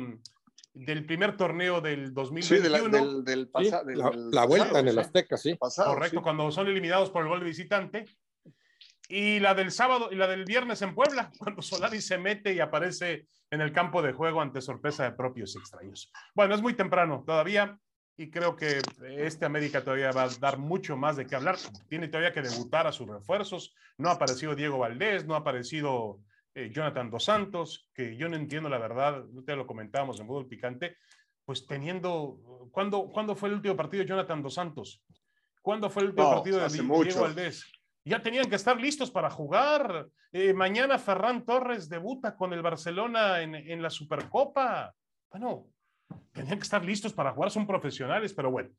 del 0.75 1.07
primer 1.07 1.37
torneo 1.37 1.81
del 1.81 2.13
2021? 2.13 2.45
Sí, 2.45 3.25
del, 3.25 3.25
del, 3.25 4.31
la, 4.33 4.45
vuelta 4.45 4.81
en 4.81 4.89
el 4.89 4.99
Azteca, 4.99 5.37
sí. 5.37 5.57
Correcto, 5.57 6.23
cuando 6.23 6.51
son 6.51 6.67
eliminados 6.67 7.11
por 7.11 7.23
el 7.23 7.29
gol 7.29 7.41
de 7.41 7.47
visitante. 7.47 8.05
Y 9.15 9.41
la 9.41 9.53
del 9.53 9.71
sábado 9.71 10.09
y 10.11 10.15
la 10.15 10.27
del 10.27 10.47
viernes 10.47 10.81
en 10.81 10.95
Puebla, 10.95 11.31
cuando 11.39 11.61
Solari 11.61 12.01
se 12.01 12.17
mete 12.17 12.55
y 12.55 12.61
aparece 12.61 13.27
en 13.51 13.61
el 13.61 13.71
campo 13.71 14.01
de 14.01 14.15
juego 14.15 14.41
ante 14.41 14.63
sorpresa 14.63 15.05
de 15.05 15.13
propios 15.13 15.55
y 15.55 15.59
extraños. 15.59 16.11
Bueno, 16.35 16.55
es 16.55 16.63
muy 16.63 16.73
temprano 16.73 17.23
todavía 17.27 17.79
y 18.17 18.31
creo 18.31 18.57
que 18.57 18.81
este 19.19 19.45
América 19.45 19.85
todavía 19.85 20.13
va 20.13 20.23
a 20.23 20.29
dar 20.41 20.57
mucho 20.57 20.97
más 20.97 21.17
de 21.17 21.27
qué 21.27 21.37
hablar. 21.37 21.57
Tiene 21.91 22.09
todavía 22.09 22.33
que 22.33 22.41
debutar 22.41 22.87
a 22.87 22.93
sus 22.93 23.07
refuerzos. 23.07 23.75
No 23.99 24.09
ha 24.09 24.13
aparecido 24.13 24.55
Diego 24.55 24.79
Valdés, 24.79 25.27
no 25.27 25.35
ha 25.35 25.41
aparecido 25.41 26.21
eh, 26.55 26.71
Jonathan 26.73 27.11
Dos 27.11 27.25
Santos, 27.25 27.91
que 27.93 28.17
yo 28.17 28.31
no 28.31 28.37
entiendo 28.37 28.71
la 28.71 28.79
verdad, 28.79 29.27
te 29.45 29.57
lo 29.57 29.67
comentábamos 29.67 30.21
en 30.21 30.27
Fútbol 30.27 30.49
Picante, 30.49 30.97
pues 31.45 31.67
teniendo, 31.67 32.71
¿cuándo, 32.73 33.11
¿cuándo 33.13 33.37
fue 33.37 33.51
el 33.51 33.57
último 33.57 33.77
partido 33.77 34.05
de 34.05 34.09
Jonathan 34.09 34.43
Dos 34.43 34.55
Santos? 34.55 35.05
¿Cuándo 35.61 35.91
fue 35.91 36.05
el 36.05 36.09
último 36.09 36.31
partido 36.31 36.61
de 36.61 36.69
Diego 36.71 37.21
Valdés? 37.21 37.71
Ya 38.05 38.23
tenían 38.23 38.49
que 38.49 38.57
estar 38.57 38.81
listos 38.81 39.11
para 39.11 39.31
jugar. 39.31 40.09
Eh, 40.33 40.53
mañana 40.53 40.99
Ferran 40.99 41.45
Torres 41.45 41.89
debuta 41.89 42.37
con 42.37 42.53
el 42.53 42.63
Barcelona 42.63 43.41
en, 43.43 43.83
la 43.83 43.91
Supercopa. 43.91 44.95
Bueno, 45.31 45.69
tenían 46.33 46.59
que 46.59 46.65
estar 46.65 46.85
listos 46.85 47.13
para 47.13 47.33
jugar, 47.33 47.51
son 47.51 47.67
profesionales, 47.67 48.33
pero 48.35 48.51
bueno. 48.51 48.71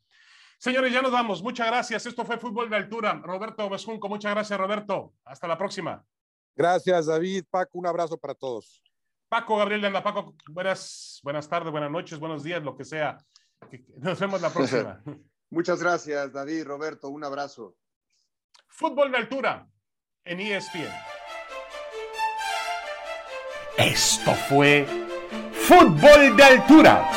Señores, 0.58 0.94
ya 0.94 1.02
nos 1.02 1.12
vamos. 1.12 1.42
Muchas 1.42 1.68
gracias. 1.68 2.06
Esto 2.06 2.26
fue 2.26 2.38
Fútbol 2.38 2.70
de 2.70 2.76
Altura. 2.76 3.20
Roberto 3.24 3.70
Besjunco, 3.70 4.08
muchas 4.08 4.34
gracias, 4.34 4.60
Roberto. 4.60 5.14
Hasta 5.26 5.48
la 5.48 5.58
próxima. 5.58 6.04
Gracias, 6.56 7.08
David. 7.08 7.46
Paco, 7.50 7.80
un 7.80 7.88
abrazo 7.88 8.18
para 8.18 8.36
todos. 8.36 8.82
Paco, 9.30 9.58
Gabriel 9.58 9.82
de 9.82 9.88
Anda, 9.88 10.04
Paco, 10.04 10.36
buenas, 10.50 11.20
buenas 11.24 11.50
tardes, 11.50 11.72
buenas 11.72 11.90
noches, 11.90 12.20
buenos 12.20 12.44
días, 12.44 12.62
lo 12.64 12.78
que 12.78 12.86
sea. 12.86 13.18
Nos 13.98 14.20
vemos 14.20 14.40
la 14.42 14.52
próxima. 14.52 15.02
Muchas 15.50 15.82
gracias, 15.82 16.32
David, 16.32 16.66
Roberto, 16.66 17.10
un 17.10 17.24
abrazo. 17.24 17.76
Fútbol 18.68 19.12
de 19.12 19.18
altura 19.18 19.68
en 20.26 20.40
ESPN. 20.40 20.90
Esto 23.78 24.34
fue 24.50 24.86
Fútbol 25.52 26.36
de 26.36 26.44
altura. 26.44 27.10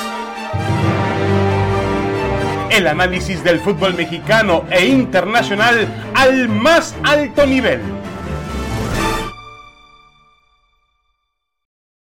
El 2.71 2.87
análisis 2.87 3.43
del 3.43 3.61
fútbol 3.61 3.95
mexicano 3.95 4.65
e 4.71 4.87
internacional 4.87 5.89
al 6.15 6.49
más 6.49 6.95
alto 7.05 7.47
nivel 7.47 7.81